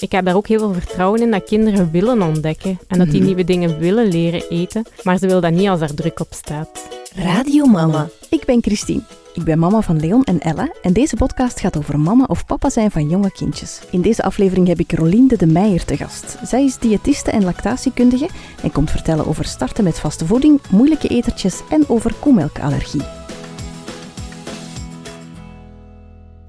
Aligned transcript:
Ik 0.00 0.12
heb 0.12 0.24
daar 0.24 0.36
ook 0.36 0.46
heel 0.48 0.58
veel 0.58 0.72
vertrouwen 0.72 1.20
in 1.20 1.30
dat 1.30 1.44
kinderen 1.44 1.90
willen 1.90 2.22
ontdekken 2.22 2.78
en 2.88 2.98
dat 2.98 3.06
die 3.06 3.16
Mhm. 3.16 3.26
nieuwe 3.26 3.44
dingen 3.44 3.78
willen 3.78 4.08
leren 4.08 4.48
eten, 4.48 4.84
maar 5.02 5.18
ze 5.18 5.26
willen 5.26 5.42
dat 5.42 5.52
niet 5.52 5.68
als 5.68 5.80
er 5.80 5.94
druk 5.94 6.20
op 6.20 6.26
staat. 6.30 6.88
Radio 7.14 7.64
Mama. 7.66 8.08
Ik 8.30 8.44
ben 8.44 8.62
Christine. 8.62 9.00
Ik 9.34 9.44
ben 9.44 9.58
mama 9.58 9.80
van 9.80 10.00
Leon 10.00 10.24
en 10.24 10.40
Ella 10.40 10.72
en 10.82 10.92
deze 10.92 11.16
podcast 11.16 11.60
gaat 11.60 11.76
over 11.76 11.98
mama 12.00 12.24
of 12.28 12.46
papa 12.46 12.70
zijn 12.70 12.90
van 12.90 13.08
jonge 13.08 13.30
kindjes. 13.32 13.80
In 13.90 14.00
deze 14.00 14.22
aflevering 14.22 14.66
heb 14.66 14.78
ik 14.78 14.92
Rolinde 14.92 15.36
de 15.36 15.46
Meijer 15.46 15.84
te 15.84 15.96
gast. 15.96 16.36
Zij 16.44 16.64
is 16.64 16.78
diëtiste 16.78 17.30
en 17.30 17.44
lactatiekundige 17.44 18.28
en 18.62 18.72
komt 18.72 18.90
vertellen 18.90 19.26
over 19.26 19.44
starten 19.44 19.84
met 19.84 19.98
vaste 19.98 20.26
voeding, 20.26 20.60
moeilijke 20.70 21.08
etertjes 21.08 21.60
en 21.70 21.84
over 21.88 22.14
koemelkallergie. 22.20 23.02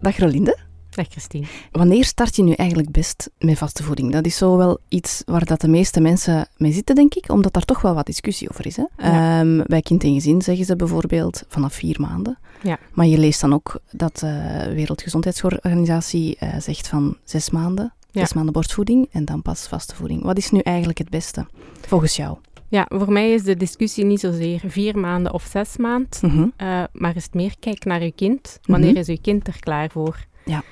Dag 0.01 0.17
Rolinde. 0.17 0.57
Zeg 0.91 1.07
Christine. 1.09 1.45
Wanneer 1.71 2.05
start 2.05 2.35
je 2.35 2.43
nu 2.43 2.51
eigenlijk 2.53 2.91
best 2.91 3.29
met 3.39 3.57
vaste 3.57 3.83
voeding? 3.83 4.11
Dat 4.11 4.25
is 4.25 4.37
zo 4.37 4.57
wel 4.57 4.79
iets 4.87 5.21
waar 5.25 5.45
dat 5.45 5.61
de 5.61 5.67
meeste 5.67 6.01
mensen 6.01 6.47
mee 6.57 6.71
zitten, 6.71 6.95
denk 6.95 7.13
ik, 7.13 7.29
omdat 7.29 7.53
daar 7.53 7.63
toch 7.65 7.81
wel 7.81 7.93
wat 7.93 8.05
discussie 8.05 8.49
over 8.49 8.65
is. 8.65 8.75
Hè? 8.77 8.83
Ja. 8.97 9.39
Ehm, 9.39 9.61
bij 9.65 9.81
kind 9.81 10.03
en 10.03 10.13
gezin 10.13 10.41
zeggen 10.41 10.65
ze 10.65 10.75
bijvoorbeeld 10.75 11.43
vanaf 11.47 11.73
vier 11.73 12.01
maanden. 12.01 12.37
Ja. 12.63 12.79
Maar 12.93 13.05
je 13.05 13.17
leest 13.17 13.41
dan 13.41 13.53
ook 13.53 13.79
dat 13.91 14.17
de 14.19 14.71
Wereldgezondheidsorganisatie 14.75 16.35
eh, 16.39 16.59
zegt 16.59 16.87
van 16.87 17.17
zes 17.23 17.49
maanden, 17.49 17.93
Ja. 18.11 18.21
zes 18.21 18.33
maanden 18.33 18.53
borstvoeding 18.53 19.07
en 19.11 19.25
dan 19.25 19.41
pas 19.41 19.67
vaste 19.67 19.95
voeding. 19.95 20.23
Wat 20.23 20.37
is 20.37 20.51
nu 20.51 20.59
eigenlijk 20.59 20.97
het 20.97 21.09
beste, 21.09 21.45
volgens 21.87 22.15
jou? 22.15 22.37
Ja, 22.67 22.85
voor 22.89 23.11
mij 23.11 23.31
is 23.33 23.43
de 23.43 23.55
discussie 23.57 24.05
niet 24.05 24.19
zozeer 24.19 24.61
vier 24.67 24.97
maanden 24.99 25.33
of 25.33 25.47
zes 25.51 25.77
maanden, 25.77 26.09
Mhm. 26.21 26.47
eh, 26.57 26.83
maar 26.91 27.15
is 27.15 27.23
het 27.23 27.33
meer 27.33 27.53
kijk 27.59 27.85
naar 27.85 28.01
uw 28.01 28.11
kind. 28.15 28.59
Wanneer 28.61 28.89
Mhm. 28.89 28.99
is 28.99 29.07
uw 29.07 29.17
kind 29.21 29.47
er 29.47 29.59
klaar 29.59 29.89
voor? 29.89 30.25
Ja. 30.45 30.63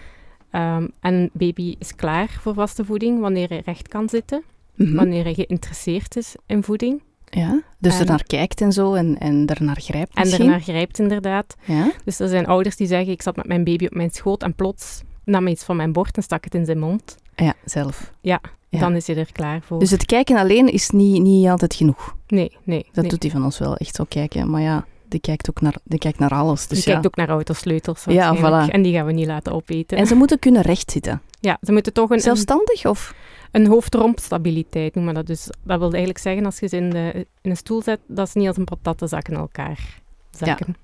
Ehm, 0.51 0.87
en 0.99 1.13
een 1.13 1.29
baby 1.33 1.75
is 1.79 1.95
klaar 1.95 2.37
voor 2.41 2.53
vaste 2.53 2.85
voeding 2.85 3.19
wanneer 3.19 3.49
hij 3.49 3.61
recht 3.65 3.87
kan 3.87 4.09
zitten, 4.09 4.43
Mhm. 4.75 4.95
wanneer 4.95 5.23
hij 5.23 5.33
geïnteresseerd 5.33 6.15
is 6.17 6.35
in 6.45 6.63
voeding 6.63 7.01
Ja, 7.31 7.61
dus 7.77 7.93
En- 7.93 7.99
er 7.99 8.05
naar 8.05 8.23
kijkt 8.23 8.61
en 8.61 8.71
zo 8.71 8.93
en, 8.93 9.17
en 9.17 9.45
er 9.47 9.63
naar 9.63 9.79
grijpt 9.81 10.15
en 10.15 10.21
misschien. 10.23 10.45
ernaar 10.45 10.61
grijpt 10.61 10.99
inderdaad. 10.99 11.55
Ja? 11.65 11.91
Dus 12.05 12.19
er 12.19 12.27
zijn 12.27 12.45
ouders 12.45 12.75
die 12.75 12.87
zeggen, 12.87 13.11
ik 13.11 13.21
zat 13.21 13.35
met 13.35 13.47
mijn 13.47 13.63
baby 13.63 13.85
op 13.85 13.93
mijn 13.93 14.09
schoot 14.09 14.43
en 14.43 14.53
plots 14.55 15.01
nam 15.25 15.43
hij 15.43 15.51
iets 15.51 15.63
van 15.63 15.75
mijn 15.75 15.91
bord 15.91 16.15
en 16.17 16.23
stak 16.23 16.43
het 16.43 16.55
in 16.55 16.65
zijn 16.65 16.79
mond. 16.79 17.15
ja, 17.35 17.53
zelf. 17.65 18.13
Ja. 18.21 18.41
Dan 18.69 18.95
is 18.95 19.07
hij 19.07 19.15
er 19.17 19.31
klaar 19.31 19.61
voor. 19.61 19.79
Dus 19.79 19.91
het 19.91 20.05
kijken 20.05 20.37
alleen 20.37 20.71
is 20.71 20.89
niet, 20.89 21.21
niet 21.21 21.47
altijd 21.47 21.73
genoeg. 21.75 22.15
nee, 22.27 22.57
nee. 22.63 22.83
Dat 22.91 23.01
nee. 23.01 23.09
doet 23.11 23.21
hij 23.23 23.31
van 23.31 23.43
ons 23.43 23.59
wel 23.59 23.75
echt 23.77 23.95
zo 23.95 24.03
kijken. 24.07 24.49
Maar 24.49 24.61
ja, 24.61 24.85
die 25.09 25.19
kijkt 25.19 25.49
ook 25.49 25.61
naar, 25.61 25.75
die 25.83 25.99
kijkt 25.99 26.19
naar 26.19 26.29
alles. 26.31 26.67
Dus 26.67 26.77
Die 26.77 26.87
ja. 26.87 26.91
kijkt 26.93 27.05
ook 27.07 27.15
naar 27.15 27.29
autosleutels 27.29 28.03
Ja, 28.07 28.35
voilà. 28.37 28.71
En 28.71 28.81
die 28.81 28.93
gaan 28.93 29.05
we 29.05 29.11
niet 29.11 29.27
laten 29.27 29.53
opeten. 29.53 29.97
En 29.97 30.07
ze 30.07 30.15
moeten 30.15 30.39
kunnen 30.39 30.61
rechtzitten. 30.61 31.21
ja, 31.39 31.57
ze 31.61 31.71
moeten 31.71 31.93
toch 31.93 32.09
een, 32.09 32.19
Zelfstandig 32.19 32.85
of? 32.85 33.13
een 33.51 33.67
hoofd-rompstabiliteit 33.67 34.95
noemen 34.95 35.13
dat. 35.13 35.27
Dus 35.27 35.49
dat 35.63 35.79
wil 35.79 35.89
eigenlijk 35.89 36.19
zeggen, 36.19 36.45
als 36.45 36.59
je 36.59 36.67
ze 36.67 36.75
in, 36.77 36.89
de, 36.89 37.25
in 37.41 37.49
een 37.49 37.57
stoel 37.57 37.81
zet, 37.81 37.99
dat 38.07 38.29
ze 38.29 38.37
niet 38.37 38.47
als 38.47 38.57
een 38.57 38.63
patatenzak 38.63 39.27
in 39.27 39.35
elkaar 39.35 40.01
zakken. 40.31 40.75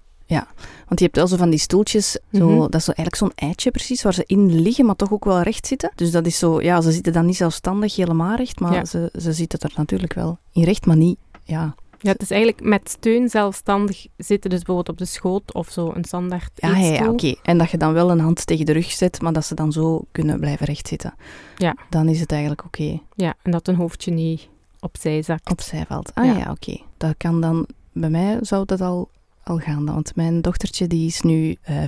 Want 0.87 0.99
je 0.99 1.05
hebt 1.05 1.15
wel 1.15 1.27
zo 1.27 1.37
van 1.37 1.49
die 1.49 1.59
stoeltjes, 1.59 2.11
zo, 2.33 2.47
Mhm. 2.49 2.59
dat 2.59 2.75
is 2.75 2.83
zo 2.85 2.91
eigenlijk 2.91 3.15
zo'n 3.15 3.31
eitje 3.49 3.71
precies, 3.71 4.01
waar 4.03 4.13
ze 4.13 4.23
in 4.25 4.61
liggen, 4.61 4.85
maar 4.85 4.95
toch 4.95 5.11
ook 5.11 5.25
wel 5.25 5.41
recht 5.41 5.67
zitten. 5.67 5.91
Dus 5.95 6.11
dat 6.11 6.25
is 6.25 6.37
zo, 6.39 6.61
ja, 6.61 6.81
ze 6.81 6.91
zitten 6.91 7.13
dan 7.13 7.25
niet 7.25 7.35
zelfstandig 7.35 7.95
helemaal 7.95 8.35
recht, 8.35 8.59
maar 8.59 8.73
Ja. 8.73 8.85
ze, 8.85 9.09
ze 9.19 9.33
zitten 9.33 9.59
er 9.59 9.71
natuurlijk 9.75 10.13
wel 10.13 10.37
in 10.51 10.63
recht, 10.63 10.85
maar 10.85 10.95
niet, 10.97 11.17
ja. 11.43 11.75
Ja, 12.05 12.11
het 12.11 12.21
is 12.21 12.31
eigenlijk 12.31 12.63
met 12.63 12.89
steun 12.89 13.29
zelfstandig 13.29 14.05
zitten, 14.17 14.49
dus 14.49 14.59
bijvoorbeeld 14.59 14.89
op 14.89 14.97
de 14.97 15.05
schoot 15.11 15.53
of 15.53 15.69
zo, 15.69 15.91
een 15.93 16.03
standaard 16.03 16.51
Ja, 16.55 16.77
ja, 16.77 16.93
ja, 16.93 17.09
oké. 17.09 17.35
En 17.43 17.57
dat 17.57 17.69
je 17.71 17.77
dan 17.77 17.93
wel 17.93 18.11
een 18.11 18.19
hand 18.19 18.45
tegen 18.45 18.65
de 18.65 18.71
rug 18.71 18.91
zet, 18.91 19.21
maar 19.21 19.33
dat 19.33 19.45
ze 19.45 19.55
dan 19.55 19.71
zo 19.71 20.05
kunnen 20.11 20.39
blijven 20.39 20.65
recht 20.65 20.87
zitten. 20.87 21.13
Ja. 21.57 21.75
Dan 21.89 22.07
is 22.07 22.19
het 22.19 22.31
eigenlijk 22.31 22.65
oké. 22.65 22.99
Ja, 23.15 23.33
en 23.41 23.51
dat 23.51 23.67
een 23.67 23.75
hoofdje 23.75 24.11
niet 24.11 24.47
opzij 24.79 25.21
zakt. 25.21 25.49
opzij 25.49 25.85
valt. 25.87 26.11
Ah 26.13 26.25
Ja. 26.25 26.37
ja, 26.37 26.51
oké. 26.51 26.77
Dat 26.97 27.13
kan 27.17 27.41
dan, 27.41 27.67
bij 27.91 28.09
mij 28.09 28.37
zou 28.41 28.65
dat 28.65 28.81
al, 28.81 29.09
al 29.43 29.57
gaan. 29.57 29.85
dan, 29.85 29.95
Want 29.95 30.15
mijn 30.15 30.41
dochtertje 30.41 30.87
die 30.87 31.07
is 31.07 31.21
nu 31.21 31.55
eh 31.61 31.83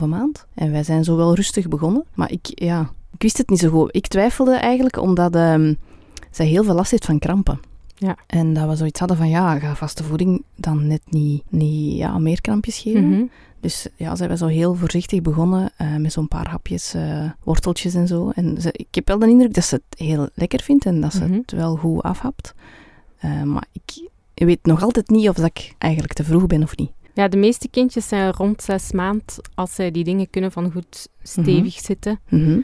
4,5 0.00 0.04
maand. 0.06 0.46
En 0.54 0.72
wij 0.72 0.82
zijn 0.82 1.04
zo 1.04 1.16
wel 1.16 1.34
rustig 1.34 1.68
begonnen. 1.68 2.04
Maar 2.14 2.30
ik, 2.32 2.46
ja, 2.54 2.90
ik 3.12 3.22
wist 3.22 3.38
het 3.38 3.50
niet 3.50 3.58
zo 3.58 3.70
goed. 3.70 3.96
Ik 3.96 4.06
twijfelde 4.06 4.54
eigenlijk 4.54 4.96
omdat 5.00 5.34
ehm, 5.34 5.74
zij 6.30 6.46
heel 6.46 6.64
veel 6.64 6.74
last 6.74 6.90
heeft 6.90 7.04
van 7.04 7.18
krampen. 7.18 7.60
Ja. 7.98 8.16
En 8.26 8.52
dat 8.54 8.68
we 8.68 8.76
zoiets 8.76 8.98
hadden 8.98 9.16
van, 9.16 9.28
ja, 9.28 9.58
ga 9.58 9.74
vaste 9.76 10.04
voeding 10.04 10.42
dan 10.56 10.86
net 10.86 11.02
niet, 11.10 11.42
niet 11.48 11.96
ja, 11.96 12.18
meer 12.18 12.40
krampjes 12.40 12.78
geven. 12.78 13.08
Mhm. 13.10 13.22
Dus 13.60 13.86
ja, 13.96 14.16
zijn 14.16 14.30
we 14.30 14.36
zo 14.36 14.46
heel 14.46 14.74
voorzichtig 14.74 15.22
begonnen 15.22 15.70
eh, 15.76 15.96
met 15.96 16.12
zo'n 16.12 16.28
paar 16.28 16.48
hapjes, 16.48 16.94
eh, 16.94 17.30
worteltjes 17.44 17.94
en 17.94 18.06
zo. 18.06 18.30
En 18.34 18.60
ze, 18.60 18.68
ik 18.72 18.94
heb 18.94 19.08
wel 19.08 19.18
de 19.18 19.28
indruk 19.28 19.54
dat 19.54 19.64
ze 19.64 19.74
het 19.74 19.98
heel 19.98 20.28
lekker 20.34 20.62
vindt 20.62 20.86
en 20.86 21.00
dat 21.00 21.12
ze 21.12 21.24
Mhm. 21.24 21.32
het 21.32 21.52
wel 21.52 21.76
goed 21.76 22.02
afhapt. 22.02 22.54
Eh, 23.18 23.42
maar 23.42 23.64
ik 23.72 24.08
weet 24.34 24.58
nog 24.66 24.82
altijd 24.82 25.08
niet 25.08 25.28
of 25.28 25.34
dat 25.36 25.44
ik 25.46 25.74
eigenlijk 25.78 26.12
te 26.12 26.24
vroeg 26.24 26.46
ben 26.46 26.62
of 26.62 26.76
niet. 26.76 26.90
Ja, 27.14 27.28
de 27.28 27.36
meeste 27.36 27.68
kindjes 27.68 28.08
zijn 28.08 28.32
rond 28.32 28.62
zes 28.62 28.92
maand 28.92 29.38
als 29.54 29.74
zij 29.74 29.90
die 29.90 30.04
dingen 30.04 30.30
kunnen 30.30 30.52
van 30.52 30.72
goed 30.72 31.08
stevig 31.22 31.74
zitten. 31.80 32.20
Mhm. 32.28 32.60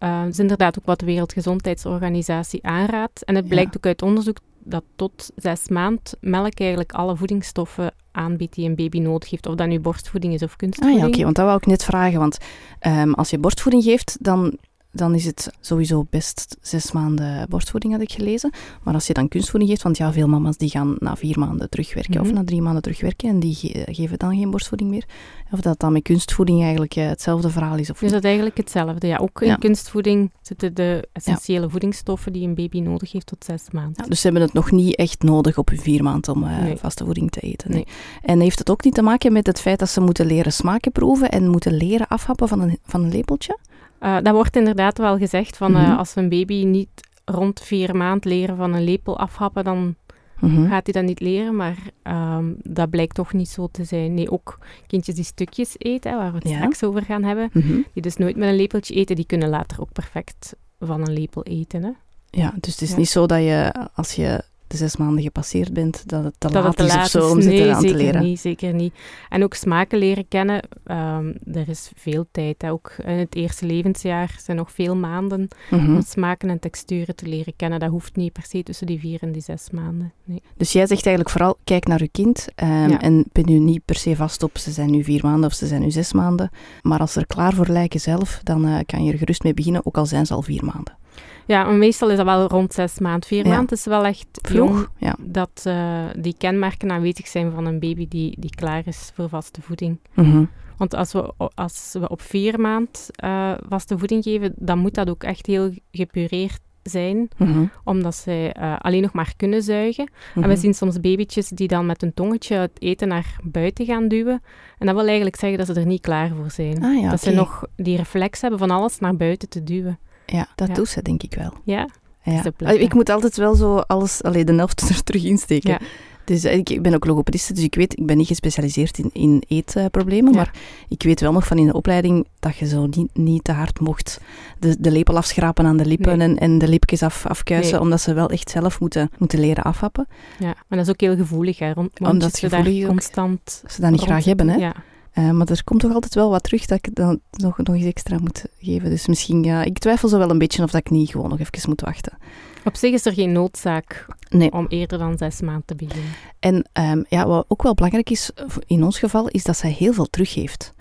Uh, 0.00 0.22
dat 0.22 0.32
is 0.32 0.38
inderdaad 0.38 0.78
ook 0.78 0.86
wat 0.86 0.98
de 1.00 1.06
Wereldgezondheidsorganisatie 1.06 2.64
aanraadt. 2.66 3.24
En 3.24 3.34
het 3.34 3.48
blijkt 3.48 3.70
Ja. 3.70 3.76
ook 3.76 3.86
uit 3.86 4.02
onderzoek 4.02 4.38
dat 4.68 4.84
tot 4.96 5.30
zes 5.36 5.68
maand 5.68 6.14
melk 6.20 6.58
eigenlijk 6.58 6.92
alle 6.92 7.16
voedingsstoffen 7.16 7.94
aanbiedt 8.12 8.54
die 8.54 8.68
een 8.68 8.74
baby 8.74 8.98
nodig 8.98 9.30
heeft. 9.30 9.46
Of 9.46 9.54
dat 9.54 9.68
nu 9.68 9.80
borstvoeding 9.80 10.32
is 10.32 10.42
of 10.42 10.50
Ah 10.50 10.56
kunstvoeding. 10.56 11.00
ja, 11.00 11.06
oké, 11.06 11.22
want 11.22 11.36
dat 11.36 11.44
wou 11.44 11.56
ik 11.56 11.66
net 11.66 11.84
vragen. 11.84 12.18
Want 12.18 12.38
ehm, 12.78 13.12
als 13.12 13.30
je 13.30 13.38
borstvoeding 13.38 13.84
geeft, 13.84 14.16
dan, 14.20 14.58
dan 14.96 15.14
is 15.14 15.24
het 15.24 15.50
sowieso 15.60 16.06
best 16.10 16.56
zes 16.60 16.92
maanden 16.92 17.46
borstvoeding, 17.48 17.92
had 17.92 18.02
ik 18.02 18.12
gelezen. 18.12 18.50
Maar 18.82 18.94
als 18.94 19.06
je 19.06 19.12
dan 19.12 19.28
kunstvoeding 19.28 19.70
geeft, 19.70 19.82
want 19.82 19.96
ja, 19.96 20.12
veel 20.12 20.28
mama's 20.28 20.56
die 20.56 20.68
gaan 20.70 20.96
na 20.98 21.16
vier 21.16 21.38
maanden 21.38 21.70
terugwerken 21.70 22.20
of 22.20 22.26
Mhm. 22.26 22.34
na 22.34 22.44
drie 22.44 22.62
maanden 22.62 22.82
terugwerken 22.82 23.28
en 23.28 23.40
die 23.40 23.54
ge- 23.54 23.86
geven 23.90 24.18
dan 24.18 24.36
geen 24.36 24.50
borstvoeding 24.50 24.90
meer. 24.90 25.04
Of 25.52 25.60
dat 25.60 25.78
dan 25.80 25.92
met 25.92 26.02
kunstvoeding 26.02 26.62
eigenlijk 26.62 26.94
eh, 26.96 27.06
hetzelfde 27.08 27.50
verhaal 27.50 27.76
is 27.76 27.90
of 27.90 27.98
Dus 27.98 28.00
niet. 28.00 28.10
dat 28.10 28.18
is 28.20 28.26
eigenlijk 28.26 28.56
hetzelfde. 28.56 29.06
Ja, 29.06 29.16
ook 29.16 29.40
in 29.40 29.48
Ja. 29.48 29.54
kunstvoeding 29.56 30.30
zitten 30.42 30.74
de 30.74 31.08
essentiële 31.12 31.70
voedingsstoffen 31.70 32.32
die 32.32 32.46
een 32.48 32.54
baby 32.54 32.80
nodig 32.80 33.12
heeft 33.12 33.26
tot 33.26 33.44
zes 33.44 33.62
maanden. 33.72 33.94
Ja, 34.02 34.08
dus 34.08 34.20
ze 34.20 34.26
hebben 34.26 34.42
het 34.44 34.52
nog 34.52 34.70
niet 34.70 34.96
echt 34.96 35.22
nodig 35.22 35.58
op 35.58 35.68
hun 35.68 35.78
vier 35.80 36.02
maanden 36.02 36.34
om 36.34 36.44
eh, 36.44 36.58
Nee. 36.62 36.76
vaste 36.76 37.04
voeding 37.04 37.30
te 37.30 37.40
eten. 37.40 37.70
Nee. 37.70 37.84
Nee. 37.84 37.94
En 38.22 38.40
heeft 38.40 38.58
het 38.58 38.70
ook 38.70 38.84
niet 38.84 38.94
te 38.94 39.02
maken 39.02 39.32
met 39.32 39.46
het 39.46 39.60
feit 39.60 39.78
dat 39.78 39.88
ze 39.88 40.00
moeten 40.00 40.26
leren 40.26 40.52
smaken 40.52 40.92
proeven 40.92 41.30
en 41.30 41.48
moeten 41.48 41.72
leren 41.74 42.08
afhappen 42.08 42.48
van 42.48 42.60
een, 42.60 42.78
van 42.84 43.02
een 43.04 43.10
lepeltje? 43.10 43.58
Uh, 44.06 44.16
dat 44.22 44.34
wordt 44.34 44.56
inderdaad 44.56 44.98
wel 44.98 45.18
gezegd 45.18 45.56
van 45.56 45.76
uh, 45.76 45.82
Mhm. 45.88 45.96
als 45.98 46.14
we 46.14 46.20
een 46.20 46.28
baby 46.28 46.64
niet 46.64 46.88
rond 47.24 47.60
vier 47.60 47.96
maand 47.96 48.24
leren 48.24 48.56
van 48.56 48.72
een 48.74 48.84
lepel 48.84 49.18
afhappen, 49.18 49.64
dan 49.64 49.94
Mhm. 50.40 50.68
gaat 50.68 50.84
hij 50.84 50.92
dat 50.92 51.02
niet 51.04 51.20
leren. 51.20 51.56
Maar 51.56 51.76
ehm, 52.02 52.52
dat 52.62 52.90
blijkt 52.90 53.14
toch 53.14 53.32
niet 53.32 53.48
zo 53.48 53.68
te 53.70 53.84
zijn. 53.84 54.14
Nee, 54.14 54.30
ook 54.30 54.58
kindjes 54.86 55.14
die 55.14 55.24
stukjes 55.24 55.74
eten, 55.78 56.10
hè, 56.10 56.16
waar 56.16 56.30
we 56.32 56.38
het 56.38 56.48
Ja. 56.48 56.56
straks 56.56 56.82
over 56.84 57.02
gaan 57.02 57.22
hebben, 57.22 57.50
Mhm. 57.52 57.80
die 57.92 58.02
dus 58.02 58.16
nooit 58.16 58.36
met 58.36 58.48
een 58.48 58.56
lepeltje 58.56 58.94
eten, 58.94 59.16
die 59.16 59.26
kunnen 59.26 59.48
later 59.48 59.80
ook 59.80 59.92
perfect 59.92 60.56
van 60.80 61.00
een 61.00 61.12
lepel 61.12 61.42
eten. 61.42 61.82
Hè. 61.82 61.90
Ja, 62.30 62.52
dus 62.60 62.72
het 62.72 62.82
is 62.82 62.90
Ja. 62.90 62.96
niet 62.96 63.08
zo 63.08 63.26
dat 63.26 63.38
je, 63.38 63.72
als 63.94 64.12
je 64.12 64.42
de 64.66 64.76
zes 64.76 64.96
maanden 64.96 65.22
gepasseerd 65.22 65.72
bent, 65.72 66.08
dat 66.08 66.24
het 66.24 66.34
te 66.38 66.48
dat 66.48 66.62
laat 66.62 66.78
het 66.78 66.88
te 66.88 66.96
is 66.98 67.02
of 67.02 67.06
zo 67.08 67.30
om 67.30 67.38
nee, 67.38 67.60
eraan 67.62 67.80
zeker 67.80 67.96
te 67.96 68.02
leren. 68.02 68.22
niet, 68.22 68.40
zeker 68.40 68.74
niet. 68.74 68.94
En 69.28 69.42
ook 69.42 69.54
smaken 69.54 69.98
leren 69.98 70.28
kennen, 70.28 70.62
ehm, 70.84 71.32
er 71.52 71.68
is 71.68 71.90
veel 71.96 72.26
tijd. 72.30 72.62
Hè. 72.62 72.70
Ook 72.70 72.92
in 73.04 73.18
het 73.18 73.34
eerste 73.34 73.66
levensjaar 73.66 74.36
zijn 74.42 74.56
nog 74.56 74.72
veel 74.72 74.96
maanden 74.96 75.48
Mhm. 75.70 75.94
om 75.94 76.02
smaken 76.02 76.50
en 76.50 76.58
texturen 76.58 77.16
te 77.16 77.26
leren 77.26 77.52
kennen. 77.56 77.80
Dat 77.80 77.90
hoeft 77.90 78.16
niet 78.16 78.32
per 78.32 78.44
se 78.48 78.62
tussen 78.62 78.86
die 78.86 78.98
vier 79.00 79.22
en 79.22 79.32
die 79.32 79.42
zes 79.42 79.70
maanden. 79.70 80.12
Nee. 80.24 80.42
Dus 80.56 80.72
jij 80.72 80.86
zegt 80.86 81.06
eigenlijk 81.06 81.30
vooral, 81.36 81.56
kijk 81.64 81.86
naar 81.86 82.02
je 82.02 82.08
kind 82.08 82.46
ehm, 82.54 82.88
Ja. 82.88 83.00
en 83.00 83.24
ben 83.32 83.44
nu 83.46 83.58
niet 83.58 83.84
per 83.84 83.94
se 83.96 84.16
vast 84.16 84.42
op, 84.42 84.58
ze 84.58 84.70
zijn 84.70 84.90
nu 84.90 85.04
vier 85.04 85.20
maanden 85.22 85.48
of 85.50 85.54
ze 85.56 85.66
zijn 85.66 85.80
nu 85.80 85.90
zes 85.90 86.12
maanden. 86.12 86.50
Maar 86.82 86.98
als 86.98 87.12
ze 87.12 87.20
er 87.20 87.26
klaar 87.26 87.52
voor 87.54 87.66
lijken 87.68 88.00
zelf, 88.00 88.40
dan 88.42 88.66
eh, 88.66 88.78
kan 88.86 89.04
je 89.04 89.12
er 89.12 89.18
gerust 89.18 89.42
mee 89.42 89.54
beginnen, 89.54 89.86
ook 89.86 89.96
al 89.96 90.06
zijn 90.06 90.26
ze 90.26 90.34
al 90.34 90.42
vier 90.42 90.64
maanden. 90.64 90.96
Ja, 91.46 91.64
maar 91.64 91.74
meestal 91.74 92.10
is 92.10 92.16
dat 92.16 92.24
wel 92.26 92.46
rond 92.48 92.72
zes 92.72 92.98
maanden. 92.98 93.28
Vier 93.28 93.44
Ja. 93.46 93.54
maanden 93.54 93.76
is 93.76 93.84
wel 93.84 94.04
echt 94.04 94.26
Vroeg, 94.42 94.90
jong 94.98 95.14
dat 95.20 95.62
eh, 95.64 96.04
die 96.18 96.34
kenmerken 96.38 96.90
aanwezig 96.90 97.26
zijn 97.26 97.52
van 97.52 97.66
een 97.66 97.78
baby 97.80 98.08
die, 98.08 98.36
die 98.40 98.54
klaar 98.54 98.82
is 98.86 99.10
voor 99.14 99.28
vaste 99.28 99.62
voeding. 99.62 99.98
Mhm. 100.14 100.44
Want 100.76 100.94
als 100.94 101.12
we, 101.12 101.32
als 101.54 101.94
we 102.00 102.08
op 102.08 102.20
vier 102.22 102.60
maand 102.60 103.08
eh, 103.12 103.52
vaste 103.68 103.98
voeding 103.98 104.22
geven, 104.22 104.52
dan 104.56 104.78
moet 104.78 104.94
dat 104.94 105.10
ook 105.10 105.22
echt 105.24 105.46
heel 105.46 105.70
gepureerd 105.90 106.60
zijn, 106.82 107.28
Mhm. 107.36 107.64
omdat 107.84 108.14
zij 108.14 108.52
eh, 108.52 108.76
alleen 108.78 109.02
nog 109.02 109.12
maar 109.12 109.32
kunnen 109.36 109.62
zuigen. 109.62 110.10
En 110.34 110.40
Mhm. 110.40 110.48
we 110.48 110.56
zien 110.56 110.74
soms 110.74 111.00
babytjes 111.00 111.48
die 111.48 111.68
dan 111.68 111.86
met 111.86 112.00
hun 112.00 112.14
tongetje 112.14 112.56
het 112.56 112.70
eten 112.82 113.08
naar 113.08 113.36
buiten 113.42 113.84
gaan 113.84 114.08
duwen. 114.08 114.42
En 114.78 114.86
dat 114.86 114.94
wil 114.94 115.04
eigenlijk 115.06 115.36
zeggen 115.36 115.58
dat 115.58 115.66
ze 115.66 115.80
er 115.80 115.86
niet 115.86 116.00
klaar 116.00 116.28
voor 116.36 116.50
zijn. 116.50 116.84
Ah 116.84 117.00
ja, 117.00 117.10
dat 117.10 117.22
ze 117.22 117.30
nog 117.30 117.64
die 117.76 117.96
reflex 117.96 118.40
hebben 118.40 118.58
van 118.58 118.70
alles 118.70 118.98
naar 118.98 119.16
buiten 119.16 119.48
te 119.48 119.62
duwen. 119.62 119.98
Ja, 120.26 120.46
dat 120.54 120.68
Ja. 120.68 120.74
doet 120.74 120.88
ze 120.88 121.02
denk 121.02 121.22
ik 121.22 121.34
wel. 121.34 121.52
Ja? 121.64 121.88
Ja. 122.22 122.42
plek, 122.56 122.80
ik 122.80 122.94
moet 122.94 123.08
altijd 123.10 123.36
wel 123.36 123.54
zo 123.54 123.76
alles, 123.76 124.22
allee, 124.22 124.44
de 124.44 124.54
helft 124.54 124.80
er 124.88 125.02
terug 125.04 125.24
insteken. 125.24 125.70
Ja. 125.70 125.78
Dus 126.24 126.44
eh, 126.44 126.56
ik, 126.56 126.82
ben 126.82 126.94
ook 126.94 127.04
logopediste, 127.06 127.52
dus 127.52 127.64
ik 127.64 127.74
weet, 127.74 127.98
ik 127.98 128.06
ben 128.06 128.16
niet 128.16 128.26
gespecialiseerd 128.26 128.98
in, 128.98 129.10
in 129.12 129.42
eetproblemen, 129.48 130.32
Ja. 130.32 130.36
maar 130.36 130.50
ik 130.88 131.02
weet 131.02 131.20
wel 131.20 131.32
nog 131.32 131.46
van 131.46 131.58
in 131.58 131.66
de 131.66 131.72
opleiding 131.72 132.26
dat 132.40 132.56
je 132.56 132.66
zo 132.66 132.86
niet, 132.86 133.08
niet 133.16 133.44
te 133.44 133.52
hard 133.52 133.80
mocht 133.80 134.20
de, 134.58 134.76
de 134.80 134.90
lepel 134.90 135.16
afschrapen 135.16 135.66
aan 135.66 135.76
de 135.76 135.86
lippen 135.86 136.18
Nee. 136.18 136.28
en, 136.28 136.38
en 136.38 136.58
de 136.58 136.68
lipjes 136.68 137.02
af, 137.02 137.26
afkuisen, 137.26 137.72
Nee. 137.72 137.80
omdat 137.80 138.00
ze 138.00 138.14
wel 138.14 138.28
echt 138.30 138.50
zelf 138.50 138.80
moeten, 138.80 139.10
moeten 139.18 139.40
leren 139.40 139.64
afhappen. 139.64 140.06
Ja, 140.38 140.46
maar 140.46 140.78
dat 140.78 140.80
is 140.80 140.88
ook 140.88 141.00
heel 141.00 141.16
gevoelig, 141.16 141.58
hè. 141.58 141.72
Rond 141.72 142.00
Omdat 142.00 142.40
het 142.40 142.50
daar 142.50 142.86
constant 142.86 143.62
Ze 143.66 143.80
dat 143.80 143.90
niet 143.90 144.00
rond 144.00 144.10
graag 144.12 144.24
hebben, 144.24 144.48
hè. 144.48 144.56
Ja. 144.56 144.74
Eh, 145.16 145.30
maar 145.30 145.48
er 145.48 145.64
komt 145.64 145.80
toch 145.80 145.92
altijd 145.92 146.14
wel 146.14 146.30
wat 146.30 146.42
terug 146.42 146.66
dat 146.66 146.78
ik 146.78 146.94
dan 146.94 147.20
nog, 147.30 147.58
nog 147.58 147.74
eens 147.76 147.84
extra 147.84 148.18
moet 148.18 148.44
geven. 148.58 148.90
Dus 148.90 149.06
misschien, 149.06 149.42
ja, 149.42 149.62
ik 149.62 149.78
twijfel 149.78 150.08
zo 150.08 150.18
wel 150.18 150.30
een 150.30 150.38
beetje 150.38 150.62
of 150.62 150.70
dat 150.70 150.80
ik 150.80 150.90
niet 150.90 151.10
gewoon 151.10 151.28
nog 151.28 151.38
even 151.40 151.68
moet 151.68 151.80
wachten. 151.80 152.18
Op 152.64 152.76
zich 152.76 152.92
is 152.92 153.06
er 153.06 153.12
geen 153.12 153.32
noodzaak 153.32 154.06
Nee. 154.28 154.52
om 154.52 154.66
eerder 154.68 154.98
dan 154.98 155.18
zes 155.18 155.40
maanden 155.40 155.64
te 155.64 155.74
beginnen. 155.74 156.10
En 156.38 156.68
ehm, 156.72 157.02
ja, 157.08 157.26
wat 157.26 157.44
ook 157.48 157.62
wel 157.62 157.74
belangrijk 157.74 158.10
is 158.10 158.30
in 158.66 158.84
ons 158.84 158.98
geval, 158.98 159.28
is 159.28 159.44
dat 159.44 159.56
zij 159.56 159.70
heel 159.70 159.92
veel 159.92 160.06
teruggeeft. 160.06 160.74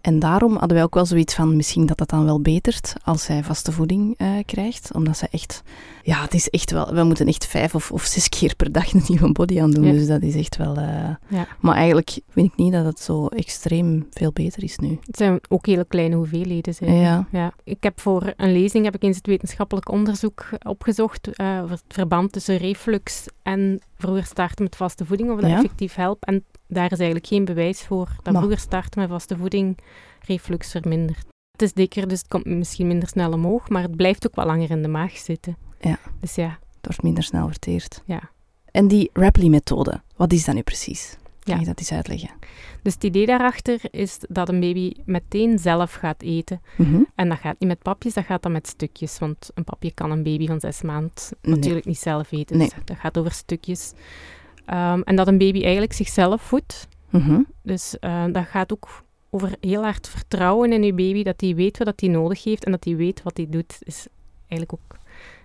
En 0.00 0.18
daarom 0.18 0.50
hadden 0.56 0.72
wij 0.76 0.82
ook 0.82 0.94
wel 0.94 1.06
zoiets 1.06 1.34
van, 1.34 1.56
misschien 1.56 1.86
dat 1.86 1.98
dat 1.98 2.08
dan 2.08 2.24
wel 2.24 2.40
betert 2.40 2.94
als 3.04 3.24
zij 3.24 3.42
vaste 3.44 3.72
voeding 3.72 4.14
eh, 4.18 4.28
krijgt. 4.46 4.90
Omdat 4.94 5.16
zij 5.16 5.28
echt, 5.30 5.62
ja, 6.10 6.22
het 6.22 6.34
is 6.34 6.48
echt 6.48 6.70
wel, 6.70 6.94
we 6.94 7.02
moeten 7.02 7.26
echt 7.26 7.46
vijf 7.46 7.74
of, 7.74 7.92
of 7.92 8.02
zes 8.04 8.28
keer 8.28 8.56
per 8.56 8.72
dag 8.72 8.92
een 8.92 9.02
nieuwe 9.08 9.32
body 9.32 9.60
aan 9.60 9.70
doen. 9.70 9.84
Ja. 9.84 9.92
Dus 9.92 10.06
dat 10.06 10.22
is 10.22 10.34
echt 10.34 10.56
wel, 10.56 10.76
eh, 10.76 11.14
Ja. 11.28 11.46
maar 11.60 11.74
eigenlijk 11.76 12.18
vind 12.28 12.46
ik 12.52 12.56
niet 12.56 12.72
dat 12.72 12.84
het 12.84 12.98
zo 13.00 13.26
extreem 13.26 14.06
veel 14.10 14.32
beter 14.32 14.62
is 14.62 14.78
nu. 14.78 14.98
Het 15.06 15.16
zijn 15.16 15.40
ook 15.48 15.66
hele 15.66 15.84
kleine 15.84 16.14
hoeveelheden. 16.16 16.74
Zijn. 16.74 16.94
Ja. 16.94 17.26
Ja. 17.32 17.52
Ik 17.64 17.82
heb 17.82 18.00
voor 18.00 18.32
een 18.36 18.52
lezing 18.52 18.84
heb 18.84 18.94
ik 18.94 19.02
eens 19.02 19.16
het 19.16 19.26
wetenschappelijk 19.26 19.90
onderzoek 19.90 20.48
opgezocht 20.66 21.28
eh, 21.28 21.58
over 21.62 21.70
het 21.70 21.82
verband 21.88 22.32
tussen 22.32 22.56
reflux 22.56 23.26
en 23.42 23.80
vroeger 23.94 24.24
starten 24.24 24.64
met 24.64 24.76
vaste 24.76 25.04
voeding, 25.04 25.30
of 25.30 25.40
dat 25.40 25.50
effectief 25.50 25.94
helpt. 25.94 26.24
En 26.24 26.44
daar 26.66 26.84
is 26.92 26.98
eigenlijk 26.98 27.26
geen 27.26 27.44
bewijs 27.44 27.80
voor 27.82 28.08
dat 28.22 28.32
Maar- 28.32 28.42
vroeger 28.42 28.60
starten 28.60 29.00
met 29.00 29.08
vaste 29.10 29.36
voeding 29.36 29.78
reflux 30.26 30.70
vermindert. 30.70 31.26
Het 31.52 31.62
is 31.62 31.72
dikker, 31.72 32.08
dus 32.08 32.18
het 32.18 32.28
komt 32.28 32.44
misschien 32.44 32.86
minder 32.86 33.08
snel 33.08 33.32
omhoog, 33.32 33.68
maar 33.68 33.82
het 33.82 33.96
blijft 33.96 34.26
ook 34.26 34.34
wel 34.34 34.46
langer 34.46 34.70
in 34.70 34.82
de 34.82 34.88
maag 34.88 35.16
zitten. 35.16 35.56
Ja. 35.80 35.98
Dus 36.20 36.34
ja, 36.34 36.48
Het 36.48 36.86
wordt 36.86 37.02
minder 37.02 37.22
snel 37.22 37.48
verteerd. 37.48 38.02
ja. 38.04 38.20
En 38.70 38.88
die 38.88 39.10
Rapley-methode, 39.12 40.00
wat 40.16 40.32
is 40.32 40.44
dat 40.44 40.54
nu 40.54 40.62
precies? 40.62 41.16
Kan 41.40 41.54
Ja. 41.54 41.60
je 41.60 41.66
dat 41.66 41.78
eens 41.78 41.92
uitleggen? 41.92 42.30
Dus 42.82 42.94
het 42.94 43.04
idee 43.04 43.26
daarachter 43.26 43.80
is 43.90 44.18
dat 44.28 44.48
een 44.48 44.60
baby 44.60 44.92
meteen 45.04 45.58
zelf 45.58 45.92
gaat 45.92 46.22
eten. 46.22 46.60
Mhm. 46.76 47.02
En 47.14 47.28
dat 47.28 47.38
gaat 47.38 47.56
niet 47.58 47.68
met 47.68 47.82
papjes, 47.82 48.14
dat 48.14 48.24
gaat 48.24 48.42
dan 48.42 48.52
met 48.52 48.66
stukjes. 48.66 49.18
Want 49.18 49.50
een 49.54 49.64
papje 49.64 49.92
kan 49.94 50.10
een 50.10 50.22
baby 50.22 50.46
van 50.46 50.60
zes 50.60 50.82
maanden 50.82 51.10
Nee. 51.42 51.54
natuurlijk 51.54 51.86
niet 51.86 51.98
zelf 51.98 52.32
eten. 52.32 52.56
Nee. 52.58 52.68
Dus 52.68 52.84
dat 52.84 52.96
gaat 52.96 53.18
over 53.18 53.32
stukjes. 53.32 53.92
Ehm, 54.66 55.00
en 55.04 55.16
dat 55.16 55.26
een 55.28 55.38
baby 55.38 55.62
eigenlijk 55.62 55.92
zichzelf 55.92 56.42
voedt. 56.42 56.88
Mhm. 57.10 57.40
Dus 57.62 57.98
eh, 57.98 58.24
dat 58.32 58.46
gaat 58.46 58.72
ook 58.72 59.02
over 59.30 59.54
heel 59.60 59.82
hard 59.82 60.08
vertrouwen 60.08 60.72
in 60.72 60.82
je 60.82 60.94
baby. 60.94 61.22
Dat 61.22 61.40
hij 61.40 61.54
weet 61.54 61.78
wat 61.78 62.00
hij 62.00 62.08
nodig 62.08 62.44
heeft 62.44 62.64
en 62.64 62.70
dat 62.70 62.84
hij 62.84 62.96
weet 62.96 63.22
wat 63.22 63.36
hij 63.36 63.46
doet. 63.50 63.76
Is 63.80 64.06
eigenlijk 64.48 64.72
ook, 64.72 64.98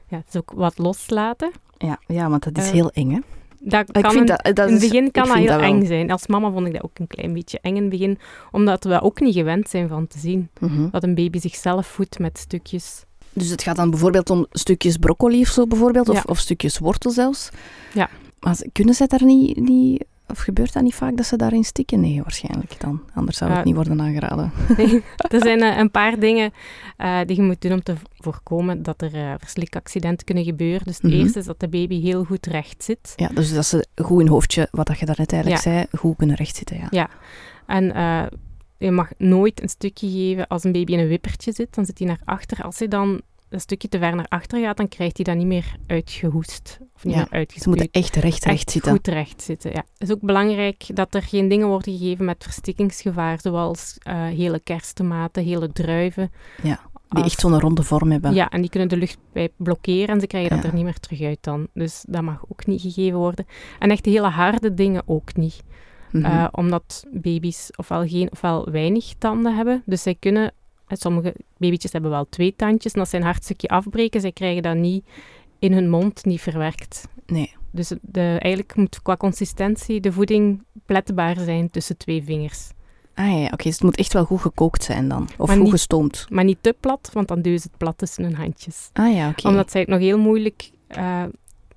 ja, 0.07 0.18
het 0.18 0.25
is 0.28 0.36
ook 0.36 0.52
wat 0.56 0.78
loslaten. 0.78 1.52
Ja, 1.78 2.00
ja, 2.07 2.30
want 2.30 2.44
dat 2.44 2.57
is 2.57 2.66
Eh, 2.68 2.72
heel 2.72 2.90
eng, 2.92 3.12
hè? 3.12 3.19
Dat 3.60 3.88
Ik 3.96 4.02
kan 4.04 4.12
vind 4.12 4.30
een- 4.30 4.38
dat, 4.44 4.56
dat 4.56 4.68
in 4.68 4.74
het 4.74 4.81
begin 4.84 5.12
kan 5.12 5.28
dat 5.28 5.38
heel 5.38 5.60
eng 5.60 5.86
zijn. 5.86 6.12
Als 6.12 6.28
mama 6.28 6.52
vond 6.52 6.68
ik 6.68 6.74
dat 6.74 6.84
ook 6.84 7.00
een 7.00 7.07
klein 7.07 7.34
beetje 7.34 7.60
eng 7.62 7.75
in 7.75 7.81
het 7.81 7.90
begin. 7.90 8.19
Omdat 8.52 8.84
we 8.84 9.02
ook 9.02 9.19
niet 9.19 9.34
gewend 9.34 9.69
zijn 9.69 9.88
van 9.88 10.07
te 10.07 10.19
zien. 10.19 10.50
Mhm. 10.60 10.90
Dat 10.90 11.04
een 11.04 11.16
baby 11.16 11.40
zichzelf 11.40 11.88
voedt 11.88 12.19
met 12.19 12.38
stukjes. 12.38 13.04
Dus 13.34 13.50
het 13.50 13.63
gaat 13.63 13.75
dan 13.75 13.90
bijvoorbeeld 13.90 14.30
om 14.30 14.46
stukjes 14.52 14.98
broccoli 14.98 15.42
of 15.42 15.48
zo 15.48 15.68
bijvoorbeeld, 15.68 16.10
of, 16.10 16.16
Ja. 16.16 16.24
of 16.25 16.38
stukjes 16.40 16.78
wortel 16.80 17.12
zelfs. 17.12 17.50
Ja. 17.94 18.10
Maar 18.40 18.57
kunnen 18.72 18.94
ze 18.94 19.07
daar 19.07 19.24
niet, 19.24 19.60
niet, 19.60 20.06
of 20.27 20.39
gebeurt 20.39 20.74
dat 20.74 20.83
niet 20.83 20.95
vaak 20.95 21.18
dat 21.18 21.25
ze 21.25 21.36
daarin 21.36 21.63
stikken? 21.63 22.00
Nee, 22.00 22.22
waarschijnlijk 22.22 22.80
dan. 22.80 23.01
Anders 23.13 23.38
zou 23.38 23.51
het 23.51 23.66
niet 23.66 23.75
worden 23.75 24.01
aangeraden. 24.01 24.51
Nee, 24.77 25.04
er 25.30 25.42
zijn 25.44 25.62
eh, 25.62 25.77
een 25.77 25.92
paar 25.92 26.19
dingen 26.19 26.51
eh, 26.98 27.19
die 27.25 27.36
je 27.36 27.42
moet 27.42 27.62
doen 27.62 27.72
om 27.72 27.83
te 27.83 27.94
voorkomen 28.18 28.83
dat 28.83 29.01
er 29.01 29.13
eh 29.16 29.33
verslikaccidenten 29.38 30.25
kunnen 30.25 30.44
gebeuren. 30.44 30.86
Dus 30.86 30.95
het 31.01 31.12
Mhm. 31.12 31.22
eerste 31.22 31.39
is 31.39 31.45
dat 31.45 31.60
de 31.60 31.68
baby 31.69 32.01
heel 32.01 32.24
goed 32.24 32.45
recht 32.45 32.83
zit. 32.83 33.13
Ja, 33.16 33.27
dus 33.33 33.54
dat 33.54 33.66
ze 33.66 33.86
goed 33.95 34.22
in 34.22 34.27
hoofdje, 34.27 34.68
wat 34.72 34.88
dat 34.88 35.00
je 35.00 35.06
daarnet 35.06 35.31
eigenlijk 35.33 35.63
Ja. 35.63 35.72
zei, 35.72 35.86
goed 35.98 36.16
kunnen 36.18 36.36
rechtzitten. 36.36 36.78
Ja. 36.78 36.88
Ja. 36.89 37.10
En 37.66 37.83
je 38.78 38.92
mag 38.92 39.10
nooit 39.18 39.62
een 39.62 39.69
stukje 39.69 40.10
geven 40.10 40.48
als 40.48 40.63
een 40.63 40.71
baby 40.71 40.92
in 40.92 41.00
een 41.00 41.07
wippertje 41.07 41.51
zit. 41.51 41.75
Dan 41.75 41.86
zit 41.86 41.98
hij 42.00 42.07
naar 42.07 42.19
achter. 42.25 42.63
Als 42.63 42.80
hij 42.80 42.88
dan 42.88 43.21
een 43.50 43.60
stukje 43.60 43.88
te 43.88 44.00
ver 44.00 44.16
naar 44.16 44.25
achter 44.30 44.62
gaat, 44.62 44.78
dan 44.78 44.88
krijgt 44.88 45.16
hij 45.16 45.25
dat 45.25 45.36
niet 45.36 45.45
meer 45.48 45.75
uitgehoest. 45.88 46.80
Niet 47.06 47.13
Ja, 47.13 47.19
meer 47.19 47.30
Ze 47.30 47.36
uitgespuwd. 47.36 47.75
moeten 47.75 48.02
echt 48.02 48.16
recht, 48.16 48.44
recht 48.46 48.46
Echt 48.60 48.72
zitten. 48.72 48.92
goed 48.92 49.07
recht 49.07 49.42
zitten, 49.42 49.72
ja. 49.72 49.84
Het 49.98 50.07
is 50.10 50.12
ook 50.12 50.22
belangrijk 50.22 50.84
dat 50.94 51.16
er 51.16 51.22
geen 51.22 51.48
dingen 51.48 51.68
worden 51.68 51.98
gegeven 51.98 52.25
met 52.25 52.44
verstikkingsgevaar, 52.44 53.40
zoals 53.42 53.98
eh, 54.00 54.16
hele 54.24 54.60
kersttomaten, 54.60 55.44
hele 55.44 55.72
druiven. 55.72 56.31
Ja, 56.63 56.80
Die 57.10 57.24
Als- 57.24 57.31
echt 57.31 57.40
zo'n 57.42 57.60
ronde 57.60 57.84
vorm 57.84 58.12
hebben. 58.12 58.34
Ja, 58.34 58.50
en 58.50 58.62
die 58.62 58.69
kunnen 58.69 58.90
de 58.90 58.98
luchtpijp 58.98 59.54
blokkeren 59.57 60.07
en 60.07 60.19
ze 60.19 60.28
krijgen 60.28 60.56
dat 60.56 60.66
er 60.66 60.74
niet 60.74 60.84
meer 60.84 61.00
terug 61.00 61.22
uit 61.22 61.38
dan. 61.42 61.68
Dus 61.74 62.04
dat 62.07 62.22
mag 62.22 62.44
ook 62.50 62.66
niet 62.66 62.81
gegeven 62.81 63.18
worden. 63.19 63.46
En 63.80 63.92
echt 63.92 64.06
hele 64.06 64.28
harde 64.28 64.74
dingen 64.74 65.04
ook 65.06 65.36
niet. 65.36 65.63
Mhm. 66.12 66.25
Eh, 66.25 66.48
omdat 66.52 67.06
baby's 67.12 67.69
ofwel 67.75 68.07
geen 68.07 68.31
ofwel 68.31 68.69
weinig 68.72 69.13
tanden 69.18 69.56
hebben. 69.56 69.84
Dus 69.86 70.02
zij 70.02 70.16
kunnen, 70.19 70.52
eh, 70.88 70.98
sommige 70.98 71.36
babytjes 71.57 71.92
hebben 71.92 72.12
wel 72.12 72.25
twee 72.30 72.54
tandjes, 72.56 72.94
en 72.94 73.00
als 73.00 73.10
zij 73.10 73.19
een 73.19 73.25
hard 73.25 73.44
stukje 73.44 73.68
afbreken, 73.68 74.22
zij 74.22 74.31
krijgen 74.31 74.63
dat 74.63 74.75
niet 74.75 75.06
in 75.66 75.74
hun 75.74 75.90
mond, 75.90 76.26
niet 76.26 76.42
verwerkt. 76.42 77.08
nee. 77.26 77.54
Dus 77.72 77.92
de, 78.02 78.22
eigenlijk 78.40 78.76
moet 78.76 79.02
qua 79.02 79.18
consistentie 79.18 80.00
de 80.02 80.12
voeding 80.12 80.64
pletbaar 80.86 81.40
zijn 81.40 81.70
tussen 81.70 81.98
twee 81.98 82.24
vingers. 82.24 82.70
Ah 83.14 83.32
ja, 83.40 83.46
oké, 83.46 83.64
dus 83.64 83.74
het 83.74 83.84
moet 83.84 83.98
echt 83.98 84.14
wel 84.14 84.26
goed 84.26 84.42
gekookt 84.42 84.84
zijn 84.84 85.08
dan. 85.08 85.24
Of 85.38 85.48
Maar 85.48 85.56
goed 85.56 85.64
niet- 85.64 85.72
gestoomd. 85.74 86.26
Maar 86.30 86.44
niet 86.44 86.58
te 86.62 86.76
plat, 86.80 87.10
want 87.14 87.28
dan 87.28 87.42
duwen 87.42 87.60
ze 87.60 87.68
het 87.68 87.78
plat 87.78 87.98
tussen 87.98 88.24
hun 88.24 88.36
handjes. 88.36 88.90
Ah 88.94 89.14
ja, 89.14 89.30
oké. 89.30 89.48
Omdat 89.48 89.72
zij 89.72 89.82
het 89.82 89.90
nog 89.90 90.00
heel 90.00 90.18
moeilijk... 90.20 90.70
eh, 90.88 91.24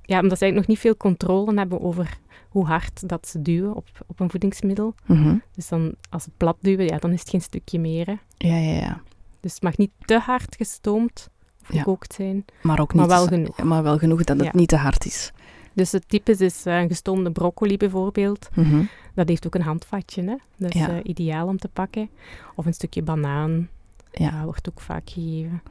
ja, 0.02 0.20
omdat 0.20 0.38
zij 0.38 0.50
nog 0.50 0.66
niet 0.66 0.78
veel 0.78 0.96
controle 0.96 1.54
hebben 1.54 1.80
over 1.80 2.18
hoe 2.48 2.66
hard 2.66 3.08
dat 3.08 3.28
ze 3.28 3.42
duwen 3.42 3.74
op, 3.74 3.86
op 4.06 4.20
een 4.20 4.30
voedingsmiddel. 4.30 4.94
Mhm. 5.06 5.36
Dus 5.54 5.68
dan, 5.68 5.94
als 6.10 6.24
het 6.24 6.36
plat 6.36 6.56
duwen, 6.60 6.86
ja, 6.86 6.96
dan 6.98 7.12
is 7.12 7.20
het 7.20 7.28
geen 7.30 7.42
stukje 7.42 7.78
meer. 7.78 8.06
Hè. 8.06 8.14
Ja, 8.48 8.56
ja, 8.56 8.72
ja. 8.80 9.00
Dus 9.40 9.52
het 9.54 9.62
mag 9.62 9.76
niet 9.76 9.90
te 10.04 10.18
hard 10.18 10.56
gestoomd. 10.56 11.28
Gekookt 11.76 12.14
zijn. 12.14 12.44
Maar 12.62 12.80
ook 12.80 12.92
niet 12.94 13.06
Maar 13.06 13.16
wel 13.16 13.26
genoeg. 13.26 13.62
Maar 13.62 13.82
wel 13.82 13.98
genoeg 13.98 14.24
dat 14.24 14.40
het 14.40 14.52
niet 14.52 14.68
te 14.68 14.76
hard 14.76 15.04
is. 15.06 15.32
Dus 15.72 15.92
het 15.92 16.08
typisch 16.08 16.40
is 16.40 16.66
eh, 16.66 16.78
een 16.80 16.88
gestoomde 16.88 17.30
broccoli 17.32 17.76
bijvoorbeeld. 17.76 18.48
Mhm. 18.54 18.82
Dat 19.14 19.28
heeft 19.28 19.46
ook 19.46 19.54
een 19.54 19.62
handvatje, 19.62 20.22
hè. 20.22 20.34
Dat 20.56 20.74
is 20.74 20.80
Ja. 20.80 20.88
eh, 20.88 20.96
ideaal 21.02 21.46
om 21.46 21.58
te 21.58 21.68
pakken. 21.68 22.10
Of 22.54 22.66
een 22.66 22.74
stukje 22.74 23.02
banaan, 23.02 23.68
Ja. 24.12 24.44
wordt 24.44 24.68
ook 24.68 24.80
vaak 24.80 25.10
gegeven. 25.10 25.62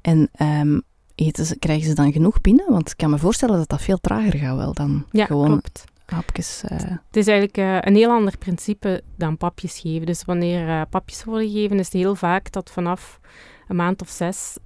En 0.00 0.28
ehm, 0.32 0.80
eten 1.14 1.44
ze, 1.46 1.58
krijgen 1.58 1.88
ze 1.88 1.94
dan 1.94 2.12
genoeg 2.12 2.40
binnen? 2.40 2.64
Want 2.72 2.90
ik 2.90 2.96
kan 2.96 3.10
me 3.10 3.18
voorstellen 3.18 3.56
dat 3.58 3.68
dat 3.68 3.82
veel 3.82 3.98
trager 3.98 4.34
gaat 4.38 4.56
wel 4.56 4.72
dan 4.74 5.06
Ja, 5.10 5.24
gewoon 5.26 5.48
klopt. 5.48 5.84
hapjes. 6.06 6.62
eh, 6.64 6.78
Het 6.78 7.16
is 7.16 7.26
eigenlijk 7.26 7.84
een 7.86 7.94
heel 7.96 8.10
ander 8.10 8.38
principe 8.38 9.02
dan 9.16 9.36
papjes 9.36 9.78
geven. 9.78 10.06
Dus 10.06 10.24
wanneer 10.24 10.86
papjes 10.86 11.24
worden 11.24 11.50
gegeven, 11.50 11.78
is 11.78 11.84
het 11.84 11.94
heel 11.94 12.14
vaak 12.14 12.52
dat 12.52 12.70
vanaf 12.70 13.20
een 13.68 13.76
maand 13.76 14.02
of 14.02 14.08
zes 14.08 14.56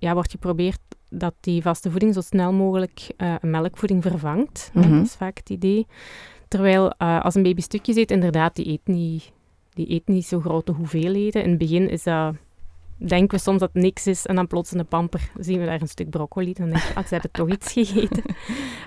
ja, 0.00 0.14
wordt 0.14 0.30
geprobeerd 0.30 0.78
dat 1.10 1.34
die 1.40 1.62
vaste 1.62 1.90
voeding 1.90 2.14
zo 2.14 2.20
snel 2.20 2.52
mogelijk 2.52 3.08
eh, 3.16 3.34
een 3.40 3.50
melkvoeding 3.50 4.02
vervangt. 4.02 4.70
Mhm. 4.74 4.90
Dat 4.90 5.06
is 5.06 5.14
vaak 5.14 5.38
het 5.38 5.50
idee. 5.50 5.86
Terwijl 6.48 6.90
eh, 6.90 7.20
als 7.20 7.34
een 7.34 7.42
baby 7.42 7.60
stukjes 7.60 7.96
eet, 7.96 8.10
inderdaad, 8.10 8.56
die 8.56 8.68
eet, 8.68 8.80
niet, 8.84 9.32
die 9.74 9.90
eet 9.90 10.08
niet 10.08 10.26
zo 10.26 10.40
grote 10.40 10.72
hoeveelheden. 10.72 11.42
In 11.42 11.48
het 11.48 11.58
begin 11.58 11.88
is 11.88 12.02
dat... 12.02 12.34
Denken 13.06 13.36
we 13.36 13.42
soms 13.42 13.58
dat 13.60 13.70
het 13.72 13.82
niks 13.82 14.06
is 14.06 14.26
en 14.26 14.34
dan 14.34 14.46
plots 14.46 14.72
in 14.72 14.78
de 14.78 14.84
pamper 14.84 15.30
zien 15.38 15.58
we 15.58 15.66
daar 15.66 15.80
een 15.80 15.88
stuk 15.88 16.10
broccoli. 16.10 16.52
Dan 16.52 16.68
denk 16.68 16.82
je, 16.82 16.94
ah, 16.94 17.06
ze 17.06 17.12
hebben 17.12 17.30
toch 17.30 17.50
iets 17.50 17.72
gegeten. 17.72 18.22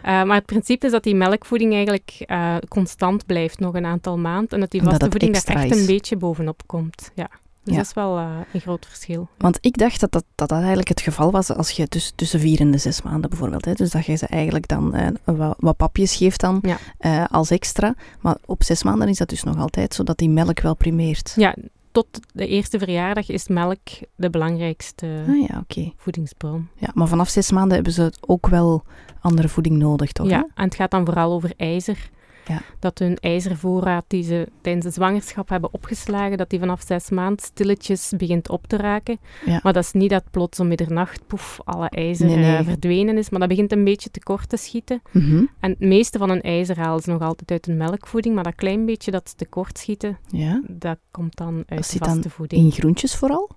Eh, 0.03 0.23
maar 0.23 0.35
het 0.35 0.45
principe 0.45 0.85
is 0.85 0.91
dat 0.91 1.03
die 1.03 1.15
melkvoeding 1.15 1.73
eigenlijk 1.73 2.25
constant 2.67 3.25
blijft 3.25 3.59
nog 3.59 3.75
een 3.75 3.85
aantal 3.85 4.17
maanden. 4.17 4.49
En 4.49 4.59
dat 4.59 4.71
die 4.71 4.81
vaste 4.81 5.09
voeding 5.09 5.33
daar 5.33 5.55
echt 5.55 5.71
is. 5.73 5.79
een 5.79 5.85
beetje 5.85 6.17
bovenop 6.17 6.61
komt. 6.65 7.11
Ja. 7.15 7.29
Dus 7.63 7.73
Ja. 7.73 7.79
dat 7.79 7.85
is 7.89 7.93
wel 7.93 8.17
eh, 8.17 8.37
een 8.53 8.61
groot 8.61 8.85
verschil. 8.85 9.27
Want 9.37 9.57
ik 9.61 9.77
dacht 9.77 9.99
dat 9.99 10.11
dat, 10.11 10.23
dat 10.35 10.49
dat 10.49 10.57
eigenlijk 10.57 10.87
het 10.87 11.01
geval 11.01 11.31
was 11.31 11.49
als 11.55 11.69
je 11.71 11.87
tuss- 11.87 12.11
tussen 12.15 12.39
vier 12.39 12.59
en 12.59 12.71
de 12.71 12.77
zes 12.77 13.01
maanden 13.01 13.29
bijvoorbeeld. 13.29 13.65
Hè, 13.65 13.73
dus 13.73 13.91
dat 13.91 14.05
je 14.05 14.15
ze 14.15 14.27
eigenlijk 14.27 14.67
dan 14.67 14.93
eh, 14.93 15.07
wat, 15.23 15.55
wat 15.59 15.77
papjes 15.77 16.15
geeft 16.15 16.39
dan 16.39 16.59
Ja. 16.61 16.77
eh, 16.97 17.25
als 17.31 17.49
extra. 17.51 17.95
Maar 18.21 18.37
op 18.45 18.63
zes 18.63 18.83
maanden 18.83 19.07
is 19.07 19.17
dat 19.17 19.29
dus 19.29 19.43
nog 19.43 19.57
altijd 19.57 19.93
zo 19.93 20.03
dat 20.03 20.17
die 20.17 20.29
melk 20.29 20.59
wel 20.59 20.75
primeert. 20.75 21.33
Ja, 21.35 21.55
tot 21.91 22.07
de 22.33 22.47
eerste 22.47 22.77
verjaardag 22.79 23.29
is 23.29 23.47
melk 23.47 23.79
de 24.15 24.29
belangrijkste 24.29 25.23
Ah 25.27 25.47
ja, 25.47 25.63
voedingsbron. 25.97 26.67
Ja, 26.77 26.89
maar 26.93 27.07
vanaf 27.07 27.29
zes 27.29 27.51
maanden 27.51 27.73
hebben 27.75 27.93
ze 27.93 28.13
ook 28.21 28.47
wel 28.47 28.83
andere 29.21 29.49
voeding 29.49 29.77
nodig, 29.77 30.11
toch? 30.11 30.27
Ja, 30.29 30.37
hè? 30.37 30.43
en 30.55 30.63
het 30.65 30.75
gaat 30.75 30.91
dan 30.91 31.05
vooral 31.05 31.31
over 31.33 31.53
ijzer. 31.57 32.09
Ja. 32.47 32.61
Dat 32.79 32.99
hun 32.99 33.17
ijzervoorraad 33.19 34.03
die 34.07 34.23
ze 34.23 34.47
tijdens 34.61 34.85
de 34.85 34.91
zwangerschap 34.91 35.49
hebben 35.49 35.73
opgeslagen, 35.73 36.37
dat 36.37 36.49
die 36.49 36.59
vanaf 36.59 36.81
zes 36.87 37.09
maanden 37.09 37.45
stilletjes 37.45 38.13
begint 38.17 38.49
op 38.49 38.67
te 38.67 38.77
raken. 38.77 39.19
Ja. 39.45 39.59
Maar 39.63 39.73
dat 39.73 39.83
is 39.83 39.91
niet 39.91 40.09
dat 40.09 40.23
plots 40.31 40.59
om 40.59 40.67
middernacht, 40.67 41.27
poef, 41.27 41.59
alle 41.63 41.89
ijzer 41.89 42.25
Nee, 42.25 42.35
nee. 42.35 42.55
eh, 42.57 42.65
verdwenen 42.65 43.17
is. 43.17 43.29
Maar 43.29 43.39
dat 43.39 43.49
begint 43.49 43.71
een 43.71 43.83
beetje 43.83 44.11
tekort 44.11 44.49
te 44.49 44.57
schieten. 44.57 45.01
Mhm. 45.11 45.45
En 45.59 45.69
het 45.69 45.79
meeste 45.79 46.17
van 46.17 46.29
hun 46.29 46.41
ijzer 46.41 46.79
halen 46.79 47.01
ze 47.03 47.09
nog 47.11 47.21
altijd 47.21 47.51
uit 47.51 47.65
hun 47.65 47.77
melkvoeding. 47.77 48.35
Maar 48.35 48.43
dat 48.43 48.55
klein 48.55 48.85
beetje 48.85 49.11
dat 49.11 49.29
ze 49.29 49.35
tekort 49.35 49.77
schieten, 49.77 50.17
Ja. 50.27 50.61
dat 50.67 50.97
komt 51.11 51.35
dan 51.37 51.63
uit 51.67 51.99
dan 51.99 52.07
vaste 52.09 52.29
voeding. 52.29 52.63
In 52.63 52.71
groentjes 52.71 53.15
vooral? 53.15 53.49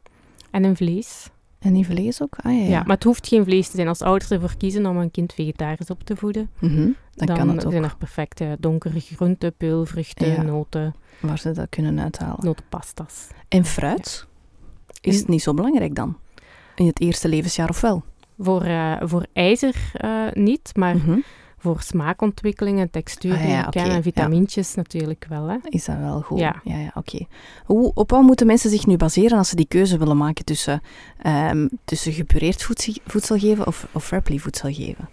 En 0.50 0.64
in 0.64 0.76
vlees. 0.76 1.28
En 1.58 1.74
in 1.76 1.84
vlees 1.84 2.22
ook? 2.22 2.36
Ah 2.42 2.52
ja, 2.52 2.58
Ja. 2.60 2.68
ja. 2.68 2.78
maar 2.82 2.94
het 2.94 3.04
hoeft 3.04 3.28
geen 3.28 3.44
vlees 3.44 3.68
te 3.68 3.76
zijn. 3.76 3.88
Als 3.88 4.02
ouders 4.02 4.30
ervoor 4.30 4.56
kiezen 4.56 4.86
om 4.86 4.96
een 4.96 5.10
kind 5.10 5.32
vegetarisch 5.32 5.90
op 5.90 6.02
te 6.04 6.16
voeden, 6.16 6.50
Mhm. 6.58 6.88
Dan, 7.14 7.36
kan 7.36 7.48
het 7.48 7.64
ook, 7.64 7.70
zijn 7.72 7.84
er 7.84 7.96
perfecte 7.98 8.56
donkere 8.60 9.00
groenten, 9.00 9.54
peulvruchten, 9.56 10.26
Ja. 10.32 10.42
noten, 10.42 10.94
waar 11.20 11.38
ze 11.38 11.52
dat 11.52 11.68
kunnen 11.68 12.00
uithalen. 12.00 12.44
notenpastas. 12.44 13.26
En 13.48 13.64
fruit? 13.64 14.26
Is 15.00 15.18
het 15.18 15.28
niet 15.28 15.42
zo 15.42 15.54
belangrijk 15.54 15.94
dan? 15.94 16.16
In 16.74 16.86
het 16.86 17.00
eerste 17.00 17.28
levensjaar 17.28 17.68
of 17.68 17.80
wel? 17.80 18.02
Voor, 18.38 18.62
eh, 18.62 18.96
voor 19.00 19.26
ijzer 19.32 19.74
eh, 19.92 20.22
niet, 20.32 20.70
maar 20.74 20.96
Mhm. 20.96 21.18
Voor 21.58 21.80
smaakontwikkeling 21.80 22.78
en 22.80 22.90
textuur 22.90 23.34
Ah, 23.34 23.48
ja, 23.48 23.70
en 23.70 23.90
ja. 23.90 24.02
vitamintjes 24.02 24.74
natuurlijk 24.74 25.26
wel. 25.28 25.48
Hè. 25.48 25.56
Is 25.62 25.84
dat 25.84 25.96
wel 25.98 26.20
goed? 26.20 26.38
Ja. 26.38 26.60
ja, 26.64 26.76
ja 26.78 26.90
oké. 26.94 27.26
Hoe, 27.64 27.90
op 27.94 28.10
wat 28.10 28.22
moeten 28.22 28.46
mensen 28.46 28.70
zich 28.70 28.86
nu 28.86 28.96
baseren 28.96 29.38
als 29.38 29.48
ze 29.48 29.56
die 29.56 29.66
keuze 29.68 29.98
willen 29.98 30.16
maken 30.16 30.44
tussen, 30.44 30.80
ehm, 31.22 31.68
tussen 31.84 32.12
gepureerd 32.12 32.62
voedsel, 32.62 32.94
voedsel 33.06 33.38
geven 33.38 33.66
of, 33.66 33.86
of 33.92 34.10
Rapley 34.10 34.38
voedsel 34.38 34.72
geven? 34.72 35.08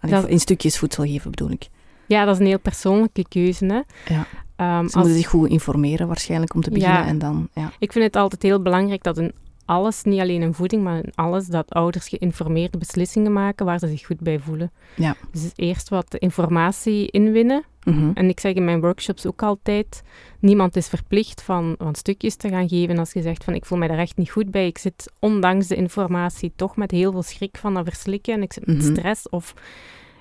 Dat- 0.00 0.28
in 0.28 0.40
stukjes 0.40 0.78
voedsel 0.78 1.04
geven 1.04 1.30
bedoel 1.30 1.50
ik. 1.50 1.68
Ja, 2.06 2.24
dat 2.24 2.34
is 2.34 2.40
een 2.40 2.46
heel 2.46 2.58
persoonlijke 2.60 3.28
keuze. 3.28 3.64
Hè. 3.66 3.80
Ja. 4.14 4.26
Ehm, 4.56 4.76
Ze 4.78 4.82
als- 4.82 4.94
moeten 4.94 5.14
zich 5.14 5.28
goed 5.28 5.48
informeren 5.48 6.06
waarschijnlijk 6.06 6.54
om 6.54 6.60
te 6.60 6.70
beginnen 6.70 6.98
Ja. 7.02 7.06
en 7.06 7.18
dan... 7.18 7.48
Ja. 7.54 7.72
Ik 7.78 7.92
vind 7.92 8.04
het 8.04 8.16
altijd 8.16 8.42
heel 8.42 8.62
belangrijk 8.62 9.02
dat 9.02 9.18
in 9.18 9.32
alles, 9.64 10.02
niet 10.02 10.20
alleen 10.20 10.42
in 10.42 10.54
voeding, 10.54 10.82
maar 10.82 10.96
in 11.04 11.12
alles, 11.14 11.46
dat 11.46 11.70
ouders 11.70 12.08
geïnformeerde 12.08 12.78
beslissingen 12.78 13.32
maken 13.32 13.66
waar 13.66 13.78
ze 13.78 13.88
zich 13.88 14.06
goed 14.06 14.20
bij 14.20 14.38
voelen. 14.38 14.72
Ja. 14.96 15.16
Dus 15.32 15.52
eerst 15.54 15.88
wat 15.88 16.14
informatie 16.14 17.10
inwinnen. 17.10 17.64
Mhm. 17.84 18.10
En 18.14 18.28
ik 18.28 18.40
zeg 18.40 18.54
in 18.54 18.64
mijn 18.64 18.80
workshops 18.80 19.26
ook 19.26 19.42
altijd, 19.42 20.02
niemand 20.38 20.76
is 20.76 20.88
verplicht 20.88 21.42
van, 21.42 21.74
van 21.78 21.94
stukjes 21.94 22.36
te 22.36 22.48
gaan 22.48 22.68
geven 22.68 22.98
als 22.98 23.12
je 23.12 23.22
zegt 23.22 23.44
van 23.44 23.54
ik 23.54 23.64
voel 23.64 23.78
mij 23.78 23.88
daar 23.88 23.98
echt 23.98 24.16
niet 24.16 24.30
goed 24.30 24.50
bij. 24.50 24.66
Ik 24.66 24.78
zit 24.78 25.12
ondanks 25.18 25.66
de 25.66 25.74
informatie 25.74 26.52
toch 26.56 26.76
met 26.76 26.90
heel 26.90 27.12
veel 27.12 27.22
schrik 27.22 27.56
van 27.56 27.74
dat 27.74 27.84
verslikken 27.84 28.34
en 28.34 28.42
ik 28.42 28.52
zit 28.52 28.66
met 28.66 28.76
Mhm. 28.82 28.90
stress 28.94 29.28
of 29.28 29.54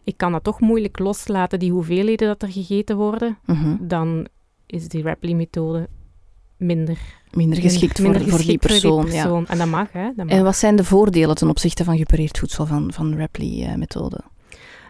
ik 0.03 0.17
kan 0.17 0.31
dat 0.31 0.43
toch 0.43 0.59
moeilijk 0.59 0.99
loslaten, 0.99 1.59
die 1.59 1.71
hoeveelheden 1.71 2.27
dat 2.27 2.41
er 2.41 2.51
gegeten 2.51 2.97
worden. 2.97 3.37
Mhm. 3.45 3.75
Dan 3.79 4.27
is 4.65 4.87
die 4.87 5.03
Rapley-methode 5.03 5.87
minder 6.63 6.97
Minder 7.31 7.61
geschikt 7.61 7.99
minder 7.99 8.21
voor, 8.21 8.29
voor 8.29 8.39
die 8.47 8.57
persoon. 8.57 9.11
Ja. 9.11 9.41
En 9.47 9.57
dat 9.57 9.67
mag, 9.67 9.91
hè. 9.91 10.09
Dat 10.15 10.25
mag. 10.25 10.35
En 10.35 10.43
wat 10.43 10.55
zijn 10.55 10.75
de 10.75 10.83
voordelen 10.83 11.35
ten 11.35 11.49
opzichte 11.49 11.83
van 11.83 11.97
gepureerd 11.97 12.39
voedsel 12.39 12.65
van, 12.65 12.93
van 12.93 13.11
de 13.11 13.17
Rapley-methode? 13.17 14.19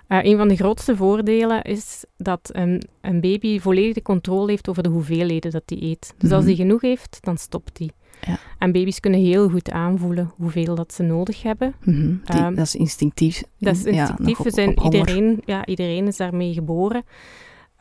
Eh, 0.07 0.19
een 0.23 0.37
van 0.37 0.47
de 0.47 0.55
grootste 0.55 0.95
voordelen 0.95 1.61
is 1.61 2.03
dat 2.17 2.49
een, 2.53 2.83
een 3.01 3.21
baby 3.21 3.59
volledig 3.59 3.93
de 3.93 4.01
controle 4.01 4.49
heeft 4.49 4.69
over 4.69 4.83
de 4.83 4.89
hoeveelheden 4.89 5.51
dat 5.51 5.63
hij 5.65 5.81
eet. 5.81 6.13
Dus 6.17 6.31
als 6.31 6.39
Mhm. 6.39 6.47
hij 6.47 6.55
genoeg 6.55 6.81
heeft, 6.81 7.17
dan 7.21 7.37
stopt 7.37 7.77
hij. 7.77 7.89
Ja. 8.27 8.37
En 8.59 8.71
baby's 8.71 8.99
kunnen 8.99 9.19
heel 9.19 9.49
goed 9.49 9.71
aanvoelen 9.71 10.31
hoeveel 10.35 10.75
dat 10.75 10.93
ze 10.93 11.03
nodig 11.03 11.41
hebben. 11.43 11.73
Mhm. 11.83 12.01
Die- 12.07 12.19
Ehm, 12.23 12.55
dat 12.55 12.65
is 12.65 12.75
instinctief. 12.75 13.43
Dat 13.59 13.75
is 13.75 13.83
Ja, 13.83 13.89
instinctief. 13.91 14.37
We 14.55 14.71
op- 14.75 14.83
iedereen, 14.93 15.41
ja, 15.45 15.65
iedereen 15.65 16.07
is 16.07 16.17
daarmee 16.17 16.53
geboren. 16.53 17.03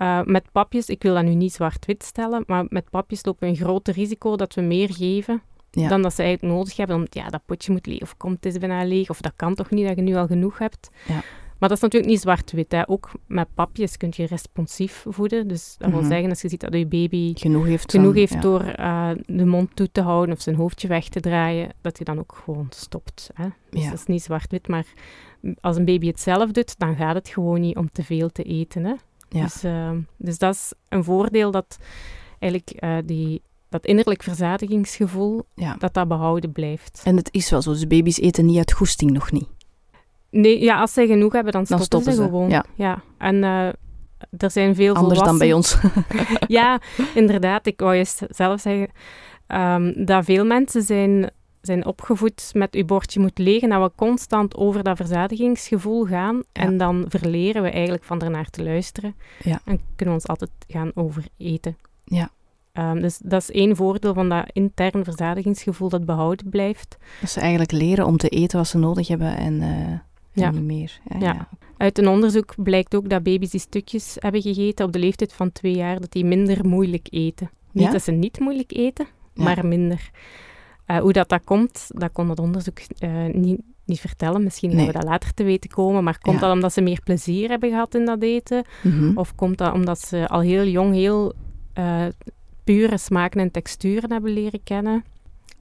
Eh, 0.03 0.21
met 0.25 0.45
papjes, 0.53 0.87
ik 0.89 1.03
wil 1.03 1.15
dat 1.15 1.25
nu 1.25 1.35
niet 1.35 1.53
zwart-wit 1.53 2.03
stellen, 2.03 2.45
maar 2.47 2.65
met 2.69 2.91
papjes 2.91 3.25
lopen 3.25 3.41
we 3.41 3.47
een 3.59 3.65
groter 3.65 3.95
risico 3.95 4.37
dat 4.37 4.55
we 4.55 4.61
meer 4.61 4.93
geven 4.95 5.43
Ja. 5.71 5.89
dan 5.89 6.03
dat 6.03 6.15
ze 6.15 6.23
eigenlijk 6.23 6.55
nodig 6.55 6.77
hebben. 6.77 6.97
Omdat 6.97 7.15
ja, 7.15 7.29
dat 7.29 7.43
potje 7.47 7.73
moet 7.73 7.87
leeg, 7.87 8.01
of 8.03 8.17
komt 8.17 8.35
het 8.35 8.47
is 8.47 8.59
bijna 8.59 8.85
leeg, 8.85 9.11
of 9.11 9.21
dat 9.21 9.33
kan 9.37 9.55
toch 9.55 9.71
niet 9.71 9.87
dat 9.87 9.97
je 9.97 10.03
nu 10.03 10.15
al 10.17 10.27
genoeg 10.27 10.59
hebt. 10.59 10.91
Ja. 11.09 11.15
Maar 11.59 11.69
dat 11.71 11.79
is 11.79 11.81
natuurlijk 11.85 12.13
niet 12.13 12.21
zwart-wit. 12.21 12.89
Ook 12.89 13.11
met 13.27 13.49
papjes 13.55 13.97
kun 13.97 14.13
je 14.17 14.27
responsief 14.27 15.05
voeden. 15.09 15.49
Dus 15.49 15.75
dat 15.79 15.89
Mhm. 15.89 15.99
wil 15.99 16.09
zeggen, 16.09 16.29
als 16.29 16.43
je 16.43 16.49
ziet 16.49 16.61
dat 16.61 16.75
je 16.75 16.87
baby 16.87 17.33
genoeg 17.35 17.67
heeft. 17.67 17.91
genoeg 17.91 18.15
heeft 18.15 18.33
ja. 18.33 18.41
door 18.41 18.61
eh, 18.61 19.11
de 19.27 19.45
mond 19.45 19.77
toe 19.77 19.89
te 19.93 20.01
houden 20.01 20.35
of 20.35 20.41
zijn 20.41 20.57
hoofdje 20.57 20.89
weg 20.89 21.09
te 21.09 21.21
draaien, 21.21 21.69
dat 21.81 21.97
hij 21.97 22.05
dan 22.05 22.19
ook 22.19 22.41
gewoon 22.45 22.67
stopt. 22.71 23.31
Hè? 23.35 23.47
Dus 23.71 23.83
Ja. 23.83 23.91
dat 23.91 23.99
is 23.99 24.07
niet 24.07 24.23
zwart-wit, 24.23 24.69
maar 24.69 24.87
als 25.61 25.77
een 25.77 25.85
baby 25.85 26.07
het 26.07 26.21
zelf 26.21 26.51
doet, 26.51 26.79
dan 26.79 26.97
gaat 26.97 27.15
het 27.15 27.29
gewoon 27.29 27.61
niet 27.61 27.77
om 27.77 27.91
te 27.93 28.03
veel 28.05 28.31
te 28.33 28.43
eten. 28.43 28.85
Hè? 28.85 28.95
Ja. 29.33 29.43
Dus, 29.43 29.63
eh, 29.63 29.91
dus 30.17 30.39
dat 30.39 30.55
is 30.55 30.73
een 30.89 31.05
voordeel 31.05 31.51
dat 31.51 31.79
eigenlijk 32.39 32.81
eh, 32.81 32.97
die, 33.05 33.43
dat 33.69 33.87
innerlijk 33.87 34.23
verzadigingsgevoel, 34.23 35.45
Ja. 35.55 35.75
dat 35.79 35.95
dat 35.95 36.09
behouden 36.09 36.53
blijft. 36.53 37.01
En 37.05 37.17
het 37.17 37.29
is 37.33 37.51
wel 37.51 37.63
zo, 37.63 37.71
dus 37.73 37.87
baby's 37.87 38.19
eten 38.19 38.47
niet 38.47 38.57
uit 38.59 38.73
goesting 38.73 39.11
nog 39.11 39.33
niet. 39.33 39.49
Nee, 40.31 40.61
ja, 40.63 40.81
als 40.81 40.93
zij 40.93 41.07
genoeg 41.07 41.33
hebben, 41.33 41.53
dan 41.53 41.65
Dan 41.69 41.81
stoppen, 41.81 42.13
ze, 42.13 42.19
ze, 42.23 42.25
gewoon. 42.25 42.63
ja. 42.75 43.03
En 43.19 43.45
eh, 43.45 43.67
er 44.39 44.51
zijn 44.51 44.75
veel 44.75 44.95
Anders 44.95 45.21
dan 45.21 45.39
bij 45.39 45.53
ons. 45.53 45.77
Ja, 46.47 46.81
inderdaad. 47.15 47.67
Ik 47.67 47.81
wou 47.81 47.95
juist 47.95 48.23
zelf 48.29 48.61
zeggen 48.61 48.89
ehm, 49.47 50.05
dat 50.05 50.25
veel 50.25 50.45
mensen 50.45 50.83
zijn, 50.83 51.31
zijn 51.63 51.87
opgevoed 51.87 52.51
met 52.55 52.75
uw 52.75 52.85
bordje 52.85 53.21
moet 53.21 53.39
leeg 53.39 53.63
en 53.63 53.69
dat 53.69 53.83
we 53.83 53.91
constant 53.97 54.57
over 54.57 54.83
dat 54.83 54.97
verzadigingsgevoel 54.97 56.05
gaan. 56.05 56.43
En 56.53 56.77
dan 56.77 57.05
verleren 57.09 57.63
we 57.63 57.71
eigenlijk 57.71 58.05
van 58.05 58.21
ernaar 58.23 58.51
te 58.51 58.63
luisteren. 58.63 59.15
Ja. 59.43 59.61
En 59.65 59.81
kunnen 59.97 60.15
we 60.15 60.21
ons 60.21 60.27
altijd 60.27 60.51
gaan 60.67 60.91
overeten. 60.95 61.77
Ja. 62.05 62.31
Ehm, 62.73 63.01
dus 63.01 63.19
dat 63.19 63.43
is 63.43 63.51
één 63.51 63.77
voordeel 63.77 64.15
van 64.15 64.29
dat 64.29 64.51
intern 64.53 65.05
verzadigingsgevoel 65.05 65.89
dat 65.89 66.05
behouden 66.05 66.49
blijft. 66.49 66.97
Dat 67.21 67.31
ze 67.31 67.41
eigenlijk 67.41 67.73
leren 67.73 68.07
om 68.07 68.17
te 68.17 68.29
eten 68.29 68.59
wat 68.59 68.69
ze 68.69 68.79
nodig 68.79 69.09
hebben 69.09 69.37
en, 69.37 69.61
eh, 69.63 69.69
en 69.69 70.03
Ja. 70.33 70.51
niet 70.51 70.63
meer. 70.63 71.01
Ja, 71.09 71.19
Ja. 71.19 71.49
Uit 71.77 71.99
een 71.99 72.09
onderzoek 72.09 72.55
blijkt 72.57 72.95
ook 72.95 73.09
dat 73.09 73.23
baby's 73.23 73.51
die 73.51 73.61
stukjes 73.61 74.17
hebben 74.19 74.43
gegeten 74.43 74.85
op 74.87 74.93
de 74.93 74.99
leeftijd 74.99 75.33
van 75.33 75.53
twee 75.53 75.75
jaar, 75.77 76.01
dat 76.01 76.13
die 76.13 76.25
minder 76.25 76.67
moeilijk 76.67 77.07
eten. 77.11 77.51
Niet 77.73 77.93
dat 77.93 78.03
ze 78.03 78.13
niet 78.13 78.39
moeilijk 78.41 78.73
eten, 78.73 79.07
maar 79.35 79.67
minder. 79.67 80.11
Eh, 80.87 80.97
hoe 80.99 81.13
dat, 81.13 81.29
dat 81.29 81.45
komt, 81.45 81.87
dat 81.89 82.13
kon 82.13 82.29
het 82.29 82.39
onderzoek 82.39 82.79
eh, 82.99 83.11
niet, 83.33 83.61
niet 83.85 84.01
vertellen. 84.01 84.43
Misschien 84.43 84.69
gaan 84.71 84.79
Nee. 84.79 84.87
we 84.87 84.93
dat 84.93 85.05
later 85.05 85.35
te 85.35 85.45
weten 85.45 85.71
komen. 85.71 86.05
Maar 86.05 86.19
komt 86.19 86.41
Ja. 86.41 86.47
dat 86.47 86.53
omdat 86.55 86.73
ze 86.73 86.81
meer 86.81 87.01
plezier 87.05 87.49
hebben 87.49 87.71
gehad 87.71 87.95
in 87.95 88.05
dat 88.05 88.23
eten? 88.23 88.65
Mhm. 88.83 89.11
Of 89.19 89.35
komt 89.35 89.59
dat 89.59 89.73
omdat 89.73 90.01
ze 90.01 90.29
al 90.29 90.41
heel 90.41 90.65
jong 90.67 90.95
heel 90.95 91.33
eh, 91.73 92.05
pure 92.65 92.99
smaken 92.99 93.41
en 93.41 93.51
texturen 93.51 94.13
hebben 94.13 94.33
leren 94.33 94.63
kennen? 94.65 95.05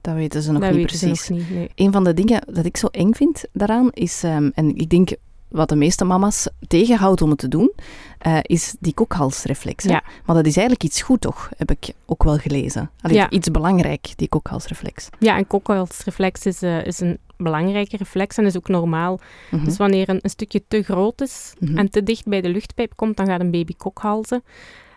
Dat 0.00 0.14
weten 0.14 0.42
ze 0.42 0.52
nog 0.52 0.60
dat 0.62 0.70
niet 0.72 0.80
weten 0.90 0.98
precies. 1.08 1.28
nog 1.28 1.38
niet. 1.38 1.50
Nee. 1.50 1.68
Een 1.74 1.92
van 1.92 2.04
de 2.04 2.14
dingen 2.14 2.42
dat 2.52 2.64
ik 2.64 2.76
zo 2.76 2.86
eng 2.86 3.12
vind 3.12 3.44
daaraan 3.52 3.90
is, 3.92 4.22
ehm, 4.22 4.50
en 4.54 4.76
ik 4.76 4.88
denk 4.88 5.10
wat 5.52 5.68
de 5.68 5.76
meeste 5.76 6.04
mama's 6.04 6.48
tegenhoudt 6.68 7.22
om 7.22 7.30
het 7.30 7.38
te 7.38 7.48
doen, 7.48 7.72
eh, 8.18 8.38
is 8.42 8.74
die 8.80 8.94
kokhalsreflex. 8.94 9.84
Ja. 9.84 10.02
Maar 10.24 10.36
dat 10.36 10.46
is 10.46 10.56
eigenlijk 10.56 10.82
iets 10.84 11.02
goed, 11.02 11.20
toch? 11.20 11.48
Heb 11.56 11.70
ik 11.70 11.92
ook 12.06 12.24
wel 12.24 12.38
gelezen. 12.38 12.90
Allee, 13.00 13.16
Ja. 13.16 13.30
Iets 13.30 13.50
belangrijk, 13.50 14.12
die 14.16 14.28
kokhalsreflex. 14.28 15.08
Ja, 15.18 15.36
en 15.36 15.46
kokhalsreflex 15.46 16.46
is, 16.46 16.62
eh, 16.62 16.84
is 16.86 17.00
een 17.00 17.18
belangrijke 17.36 17.96
reflex 17.96 18.36
en 18.36 18.44
is 18.46 18.56
ook 18.56 18.68
normaal. 18.68 19.20
Mhm. 19.50 19.64
Dus 19.64 19.76
wanneer 19.76 20.08
een, 20.08 20.18
een 20.22 20.30
stukje 20.30 20.62
te 20.68 20.82
groot 20.82 21.20
is 21.20 21.52
Mhm. 21.58 21.78
en 21.78 21.90
te 21.90 22.02
dicht 22.02 22.26
bij 22.26 22.40
de 22.40 22.48
luchtpijp 22.48 22.92
komt, 22.96 23.16
dan 23.16 23.26
gaat 23.26 23.40
een 23.40 23.50
baby 23.50 23.74
kokhalzen. 23.76 24.42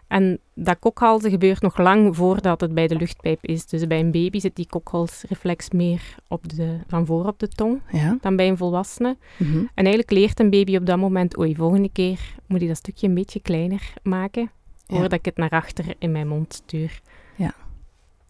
En 0.07 0.39
dat 0.53 0.79
kokhalzen 0.79 1.29
gebeurt 1.29 1.61
nog 1.61 1.77
lang 1.77 2.15
voordat 2.15 2.61
het 2.61 2.73
bij 2.73 2.87
de 2.87 2.95
luchtpijp 2.95 3.45
is. 3.45 3.65
Dus 3.65 3.87
bij 3.87 3.99
een 3.99 4.11
baby 4.11 4.39
zit 4.39 4.55
die 4.55 4.67
kokhalsreflex 4.69 5.69
meer 5.69 6.15
op 6.27 6.49
de, 6.55 6.77
van 6.87 7.05
voor 7.05 7.25
op 7.25 7.39
de 7.39 7.47
tong 7.47 7.81
Ja. 7.91 8.17
dan 8.21 8.35
bij 8.35 8.47
een 8.47 8.57
volwassene. 8.57 9.17
Mhm. 9.37 9.57
En 9.57 9.69
eigenlijk 9.73 10.11
leert 10.11 10.39
een 10.39 10.49
baby 10.49 10.75
op 10.77 10.85
dat 10.85 10.97
moment, 10.97 11.37
oei, 11.39 11.55
volgende 11.55 11.89
keer 11.91 12.19
moet 12.47 12.61
ik 12.61 12.67
dat 12.67 12.77
stukje 12.77 13.07
een 13.07 13.13
beetje 13.13 13.39
kleiner 13.39 13.93
maken, 14.03 14.41
Ja. 14.87 14.95
voordat 14.95 15.13
ik 15.13 15.25
het 15.25 15.37
naar 15.37 15.49
achter 15.49 15.85
in 15.99 16.11
mijn 16.11 16.27
mond 16.27 16.53
stuur. 16.53 17.01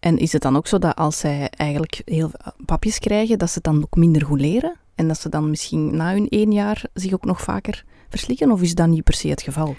En 0.00 0.18
is 0.18 0.32
het 0.32 0.42
dan 0.42 0.56
ook 0.56 0.66
zo 0.66 0.78
dat 0.78 0.96
als 0.96 1.18
zij 1.18 1.50
eigenlijk 1.50 2.02
heel 2.04 2.30
papjes 2.64 2.98
krijgen, 2.98 3.38
dat 3.38 3.50
ze 3.50 3.60
dan 3.60 3.82
ook 3.82 3.96
minder 3.96 4.24
goed 4.24 4.40
leren? 4.40 4.76
En 4.94 5.08
dat 5.08 5.20
ze 5.20 5.28
dan 5.28 5.50
misschien 5.50 5.96
na 5.96 6.12
hun 6.12 6.28
één 6.28 6.52
jaar 6.52 6.84
zich 6.94 7.12
ook 7.12 7.24
nog 7.24 7.42
vaker 7.42 7.84
verslikken? 8.08 8.50
Of 8.50 8.62
is 8.62 8.74
dat 8.74 8.88
niet 8.88 9.04
per 9.04 9.14
se 9.14 9.28
het 9.28 9.42
geval? 9.42 9.76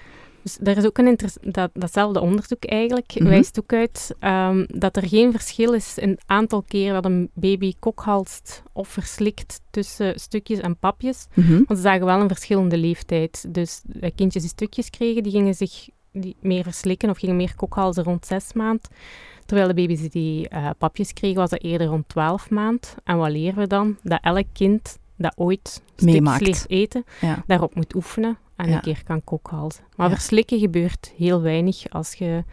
Dus 0.47 0.57
daar 0.61 0.77
is 0.77 0.85
ook 0.85 0.97
een 0.97 1.17
dat, 1.41 1.69
datzelfde 1.73 2.21
onderzoek 2.21 2.65
eigenlijk 2.65 3.15
Mhm. 3.19 3.29
wijst 3.29 3.59
ook 3.59 3.73
uit 3.73 4.15
ehm, 4.19 4.65
dat 4.67 4.95
er 4.95 5.07
geen 5.07 5.31
verschil 5.31 5.73
is 5.73 5.97
in 5.97 6.09
het 6.09 6.23
aantal 6.25 6.61
keer 6.67 6.93
dat 6.93 7.05
een 7.05 7.29
baby 7.33 7.73
kokhalst 7.79 8.63
of 8.73 8.87
verslikt 8.87 9.61
tussen 9.69 10.19
stukjes 10.19 10.59
en 10.59 10.77
papjes. 10.77 11.27
Mhm. 11.33 11.51
Want 11.51 11.67
ze 11.79 11.81
zagen 11.81 12.05
wel 12.05 12.19
een 12.21 12.27
verschillende 12.27 12.77
leeftijd. 12.77 13.45
Dus 13.53 13.81
de 13.85 14.11
kindjes 14.11 14.41
die 14.41 14.51
stukjes 14.51 14.89
kregen, 14.89 15.23
die 15.23 15.31
gingen 15.31 15.53
zich 15.55 15.87
die 16.11 16.35
meer 16.41 16.63
verslikken 16.63 17.09
of 17.09 17.17
gingen 17.17 17.35
meer 17.35 17.55
kokhalzen 17.55 18.03
rond 18.03 18.25
zes 18.25 18.53
maand. 18.53 18.87
Terwijl 19.45 19.67
de 19.67 19.73
baby's 19.73 20.09
die 20.09 20.49
eh, 20.49 20.69
papjes 20.77 21.13
kregen, 21.13 21.37
was 21.37 21.49
dat 21.49 21.61
eerder 21.63 21.87
rond 21.87 22.09
12 22.09 22.49
maand. 22.49 22.95
En 23.03 23.17
wat 23.17 23.29
leren 23.31 23.57
we 23.57 23.67
dan? 23.67 23.97
Dat 24.03 24.19
elk 24.21 24.45
kind 24.53 24.97
dat 25.17 25.33
ooit 25.37 25.81
stukjes 25.95 26.65
eten, 26.67 27.03
Ja. 27.21 27.43
daarop 27.47 27.75
moet 27.75 27.95
oefenen. 27.95 28.37
En 28.57 28.69
Ja. 28.69 28.75
een 28.75 28.81
keer 28.81 29.03
kan 29.03 29.23
kokhalzen. 29.23 29.83
Maar 29.95 30.09
Ja. 30.09 30.15
verslikken 30.15 30.59
gebeurt 30.59 31.13
heel 31.17 31.41
weinig 31.41 31.89
als 31.89 32.13
je 32.13 32.43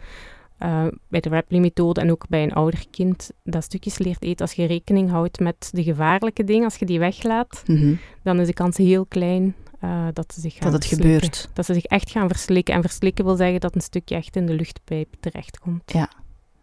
eh, 0.57 0.85
bij 1.07 1.19
de 1.19 1.29
Rapley-methode 1.29 2.01
en 2.01 2.11
ook 2.11 2.27
bij 2.29 2.43
een 2.43 2.53
ouder 2.53 2.85
kind 2.91 3.31
dat 3.43 3.63
stukjes 3.63 3.97
leert 3.97 4.23
eten. 4.23 4.45
Als 4.45 4.53
je 4.55 4.65
rekening 4.65 5.09
houdt 5.09 5.39
met 5.39 5.69
de 5.71 5.83
gevaarlijke 5.83 6.43
dingen, 6.43 6.63
als 6.63 6.75
je 6.75 6.85
die 6.85 6.99
weglaat, 6.99 7.63
Mhm. 7.67 7.93
dan 8.23 8.39
is 8.39 8.47
de 8.47 8.53
kans 8.53 8.77
heel 8.77 9.05
klein 9.05 9.55
eh, 9.79 10.07
dat 10.13 10.33
ze 10.33 10.39
zich 10.41 10.53
gaan 10.53 10.63
Dat 10.63 10.73
het 10.73 10.85
verslikken. 10.85 11.13
gebeurt. 11.21 11.49
Dat 11.53 11.65
ze 11.65 11.73
zich 11.73 11.85
echt 11.85 12.11
gaan 12.11 12.27
verslikken. 12.27 12.73
En 12.73 12.81
verslikken 12.81 13.25
wil 13.25 13.35
zeggen 13.35 13.59
dat 13.59 13.75
een 13.75 13.81
stukje 13.81 14.15
echt 14.15 14.35
in 14.35 14.45
de 14.45 14.53
luchtpijp 14.53 15.13
terechtkomt. 15.19 15.83
Ja, 15.85 16.09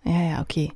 ja, 0.03 0.41
oké. 0.41 0.69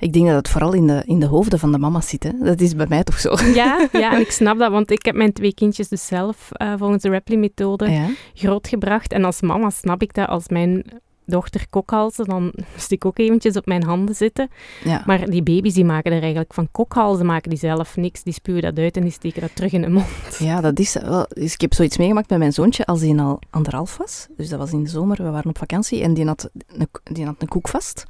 Ik 0.00 0.12
denk 0.12 0.26
dat 0.26 0.36
het 0.36 0.48
vooral 0.48 0.72
in 0.72 0.86
de, 0.86 1.02
in 1.06 1.20
de 1.20 1.26
hoofden 1.26 1.58
van 1.58 1.72
de 1.72 1.78
mama's 1.78 2.08
zit. 2.08 2.22
Hè? 2.22 2.30
Dat 2.38 2.60
is 2.60 2.74
bij 2.74 2.86
mij 2.88 3.02
toch 3.04 3.18
zo. 3.20 3.34
Ja, 3.54 3.88
ja, 3.92 4.12
en 4.14 4.20
ik 4.20 4.30
snap 4.30 4.58
dat, 4.58 4.70
want 4.70 4.90
ik 4.90 5.04
heb 5.04 5.14
mijn 5.14 5.32
twee 5.32 5.54
kindjes 5.54 5.88
dus 5.88 6.06
zelf 6.06 6.48
eh, 6.52 6.72
volgens 6.78 7.02
de 7.02 7.08
Rapley-methode 7.10 7.90
Ja. 7.90 8.06
grootgebracht. 8.34 9.12
En 9.12 9.24
als 9.24 9.40
mama 9.40 9.70
snap 9.70 10.02
ik 10.02 10.14
dat 10.14 10.28
als 10.28 10.48
mijn 10.48 10.84
dochter 11.26 11.66
kokhalzen, 11.70 12.24
dan 12.24 12.52
moest 12.72 12.92
ik 12.92 13.04
ook 13.04 13.18
eventjes 13.18 13.56
op 13.56 13.66
mijn 13.66 13.82
handen 13.82 14.14
zitten. 14.14 14.48
Ja. 14.84 15.02
Maar 15.06 15.30
die 15.30 15.42
baby's 15.42 15.74
die 15.74 15.84
maken 15.84 16.12
er 16.12 16.20
eigenlijk 16.20 16.54
van 16.54 16.68
kokhalzen, 16.72 17.26
maken 17.26 17.50
die 17.50 17.58
zelf 17.58 17.96
niks. 17.96 18.22
Die 18.22 18.32
spuwen 18.32 18.62
dat 18.62 18.78
uit 18.78 18.96
en 18.96 19.02
die 19.02 19.12
steken 19.12 19.40
dat 19.40 19.50
terug 19.54 19.72
in 19.72 19.82
de 19.82 19.88
mond. 19.88 20.06
Ja, 20.38 20.60
dat 20.60 20.78
is 20.78 20.92
wel. 20.92 21.26
Dus 21.28 21.54
ik 21.54 21.60
heb 21.60 21.74
zoiets 21.74 21.96
meegemaakt 21.98 22.30
met 22.30 22.38
mijn 22.38 22.52
zoontje 22.52 22.86
als 22.86 23.00
hij 23.00 23.16
al 23.18 23.38
anderhalf 23.50 23.96
was. 23.96 24.26
Dus 24.36 24.48
dat 24.48 24.58
was 24.58 24.72
in 24.72 24.82
de 24.84 24.90
zomer, 24.90 25.16
we 25.16 25.30
waren 25.30 25.50
op 25.50 25.58
vakantie 25.58 26.02
en 26.02 26.14
die 26.14 26.26
had 26.26 26.50
een, 26.66 26.88
die 27.12 27.24
had 27.24 27.34
een 27.38 27.48
koek 27.48 27.68
vast. 27.68 28.04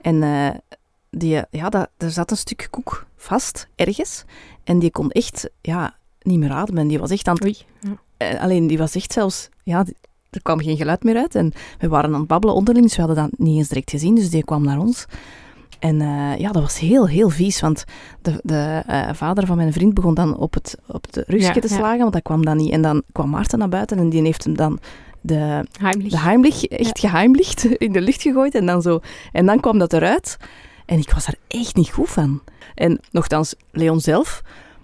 En 0.00 0.22
eh, 0.22 0.48
die, 1.16 1.42
ja, 1.50 1.68
dat, 1.68 1.88
er 1.96 2.10
zat 2.10 2.30
een 2.30 2.36
stuk 2.36 2.68
koek 2.70 3.06
vast, 3.16 3.68
ergens. 3.74 4.24
En 4.64 4.78
die 4.78 4.90
kon 4.90 5.10
echt 5.10 5.50
ja, 5.60 5.94
niet 6.22 6.38
meer 6.38 6.50
ademen. 6.52 6.86
Die 6.88 6.98
was 6.98 7.10
echt 7.10 7.28
aan 7.28 7.34
het 7.34 7.44
Oei. 7.44 7.56
Ja. 7.80 7.96
Eh, 8.16 8.40
alleen 8.40 8.66
die 8.66 8.78
was 8.78 8.94
echt 8.94 9.12
zelfs, 9.12 9.48
ja, 9.62 9.82
die- 9.82 9.96
er 10.30 10.42
kwam 10.42 10.60
geen 10.60 10.76
geluid 10.76 11.02
meer 11.02 11.16
uit. 11.16 11.34
En 11.34 11.52
we 11.78 11.88
waren 11.88 12.12
aan 12.14 12.18
het 12.18 12.28
babbelen 12.28 12.54
onderling, 12.56 12.84
dus 12.86 12.96
we 12.96 13.02
hadden 13.02 13.22
dat 13.30 13.38
niet 13.38 13.56
eens 13.58 13.68
direct 13.68 13.90
gezien. 13.90 14.14
Dus 14.14 14.30
die 14.30 14.44
kwam 14.44 14.64
naar 14.64 14.78
ons. 14.78 15.06
En 15.78 16.00
eh, 16.00 16.36
ja, 16.38 16.50
dat 16.52 16.62
was 16.62 16.78
heel, 16.78 17.08
heel 17.08 17.28
vies. 17.28 17.60
Want 17.60 17.84
de, 18.22 18.40
de 18.42 18.82
eh, 18.86 19.08
vader 19.12 19.46
van 19.46 19.56
mijn 19.56 19.72
vriend 19.72 19.94
begon 19.94 20.14
dan 20.14 20.36
op 20.36 20.54
het, 20.54 20.78
op 20.86 21.04
het 21.06 21.16
rugje 21.28 21.46
Ja, 21.46 21.60
te 21.60 21.68
ja. 21.68 21.74
slagen, 21.76 21.98
want 21.98 22.12
dat 22.12 22.22
kwam 22.22 22.44
dan 22.44 22.56
niet. 22.56 22.72
En 22.72 22.82
dan 22.82 23.02
kwam 23.12 23.30
Maarten 23.30 23.58
naar 23.58 23.68
buiten 23.68 23.98
en 23.98 24.08
die 24.08 24.22
heeft 24.22 24.44
hem 24.44 24.56
dan 24.56 24.78
de, 25.20 25.64
Heimlich. 25.80 26.10
de 26.10 26.18
Heimlich, 26.18 26.64
echt 26.64 26.98
geheimlicht, 26.98 27.64
in 27.64 27.92
de 27.92 28.00
lucht 28.00 28.22
gegooid. 28.22 28.54
En 28.54 28.66
dan, 28.66 28.82
zo, 28.82 29.00
en 29.32 29.46
dan 29.46 29.60
kwam 29.60 29.78
dat 29.78 29.92
eruit. 29.92 30.36
En 30.84 30.98
ik 30.98 31.10
was 31.10 31.26
er 31.26 31.34
echt 31.48 31.76
niet 31.76 31.90
goed 31.90 32.10
van. 32.10 32.42
En 32.74 33.00
nogthans, 33.10 33.54
Leon 33.70 34.00
zelf, 34.00 34.42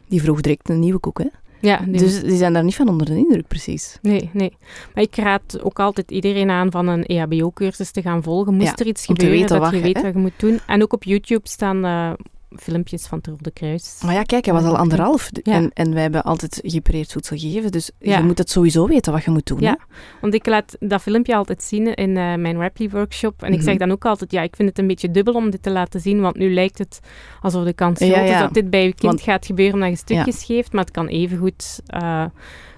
die 0.09 0.23
vroeg 0.23 0.41
direct 0.41 0.69
een 0.69 0.79
nieuwe 0.79 0.99
koek, 0.99 1.19
hè. 1.19 1.27
Ja, 1.61 1.77
Dus 1.89 2.21
die 2.23 2.37
zijn 2.37 2.53
daar 2.53 2.65
niet 2.65 2.75
van 2.75 2.89
onder 2.89 3.07
de 3.07 3.17
indruk, 3.17 3.49
precies. 3.49 3.99
Nee, 4.03 4.31
nee. 4.33 4.57
Maar 4.95 5.03
ik 5.05 5.17
raad 5.17 5.61
ook 5.63 5.81
altijd 5.81 6.11
iedereen 6.11 6.51
aan 6.51 6.71
van 6.71 6.87
een 6.89 7.05
EHBO-cursus 7.05 7.91
te 7.91 8.03
gaan 8.03 8.23
volgen. 8.23 8.55
Moest 8.55 8.67
Ja, 8.67 8.75
er 8.77 8.87
iets 8.87 9.07
gebeuren, 9.07 9.47
dat 9.47 9.71
je 9.71 9.81
weet 9.81 9.97
hè? 9.97 10.03
wat 10.03 10.13
je 10.13 10.19
moet 10.19 10.33
doen. 10.37 10.61
En 10.67 10.83
ook 10.83 10.93
op 10.93 11.05
YouTube 11.05 11.49
staan 11.49 11.85
eh, 11.85 12.13
filmpjes 12.57 13.07
van 13.07 13.19
het 13.19 13.27
Rode 13.27 13.51
Kruis. 13.51 13.99
Maar 14.05 14.15
ja, 14.15 14.23
kijk, 14.23 14.45
hij 14.45 14.55
was 14.55 14.65
al 14.65 14.77
anderhalf. 14.77 15.29
Ja. 15.43 15.53
En, 15.53 15.71
en 15.75 15.93
wij 15.93 16.03
hebben 16.03 16.23
altijd 16.23 16.61
gepareerd 16.63 17.13
voedsel 17.13 17.37
gegeven. 17.39 17.71
Dus 17.73 17.91
Ja. 17.99 18.19
je 18.19 18.25
moet 18.25 18.39
het 18.39 18.51
sowieso 18.51 18.87
weten 18.87 19.13
wat 19.13 19.25
je 19.25 19.31
moet 19.31 19.47
doen. 19.47 19.61
Ja. 19.61 19.71
hè? 19.71 19.95
Want 20.21 20.35
ik 20.35 20.47
laat 20.47 20.77
dat 20.81 21.03
filmpje 21.03 21.35
altijd 21.37 21.63
zien 21.63 21.95
in 21.95 22.17
eh, 22.17 22.35
mijn 22.35 22.59
Rapley-workshop. 22.59 23.43
En 23.43 23.49
ik 23.53 23.59
Mhm. 23.59 23.65
zeg 23.65 23.77
dan 23.77 23.91
ook 23.91 24.05
altijd, 24.05 24.33
ja, 24.33 24.43
ik 24.43 24.57
vind 24.57 24.69
het 24.69 24.79
een 24.79 24.87
beetje 24.87 25.11
dubbel 25.11 25.35
om 25.35 25.51
dit 25.51 25.63
te 25.63 25.71
laten 25.71 26.01
zien. 26.01 26.21
Want 26.21 26.37
nu 26.37 26.53
lijkt 26.55 26.79
het 26.79 27.01
alsof 27.41 27.65
de 27.65 27.73
kans 27.73 27.99
groot 27.99 28.29
is 28.29 28.39
dat 28.39 28.55
dit 28.55 28.71
bij 28.71 28.83
je 28.85 28.89
kind 28.95 29.03
Want- 29.03 29.21
gaat 29.21 29.47
gebeuren 29.47 29.75
omdat 29.75 29.91
je 29.91 29.97
stukjes 29.97 30.45
geeft. 30.45 30.73
Maar 30.73 30.85
het 30.85 30.93
kan 30.93 31.07
evengoed 31.07 31.81
eh 31.87 32.25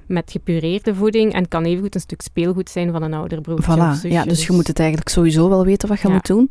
met 0.07 0.31
gepureerde 0.31 0.95
voeding 0.95 1.33
en 1.33 1.38
het 1.41 1.49
kan 1.49 1.64
evengoed 1.64 1.95
een 1.95 2.00
stuk 2.00 2.21
speelgoed 2.21 2.71
zijn 2.71 2.93
van 2.93 3.02
een 3.02 3.14
ouder 3.14 3.41
broertje 3.41 3.73
Voilà. 4.07 4.09
Ja, 4.11 4.25
dus 4.25 4.47
je 4.47 4.52
moet 4.52 4.67
het 4.67 4.79
eigenlijk 4.79 5.09
sowieso 5.09 5.49
wel 5.49 5.64
weten 5.64 5.88
wat 5.88 6.00
je 6.00 6.09
Ja. 6.09 6.14
moet 6.14 6.26
doen. 6.26 6.49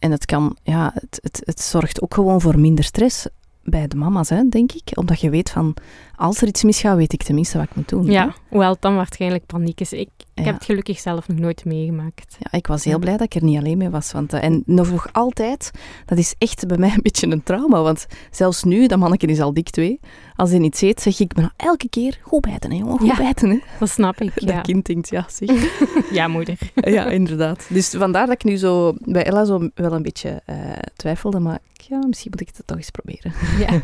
En 0.00 0.10
het, 0.10 0.24
kan, 0.24 0.56
ja, 0.62 0.90
het, 0.94 1.18
het, 1.22 1.42
het 1.44 1.60
zorgt 1.60 2.02
ook 2.02 2.14
gewoon 2.14 2.40
voor 2.40 2.58
minder 2.58 2.84
stress 2.84 3.26
bij 3.62 3.88
de 3.88 3.96
mama's, 3.96 4.28
hè, 4.28 4.48
denk 4.48 4.72
ik. 4.72 4.90
Omdat 4.94 5.20
je 5.20 5.30
weet 5.30 5.50
van, 5.50 5.74
als 6.20 6.40
er 6.42 6.48
iets 6.48 6.62
misgaat, 6.62 6.96
weet 6.96 7.12
ik 7.12 7.22
tenminste 7.22 7.58
wat 7.58 7.66
ik 7.66 7.74
moet 7.74 7.88
doen. 7.88 8.04
Ja, 8.04 8.34
hoewel 8.48 8.70
het 8.70 8.82
dan 8.82 8.96
waarschijnlijk 8.96 9.46
paniek 9.46 9.80
is. 9.80 9.92
Ik, 9.92 10.08
ik 10.18 10.26
Ja. 10.34 10.42
heb 10.44 10.54
het 10.54 10.64
gelukkig 10.64 10.98
zelf 10.98 11.28
nog 11.28 11.38
nooit 11.38 11.64
meegemaakt. 11.64 12.36
Ja, 12.38 12.58
ik 12.58 12.66
was 12.66 12.84
heel 12.84 12.98
blij 12.98 13.16
dat 13.16 13.34
ik 13.34 13.34
er 13.34 13.44
niet 13.48 13.58
alleen 13.58 13.78
mee 13.78 13.90
was. 13.90 14.12
Want, 14.12 14.32
eh, 14.32 14.42
en 14.44 14.62
nog, 14.66 14.90
nog 14.90 15.08
altijd, 15.12 15.70
dat 16.06 16.18
is 16.18 16.34
echt 16.38 16.66
bij 16.66 16.76
mij 16.78 16.90
een 16.90 17.02
beetje 17.02 17.26
een 17.26 17.42
trauma. 17.42 17.82
Want 17.82 18.06
zelfs 18.30 18.62
nu, 18.62 18.86
dat 18.86 18.98
manneke 18.98 19.26
is 19.26 19.40
al 19.40 19.54
dik 19.54 19.70
twee, 19.70 20.00
als 20.36 20.50
hij 20.50 20.58
niet 20.58 20.82
eet, 20.82 21.00
zeg 21.00 21.20
ik 21.20 21.34
me 21.36 21.40
nou 21.40 21.52
elke 21.56 21.88
keer, 21.88 22.18
goed 22.22 22.40
bijten 22.40 22.70
hè 22.70 22.76
jongen, 22.76 22.98
goed 22.98 23.06
Ja. 23.08 23.16
bijten 23.16 23.50
hè. 23.50 23.58
Dat 23.78 23.90
snap 23.90 24.20
ik, 24.20 24.32
ja. 24.40 24.46
Dat 24.54 24.62
kind 24.66 24.86
denkt, 24.86 25.08
ja 25.10 25.26
zeg. 25.28 25.50
Ja, 26.18 26.28
moeder. 26.28 26.58
ja, 26.74 27.06
inderdaad. 27.06 27.66
Dus 27.68 27.88
vandaar 27.88 28.26
dat 28.26 28.34
ik 28.34 28.44
nu 28.44 28.56
zo 28.56 28.94
bij 28.98 29.24
Ella 29.24 29.44
zo 29.44 29.68
wel 29.74 29.92
een 29.92 30.02
beetje 30.02 30.42
eh, 30.44 30.56
twijfelde. 30.96 31.38
Maar 31.40 31.58
ja, 31.88 31.98
misschien 32.06 32.30
moet 32.30 32.40
ik 32.40 32.50
het 32.56 32.66
toch 32.66 32.76
eens 32.76 32.90
proberen. 32.90 33.32
Ja. 33.58 33.80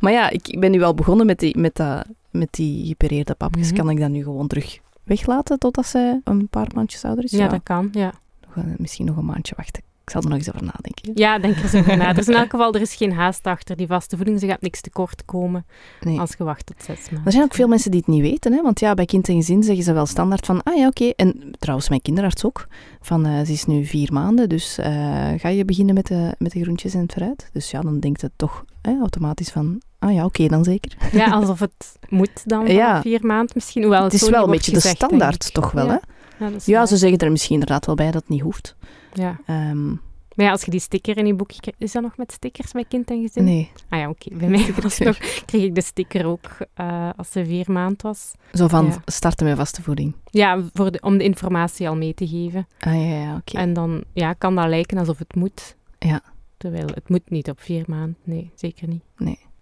Maar 0.00 0.12
ja, 0.12 0.30
ik, 0.30 0.48
ik 0.48 0.60
ben 0.60 0.70
nu 0.70 0.82
al 0.82 0.94
begonnen 0.94 1.26
met 1.26 1.38
die, 1.38 1.58
met 1.58 1.74
dat, 1.76 2.04
met 2.30 2.48
die 2.50 2.86
gepereerde 2.86 3.34
papjes. 3.34 3.66
Mhm. 3.70 3.76
Kan 3.76 3.90
ik 3.90 3.98
dat 4.00 4.10
nu 4.10 4.22
gewoon 4.22 4.46
terug 4.46 4.78
weglaten 5.04 5.58
totdat 5.58 5.86
zij 5.86 6.20
een 6.24 6.48
paar 6.48 6.68
maandjes 6.74 7.04
ouder 7.04 7.24
is? 7.24 7.30
ja, 7.30 7.48
dat 7.48 7.60
kan, 7.62 7.88
ja. 7.92 8.12
Nog 8.46 8.56
een- 8.64 8.74
misschien 8.78 9.06
nog 9.06 9.16
een 9.16 9.24
maandje 9.24 9.54
wachten. 9.56 9.82
Ik 10.04 10.10
zal 10.10 10.22
er 10.22 10.28
nog 10.28 10.38
eens 10.38 10.48
over 10.48 10.62
nadenken. 10.64 11.10
Ja, 11.14 11.38
denk 11.38 11.56
er 11.56 11.68
zo 11.68 11.78
over 11.78 11.96
na. 11.96 12.16
Is 12.16 12.28
in 12.28 12.34
elk 12.34 12.50
geval 12.50 12.74
er 12.74 12.80
is 12.80 12.94
geen 12.94 13.12
haast 13.12 13.46
achter 13.46 13.76
die 13.76 13.86
vaste 13.86 14.16
voeding. 14.16 14.40
Ze 14.40 14.46
gaat 14.46 14.60
niks 14.60 14.80
tekort 14.80 15.24
komen 15.24 15.66
Nee. 16.00 16.18
als 16.20 16.34
je 16.38 16.44
wacht 16.44 16.66
tot 16.66 16.76
zes 16.82 16.98
maanden. 17.04 17.22
Er 17.26 17.32
zijn 17.32 17.44
ook 17.44 17.54
veel 17.54 17.68
mensen 17.68 17.90
die 17.90 18.00
het 18.00 18.08
niet 18.08 18.20
weten, 18.20 18.52
hè? 18.52 18.62
want 18.62 18.80
ja, 18.80 18.94
bij 18.94 19.04
kind 19.04 19.28
en 19.28 19.34
gezin 19.34 19.62
zeggen 19.62 19.84
ze 19.84 19.92
wel 19.92 20.06
standaard 20.06 20.46
van, 20.46 20.62
ah 20.62 20.76
ja, 20.76 20.86
oké. 20.86 21.04
En 21.16 21.50
trouwens, 21.58 21.88
mijn 21.88 22.02
kinderarts 22.02 22.44
ook, 22.44 22.66
van 23.00 23.26
eh, 23.26 23.44
ze 23.44 23.52
is 23.52 23.64
nu 23.64 23.84
vier 23.84 24.12
maanden, 24.12 24.48
dus 24.48 24.78
eh, 24.78 24.92
ga 25.36 25.48
je 25.48 25.64
beginnen 25.64 25.94
met 25.94 26.06
de, 26.06 26.34
met 26.38 26.52
de 26.52 26.60
groentjes 26.62 26.94
en 26.94 27.00
het 27.00 27.12
fruit? 27.12 27.48
Dus 27.52 27.70
ja, 27.70 27.80
dan 27.80 28.00
denkt 28.00 28.20
het 28.20 28.32
toch 28.36 28.64
hè, 28.90 28.98
automatisch 29.00 29.50
van, 29.50 29.80
ah 29.98 30.12
ja, 30.14 30.24
oké, 30.24 30.46
dan 30.46 30.64
zeker. 30.64 30.96
Ja, 31.12 31.30
alsof 31.30 31.58
het 31.60 31.98
moet 32.08 32.42
dan 32.48 32.66
Ja. 32.66 33.00
vier 33.00 33.26
maanden 33.26 33.52
misschien. 33.54 33.82
Hoewel 33.82 34.02
het 34.02 34.12
het 34.12 34.22
is 34.22 34.28
wel 34.28 34.44
een 34.44 34.50
beetje 34.50 34.72
de 34.72 34.80
standaard 34.80 35.54
toch 35.54 35.72
wel, 35.72 35.86
ja. 35.86 36.00
hè? 36.38 36.46
Ja, 36.64 36.86
ze 36.86 36.96
zeggen 36.96 37.18
er 37.18 37.30
misschien 37.30 37.52
inderdaad 37.54 37.86
wel 37.86 37.94
bij 37.94 38.10
dat 38.10 38.14
het 38.20 38.28
niet 38.28 38.40
hoeft. 38.40 38.76
ja. 39.12 39.38
Ehm, 39.46 39.88
Maar 40.36 40.46
ja, 40.46 40.50
als 40.50 40.64
je 40.64 40.70
die 40.70 40.80
sticker 40.80 41.16
in 41.16 41.26
je 41.26 41.34
boekje 41.34 41.60
krijgt... 41.60 41.80
Is 41.82 41.92
dat 41.92 42.02
nog 42.02 42.16
met 42.16 42.32
stickers 42.32 42.72
bij 42.72 42.84
kind 42.88 43.10
en 43.10 43.20
gezin? 43.22 43.44
nee, 43.44 43.70
Ah 43.88 43.98
ja, 43.98 44.08
oké. 44.08 44.34
Bij 44.36 44.48
mij 44.48 44.74
was 44.82 44.98
nog, 44.98 45.16
kreeg 45.46 45.62
ik 45.62 45.74
de 45.74 45.80
sticker 45.82 46.26
ook 46.26 46.48
eh, 46.74 47.08
als 47.16 47.30
ze 47.30 47.44
vier 47.44 47.72
maand 47.72 48.02
was. 48.02 48.32
zo 48.52 48.68
van 48.68 48.86
Ja. 48.86 48.96
starten 49.04 49.46
met 49.46 49.56
vaste 49.56 49.82
voeding. 49.82 50.14
Ja, 50.30 50.60
voor 50.72 50.90
de, 50.92 51.00
om 51.00 51.18
de 51.18 51.24
informatie 51.24 51.88
al 51.88 51.96
mee 51.96 52.14
te 52.14 52.26
geven. 52.28 52.66
Ah 52.80 52.94
ja, 52.94 53.16
ja, 53.18 53.36
oké. 53.36 53.56
En 53.58 53.72
dan 53.72 54.04
ja, 54.12 54.32
kan 54.32 54.54
dat 54.54 54.68
lijken 54.68 54.98
alsof 54.98 55.18
het 55.18 55.34
moet. 55.34 55.76
Ja. 55.98 56.20
Terwijl 56.64 56.88
het 56.94 57.08
moet 57.08 57.30
niet 57.30 57.50
op 57.50 57.60
vier 57.60 57.84
maanden. 57.86 58.16
Nee, 58.22 58.50
zeker 58.54 58.88
niet. 58.88 59.02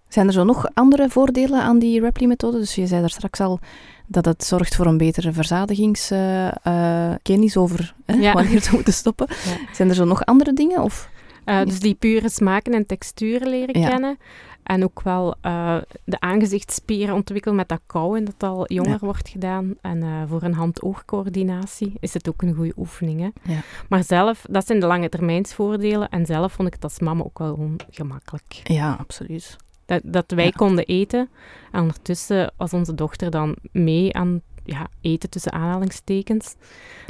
Zijn 0.09 0.27
er 0.27 0.33
zo 0.33 0.45
nog 0.45 0.67
andere 0.75 1.09
voordelen 1.09 1.63
aan 1.63 1.79
die 1.79 2.01
Rapley-methode? 2.01 2.59
Dus 2.59 2.75
je 2.75 2.87
zei 2.87 3.01
daar 3.01 3.11
straks 3.11 3.41
al 3.41 3.59
dat 4.07 4.25
het 4.25 4.45
zorgt 4.45 4.75
voor 4.75 4.87
een 4.87 4.97
betere 4.97 5.33
verzadigingskennis 5.33 7.57
over 7.57 7.95
hè, 8.05 8.15
Ja. 8.15 8.33
wanneer 8.43 8.63
ze 8.63 8.71
moeten 8.73 8.93
stoppen. 8.93 9.27
Ja. 9.29 9.75
Zijn 9.75 9.89
er 9.89 9.95
zo 9.95 10.05
nog 10.05 10.25
andere 10.25 10.53
dingen? 10.53 10.83
Of? 10.83 11.11
Eh, 11.45 11.65
dus 11.65 11.81
die 11.81 11.95
pure 11.95 12.29
smaken 12.29 12.73
en 12.75 12.87
texturen 12.87 13.49
leren 13.49 13.81
Ja. 13.81 13.89
kennen. 13.89 14.19
En 14.63 14.85
ook 14.85 15.03
wel 15.03 15.35
eh, 15.41 15.77
de 16.05 16.21
aangezichtspieren 16.21 17.15
ontwikkelen 17.15 17.57
met 17.57 17.69
dat 17.69 17.81
kauwen 17.87 18.25
dat 18.25 18.43
al 18.43 18.73
jonger 18.73 18.91
Ja. 18.91 18.99
wordt 18.99 19.29
gedaan. 19.29 19.75
En 19.81 20.03
eh, 20.03 20.23
voor 20.29 20.43
een 20.43 20.55
hand-oogcoördinatie 20.55 21.93
is 22.01 22.15
het 22.15 22.29
ook 22.29 22.43
een 22.43 22.55
goede 22.55 22.73
oefening. 22.77 23.21
Hè? 23.21 23.53
Ja. 23.53 23.61
Maar 23.89 24.05
zelf, 24.05 24.45
dat 24.51 24.67
zijn 24.67 24.81
de 24.81 24.87
lange 24.87 25.09
termijnsvoordelen. 25.09 26.09
En 26.09 26.27
zelf 26.27 26.53
vond 26.53 26.69
ik 26.69 26.75
het 26.75 26.85
als 26.85 26.99
mama 26.99 27.23
ook 27.25 27.39
wel 27.39 27.55
gewoon 27.55 27.77
gemakkelijk. 27.91 28.61
Ja, 28.65 28.97
absoluut. 28.99 29.57
Dat, 29.87 30.01
dat 30.05 30.31
wij 30.31 30.45
Ja. 30.45 30.51
konden 30.51 30.85
eten. 30.85 31.29
En 31.73 31.81
ondertussen 31.81 32.53
was 32.57 32.73
onze 32.73 32.95
dochter 32.95 33.31
dan 33.31 33.57
mee 33.73 34.15
aan 34.15 34.41
ja, 34.65 34.89
eten 35.01 35.31
tussen 35.31 35.53
aanhalingstekens. 35.53 36.55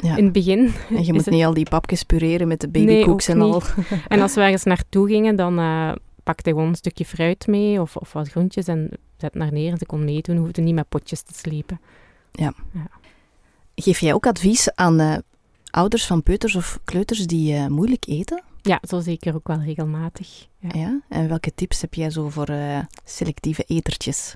Ja. 0.01 0.15
In 0.17 0.23
het 0.23 0.33
begin. 0.33 0.73
En 0.89 1.05
je 1.05 1.13
moet 1.13 1.25
het- 1.25 1.33
niet 1.33 1.43
al 1.45 1.53
die 1.53 1.69
papjes 1.69 2.03
pureren 2.03 2.47
met 2.47 2.61
de 2.61 2.67
babykoeks 2.67 3.27
en 3.27 3.41
al. 3.41 3.61
En 4.07 4.21
als 4.21 4.33
we 4.33 4.41
ergens 4.41 4.63
naartoe 4.63 5.07
gingen, 5.07 5.35
dan 5.35 5.59
eh 5.59 5.91
pakte 6.23 6.41
hij 6.43 6.51
gewoon 6.53 6.67
een 6.69 6.75
stukje 6.75 7.05
fruit 7.05 7.47
mee 7.47 7.81
of, 7.81 7.95
of 7.95 8.13
wat 8.13 8.29
groentjes 8.29 8.65
en 8.67 8.89
zet 9.17 9.33
naar 9.33 9.51
neer 9.53 9.71
en 9.71 9.77
ze 9.77 9.85
kon 9.85 10.05
meedoen. 10.05 10.37
Hoefde 10.37 10.61
niet 10.61 10.75
met 10.75 10.89
potjes 10.89 11.21
te 11.21 11.33
slepen. 11.33 11.79
Geef 13.75 13.99
jij 13.99 14.13
ook 14.13 14.27
advies 14.27 14.75
aan 14.75 14.99
eh, 14.99 15.17
ouders 15.69 16.05
van 16.05 16.23
peuters 16.23 16.55
of 16.55 16.79
kleuters 16.83 17.27
die 17.27 17.55
eh, 17.55 17.67
moeilijk 17.67 18.05
eten? 18.07 18.43
Ja, 18.61 18.79
zo 18.87 18.99
zeker 18.99 19.35
ook 19.35 19.47
wel 19.47 19.59
regelmatig. 19.59 20.47
Ja. 20.59 20.69
Ja. 20.79 20.99
En 21.09 21.27
welke 21.27 21.51
tips 21.55 21.81
heb 21.81 21.93
jij 21.93 22.09
zo 22.09 22.29
voor 22.29 22.49
selectieve 23.03 23.63
etertjes? 23.67 24.35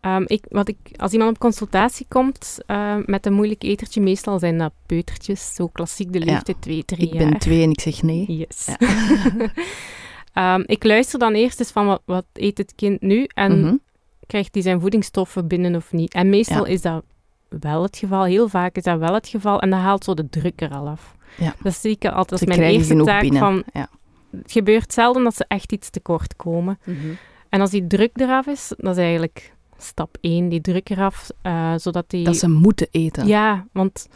Ehm, 0.00 0.22
ik, 0.26 0.44
wat 0.48 0.68
ik, 0.68 0.76
als 0.96 1.12
iemand 1.12 1.30
op 1.30 1.38
consultatie 1.38 2.06
komt 2.08 2.58
eh, 2.66 2.96
met 3.04 3.26
een 3.26 3.32
moeilijk 3.32 3.62
etertje, 3.62 4.00
meestal 4.00 4.38
zijn 4.38 4.58
dat 4.58 4.72
peutertjes, 4.86 5.54
zo 5.54 5.66
klassiek 5.68 6.12
de 6.12 6.18
Ja. 6.18 6.24
leeftijd 6.24 6.56
2, 6.60 6.84
3 6.84 7.10
Ik 7.12 7.18
ben 7.18 7.38
twee 7.38 7.62
en 7.62 7.70
ik 7.70 7.80
zeg 7.80 8.02
nee. 8.02 8.24
Yes. 8.36 8.66
Ja. 8.66 8.76
Ehm, 10.32 10.62
ik 10.66 10.84
luister 10.84 11.18
dan 11.18 11.32
eerst 11.34 11.58
eens 11.58 11.70
van 11.70 11.86
wat, 11.86 12.02
wat 12.04 12.24
eet 12.32 12.58
het 12.58 12.72
kind 12.76 13.00
nu 13.00 13.24
en 13.34 13.60
Mhm. 13.60 13.74
krijgt 14.26 14.54
hij 14.54 14.62
zijn 14.62 14.80
voedingsstoffen 14.80 15.46
binnen 15.48 15.74
of 15.76 15.92
niet. 15.92 16.14
En 16.14 16.28
meestal 16.28 16.66
Ja. 16.66 16.72
is 16.72 16.80
dat 16.82 17.04
wel 17.48 17.82
het 17.82 17.96
geval. 17.96 18.24
Heel 18.24 18.48
vaak 18.48 18.76
is 18.76 18.82
dat 18.82 18.98
wel 18.98 19.14
het 19.14 19.28
geval. 19.28 19.60
En 19.60 19.70
dat 19.70 19.78
haalt 19.80 20.04
zo 20.04 20.14
de 20.14 20.28
druk 20.28 20.60
er 20.60 20.70
al 20.70 20.88
af. 20.88 21.16
Ja. 21.36 21.54
Dat 21.62 21.74
zie 21.74 21.90
ik 21.90 22.04
altijd 22.04 22.30
als 22.32 22.40
Ze 22.40 22.46
mijn 22.46 22.60
eerste 22.60 23.02
taak. 23.02 23.20
binnen. 23.20 23.38
Van, 23.40 23.62
Ja. 23.72 23.88
het 24.30 24.52
gebeurt 24.52 24.92
zelden 24.92 25.24
dat 25.24 25.36
ze 25.36 25.44
echt 25.48 25.72
iets 25.72 25.90
tekort 25.90 26.36
komen. 26.36 26.78
En 27.48 27.60
als 27.60 27.70
die 27.70 27.86
druk 27.86 28.10
eraf 28.14 28.46
is, 28.46 28.72
dat 28.76 28.96
is 28.96 29.02
eigenlijk 29.02 29.52
stap 29.78 30.16
1, 30.20 30.48
die 30.48 30.60
druk 30.60 30.88
eraf, 30.90 31.28
eh, 31.42 31.72
zodat 31.76 32.04
die... 32.10 32.24
Dat 32.24 32.36
ze 32.36 32.48
moeten 32.48 32.86
eten. 32.90 33.26
Ja, 33.26 33.66
want 33.72 34.08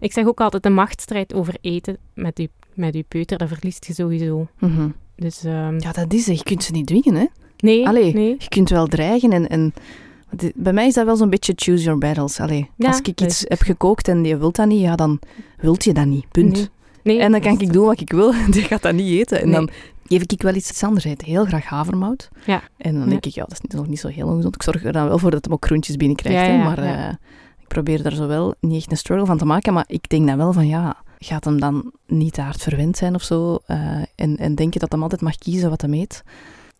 ik 0.00 0.12
zeg 0.12 0.26
ook 0.26 0.40
altijd, 0.40 0.62
de 0.62 0.70
machtsstrijd 0.70 1.34
over 1.34 1.54
eten 1.60 1.96
met 2.14 2.38
je, 2.38 2.50
met 2.74 2.94
uw 2.94 3.02
peuter, 3.08 3.38
dat 3.38 3.48
verliest 3.48 3.86
je 3.86 3.94
sowieso. 3.94 4.46
Mhm. 4.58 4.88
Dus 5.16 5.44
ehm, 5.44 5.78
ja, 5.78 5.92
dat 5.92 6.12
is 6.12 6.26
het. 6.26 6.36
Je 6.38 6.44
kunt 6.44 6.62
ze 6.64 6.72
niet 6.72 6.86
dwingen, 6.86 7.14
hè. 7.14 7.26
nee, 7.58 7.86
Allee. 7.86 8.12
nee. 8.14 8.34
Je 8.38 8.48
kunt 8.48 8.68
wel 8.70 8.86
dreigen 8.86 9.32
en... 9.32 9.48
en 9.48 9.72
bij 10.54 10.72
mij 10.72 10.86
is 10.86 10.94
dat 10.94 11.04
wel 11.04 11.16
zo'n 11.16 11.30
beetje 11.30 11.52
choose 11.56 11.82
your 11.82 11.98
battles. 11.98 12.40
Allee, 12.40 12.70
Ja, 12.76 12.86
als 12.88 12.98
ik 12.98 13.06
iets 13.06 13.22
is- 13.22 13.44
heb 13.48 13.60
gekookt 13.60 14.08
en 14.08 14.24
je 14.24 14.36
wilt 14.38 14.56
dat 14.56 14.66
niet, 14.66 14.80
ja, 14.80 14.96
dan 14.96 15.18
wilt 15.58 15.84
je 15.84 15.92
dat 15.92 16.06
niet. 16.06 16.28
Punt. 16.30 16.52
Nee. 16.52 16.68
Nee, 17.02 17.18
En 17.20 17.32
dan 17.32 17.40
kan 17.40 17.52
is- 17.52 17.60
ik 17.60 17.72
doen 17.72 17.84
wat 17.86 18.00
ik 18.00 18.10
wil 18.12 18.32
en 18.32 18.50
die 18.56 18.62
gaat 18.62 18.82
dat 18.82 18.94
niet 18.94 19.18
eten. 19.18 19.40
En 19.40 19.44
Nee. 19.48 19.54
dan 19.54 19.70
geef 20.18 20.22
ik 20.22 20.42
wel 20.42 20.54
iets 20.54 20.82
anders. 20.84 21.04
Hij 21.04 21.12
eet 21.12 21.22
heel 21.22 21.44
graag 21.44 21.64
havermout. 21.64 22.28
Ja. 22.46 22.62
En 22.76 22.92
dan 22.92 23.02
Ja. 23.02 23.08
denk 23.08 23.26
ik, 23.26 23.34
ja, 23.34 23.42
dat 23.42 23.52
is 23.52 23.60
niet- 23.60 23.72
nog 23.72 23.86
niet 23.86 24.00
zo 24.00 24.08
heel 24.08 24.26
ongezond. 24.28 24.54
Ik 24.54 24.62
zorg 24.62 24.84
er 24.84 24.92
dan 24.92 25.08
wel 25.08 25.18
voor 25.18 25.30
dat 25.30 25.44
hij 25.44 25.54
ook 25.54 25.64
groentjes 25.64 25.96
binnenkrijgt. 25.96 26.46
Ja, 26.46 26.52
hè. 26.52 26.64
maar 26.64 26.78
eh, 26.78 27.08
ik 27.58 27.68
probeer 27.68 28.02
daar 28.02 28.14
zo 28.14 28.26
wel 28.26 28.54
niet 28.60 28.76
echt 28.76 28.90
een 28.90 28.96
struggle 28.96 29.26
van 29.26 29.38
te 29.38 29.44
maken. 29.44 29.72
Maar 29.72 29.84
ik 29.86 30.08
denk 30.08 30.26
dan 30.26 30.36
wel 30.36 30.52
van, 30.52 30.66
ja, 30.66 30.96
gaat 31.18 31.44
hem 31.44 31.60
dan 31.60 31.92
niet 32.06 32.32
te 32.32 32.40
hard 32.40 32.62
verwend 32.62 32.96
zijn 32.96 33.14
of 33.14 33.22
zo? 33.22 33.58
eh, 33.66 33.76
en, 34.14 34.36
en 34.36 34.54
denken 34.54 34.80
dat 34.80 34.92
hij 34.92 35.00
altijd 35.00 35.20
mag 35.20 35.36
kiezen 35.36 35.70
wat 35.70 35.80
hij 35.80 35.90
eet? 35.90 36.22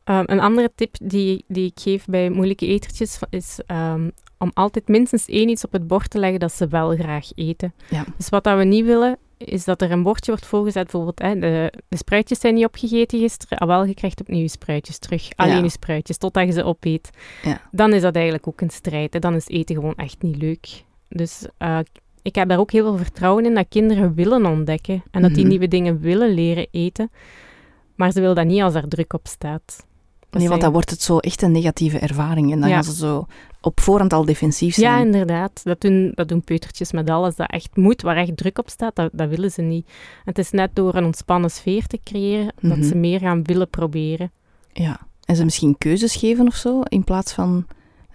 Ehm, 0.05 0.23
een 0.27 0.41
andere 0.41 0.71
tip 0.75 0.97
die, 1.03 1.45
die 1.49 1.67
ik 1.67 1.81
geef 1.81 2.05
bij 2.05 2.31
moeilijke 2.31 2.67
etertjes 2.67 3.19
is 3.31 3.59
ehm, 3.67 4.11
om 4.39 4.51
altijd 4.55 4.89
minstens 4.89 5.27
één 5.27 5.49
iets 5.49 5.65
op 5.65 5.73
het 5.73 5.87
bord 5.87 6.11
te 6.11 6.19
leggen 6.19 6.41
dat 6.41 6.53
ze 6.53 6.69
wel 6.69 6.97
graag 6.97 7.29
eten. 7.35 7.75
Ja. 7.91 8.05
Dus 8.17 8.29
wat 8.29 8.45
dat 8.45 8.59
we 8.59 8.65
niet 8.65 8.85
willen, 8.85 9.17
is 9.45 9.65
dat 9.65 9.83
er 9.83 9.91
een 9.91 10.03
bordje 10.03 10.31
wordt 10.31 10.47
voorgezet. 10.47 10.83
Bijvoorbeeld, 10.83 11.19
hè, 11.19 11.39
de, 11.39 11.73
de 11.89 11.97
spruitjes 11.97 12.41
zijn 12.41 12.55
niet 12.55 12.65
opgegeten 12.65 13.19
gisteren. 13.19 13.59
Ah, 13.59 13.67
wel, 13.69 13.85
je 13.85 13.95
krijgt 13.95 14.21
opnieuw 14.21 14.41
je 14.41 14.49
spruitjes 14.49 14.99
terug. 14.99 15.29
Alleen 15.37 15.57
Ja. 15.57 15.63
je 15.63 15.69
spruitjes, 15.69 16.17
totdat 16.19 16.47
je 16.47 16.53
ze 16.53 16.65
opeet. 16.65 17.11
Ja. 17.43 17.61
Dan 17.71 17.93
is 17.93 18.03
dat 18.03 18.15
eigenlijk 18.15 18.47
ook 18.49 18.61
een 18.61 18.71
strijd. 18.71 19.13
Hè. 19.13 19.19
Dan 19.19 19.35
is 19.35 19.49
eten 19.49 19.75
gewoon 19.75 19.95
echt 19.97 20.23
niet 20.23 20.37
leuk. 20.37 20.85
Dus 21.09 21.47
eh, 21.59 21.79
ik 22.23 22.35
heb 22.35 22.49
daar 22.49 22.59
ook 22.59 22.71
heel 22.73 22.85
veel 22.85 22.97
vertrouwen 23.05 23.45
in 23.45 23.55
dat 23.55 23.67
kinderen 23.69 24.15
willen 24.15 24.47
ontdekken. 24.47 25.03
En 25.11 25.23
dat 25.23 25.31
die 25.31 25.41
Mhm. 25.41 25.49
nieuwe 25.49 25.69
dingen 25.69 26.01
willen 26.01 26.31
leren 26.35 26.67
eten. 26.71 27.11
Maar 27.95 28.13
ze 28.13 28.21
willen 28.21 28.37
dat 28.37 28.47
niet 28.47 28.63
als 28.63 28.75
er 28.75 28.89
druk 28.89 29.13
op 29.13 29.27
staat. 29.27 29.87
Dat 30.31 30.41
Nee, 30.41 30.49
want 30.51 30.61
dan 30.61 30.73
wordt 30.73 30.91
het 30.91 31.03
zo 31.03 31.19
echt 31.19 31.43
een 31.43 31.53
negatieve 31.53 31.99
ervaring. 31.99 32.53
En 32.53 32.61
dan 32.61 32.69
Ja. 32.69 32.75
gaan 32.75 32.85
ze 32.85 32.95
zo 32.95 33.27
op 33.61 33.81
voorhand 33.81 34.13
al 34.13 34.25
defensief 34.25 34.75
zijn. 34.75 34.99
Ja, 34.99 35.05
inderdaad. 35.05 35.61
Dat 35.65 35.81
doen, 35.81 36.13
dat 36.15 36.29
doen 36.29 36.45
peutertjes 36.45 36.93
met 36.93 37.11
alles 37.11 37.37
dat 37.37 37.51
echt 37.51 37.77
moet, 37.77 38.03
waar 38.03 38.17
echt 38.17 38.37
druk 38.37 38.59
op 38.59 38.69
staat. 38.69 38.97
Dat, 38.97 39.11
dat 39.13 39.29
willen 39.29 39.51
ze 39.51 39.63
niet. 39.63 39.89
Het 40.25 40.39
is 40.39 40.51
net 40.51 40.71
door 40.75 40.95
een 40.95 41.05
ontspannen 41.05 41.51
sfeer 41.51 41.87
te 41.87 42.01
creëren 42.05 42.53
Mhm. 42.61 42.75
dat 42.81 42.89
ze 42.89 42.97
meer 42.97 43.19
gaan 43.21 43.43
willen 43.43 43.71
proberen. 43.71 44.31
Ja. 44.73 45.01
En 45.25 45.37
ze 45.37 45.45
misschien 45.45 45.79
keuzes 45.79 46.17
geven 46.17 46.47
of 46.47 46.55
zo, 46.55 46.81
in 46.81 47.05
plaats 47.05 47.33
van, 47.33 47.67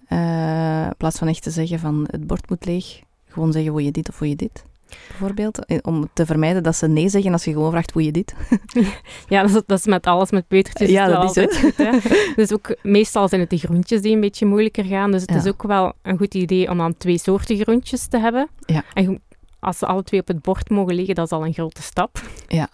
eh, 0.08 0.86
in 0.86 0.95
plaats 0.97 1.17
van 1.17 1.27
echt 1.27 1.43
te 1.43 1.49
zeggen 1.51 1.79
van 1.79 2.08
het 2.12 2.27
bord 2.27 2.49
moet 2.49 2.65
leeg. 2.65 3.01
Gewoon 3.27 3.51
zeggen, 3.51 3.73
wil 3.73 3.84
je 3.86 3.91
dit 3.91 4.10
of 4.10 4.19
wil 4.19 4.29
je 4.29 4.36
dit? 4.36 4.65
Bijvoorbeeld. 5.08 5.65
Eh, 5.65 5.78
Om 5.82 6.10
te 6.13 6.26
vermijden 6.26 6.63
dat 6.63 6.76
ze 6.76 6.88
nee 6.88 7.10
zeggen 7.10 7.32
als 7.32 7.43
je 7.43 7.52
gewoon 7.52 7.71
vraagt, 7.71 7.93
wil 7.93 8.04
je 8.04 8.12
dit? 8.12 8.36
Ja, 9.28 9.41
dat 9.41 9.50
is, 9.56 9.62
dat 9.65 9.80
is 9.80 9.86
met 9.86 10.06
alles, 10.08 10.32
met 10.32 10.48
peutertjes 10.48 10.89
Ja, 10.89 11.04
het 11.04 11.36
dat 11.36 11.38
is 11.38 11.58
goed. 11.58 11.78
Hè? 11.78 11.89
Dus 12.41 12.54
ook, 12.54 12.76
meestal 12.84 13.28
zijn 13.28 13.41
het 13.41 13.50
de 13.50 13.58
groentjes 13.58 14.02
die 14.02 14.13
een 14.13 14.19
beetje 14.19 14.45
moeilijker 14.45 14.84
gaan. 14.84 15.12
Dus 15.12 15.21
het 15.21 15.30
Ja. 15.30 15.36
is 15.38 15.48
ook 15.48 15.63
wel 15.63 15.93
een 16.02 16.17
goed 16.17 16.34
idee 16.34 16.69
om 16.69 16.78
dan 16.78 16.98
twee 16.98 17.17
soorten 17.17 17.58
groentjes 17.58 18.08
te 18.08 18.17
hebben. 18.19 18.48
Ja. 18.65 18.84
En 18.93 19.21
als 19.60 19.78
ze 19.78 19.86
alle 19.86 20.04
twee 20.04 20.19
op 20.19 20.28
het 20.28 20.41
bord 20.41 20.69
mogen 20.69 20.95
liggen, 20.95 21.15
dat 21.15 21.26
is 21.26 21.32
al 21.32 21.45
een 21.45 21.54
grote 21.54 21.82
stap. 21.82 22.21
Ja. 22.48 22.69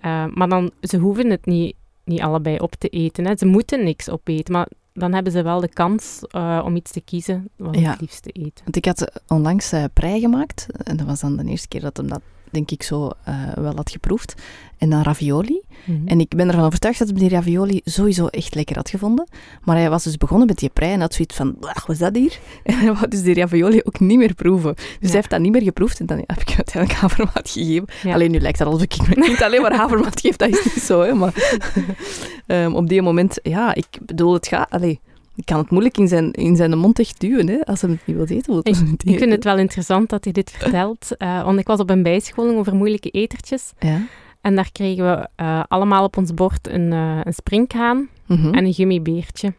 Eh, 0.00 0.24
maar 0.34 0.48
dan, 0.48 0.70
ze 0.80 0.96
hoeven 0.98 1.30
het 1.30 1.46
niet, 1.46 1.76
niet 2.04 2.20
allebei 2.20 2.56
op 2.58 2.74
te 2.74 2.88
eten. 2.88 3.26
Hè. 3.26 3.36
Ze 3.36 3.46
moeten 3.46 3.84
niks 3.84 4.10
opeten, 4.10 4.52
maar 4.52 4.68
dan 4.94 5.12
hebben 5.12 5.32
ze 5.32 5.42
wel 5.42 5.60
de 5.60 5.68
kans 5.68 6.20
eh, 6.28 6.62
om 6.64 6.76
iets 6.76 6.90
te 6.92 7.00
kiezen 7.00 7.48
wat 7.56 7.74
ze 7.74 7.80
Ja. 7.80 7.90
het 7.90 8.00
liefste 8.00 8.30
eten. 8.30 8.64
Want 8.64 8.76
ik 8.76 8.84
had 8.84 9.02
eh, 9.02 9.16
onlangs 9.28 9.72
eh 9.72 9.84
prei 9.92 10.20
gemaakt. 10.20 10.66
En 10.82 10.96
dat 10.96 11.06
was 11.06 11.20
dan 11.20 11.36
de 11.36 11.44
eerste 11.44 11.68
keer 11.68 11.80
dat 11.80 11.96
hem 11.96 12.08
dat, 12.08 12.20
denk 12.54 12.70
ik, 12.70 12.82
zo 12.82 13.10
eh, 13.24 13.34
wel 13.54 13.74
had 13.76 13.90
geproefd. 13.90 14.34
En 14.78 14.90
dan 14.90 15.02
ravioli. 15.02 15.60
Mhm. 15.84 16.06
En 16.08 16.20
ik 16.20 16.28
ben 16.36 16.48
ervan 16.48 16.64
overtuigd 16.64 16.98
dat 16.98 17.08
die 17.16 17.28
ravioli 17.28 17.80
sowieso 17.84 18.26
echt 18.26 18.54
lekker 18.54 18.76
had 18.76 18.90
gevonden. 18.90 19.28
Maar 19.62 19.76
hij 19.76 19.90
was 19.90 20.04
dus 20.04 20.16
begonnen 20.16 20.46
met 20.46 20.58
die 20.58 20.68
prei 20.72 20.92
en 20.92 21.00
had 21.00 21.14
zoiets 21.14 21.36
van, 21.36 21.56
"Blech, 21.58 21.86
wat 21.86 21.94
is 21.96 21.98
dat 21.98 22.14
hier? 22.16 22.38
En 22.62 22.78
hij 22.78 22.92
wou 22.94 23.08
dus 23.08 23.22
die 23.22 23.34
ravioli 23.34 23.80
ook 23.84 24.00
niet 24.00 24.18
meer 24.18 24.34
proeven. 24.34 24.74
Dus 24.74 24.84
Ja. 25.00 25.06
hij 25.06 25.10
heeft 25.16 25.30
dat 25.30 25.40
niet 25.40 25.52
meer 25.52 25.62
geproefd 25.62 26.00
en 26.00 26.06
dan 26.06 26.16
heb 26.26 26.40
ik 26.40 26.54
uiteindelijk 26.56 27.00
havermout 27.02 27.50
gegeven. 27.50 27.86
Ja. 28.02 28.14
Alleen 28.14 28.30
nu 28.30 28.38
lijkt 28.40 28.58
het 28.58 28.66
alsof 28.66 28.82
ik 28.82 28.88
kind 28.88 29.42
alleen 29.42 29.62
maar 29.62 29.74
havermout 29.74 30.20
geef, 30.20 30.36
dat 30.36 30.48
is 30.48 30.64
niet 30.64 30.84
zo. 30.84 31.00
Hè, 31.02 31.12
maar 31.14 31.34
ehm, 32.46 32.74
op 32.74 32.88
die 32.88 33.02
moment, 33.02 33.38
ja, 33.42 33.74
ik 33.74 33.86
bedoel, 34.02 34.32
het 34.32 34.46
gaat... 34.46 34.70
Allee, 34.70 35.00
kan 35.44 35.58
het 35.58 35.70
moeilijk 35.70 35.98
in 35.98 36.08
zijn, 36.08 36.32
in 36.32 36.56
zijn 36.56 36.78
mond 36.78 36.98
echt 36.98 37.20
duwen. 37.20 37.48
Hè. 37.48 37.64
Als 37.64 37.80
hij 37.80 37.90
het 37.90 38.06
niet 38.06 38.16
wil 38.46 38.60
eten, 38.62 38.86
Ik, 38.92 39.02
ik 39.12 39.18
vind 39.18 39.30
het 39.32 39.44
wel 39.44 39.58
interessant 39.58 40.08
dat 40.08 40.24
hij 40.24 40.32
dit 40.32 40.50
vertelt. 40.50 41.14
eh, 41.18 41.44
want 41.44 41.58
ik 41.58 41.66
was 41.66 41.80
op 41.80 41.90
een 41.90 42.02
bijscholing 42.02 42.58
over 42.58 42.74
moeilijke 42.74 43.10
etertjes. 43.10 43.72
Ja. 43.78 44.06
En 44.40 44.54
daar 44.54 44.72
kregen 44.72 45.04
we 45.04 45.28
eh, 45.34 45.62
allemaal 45.68 46.04
op 46.04 46.16
ons 46.16 46.34
bord 46.34 46.68
een, 46.68 46.92
eh, 46.92 47.20
een 47.22 47.34
springhaan 47.34 48.08
Mhm. 48.26 48.54
en 48.54 48.64
een 48.64 48.74
gummibeertje. 48.74 49.52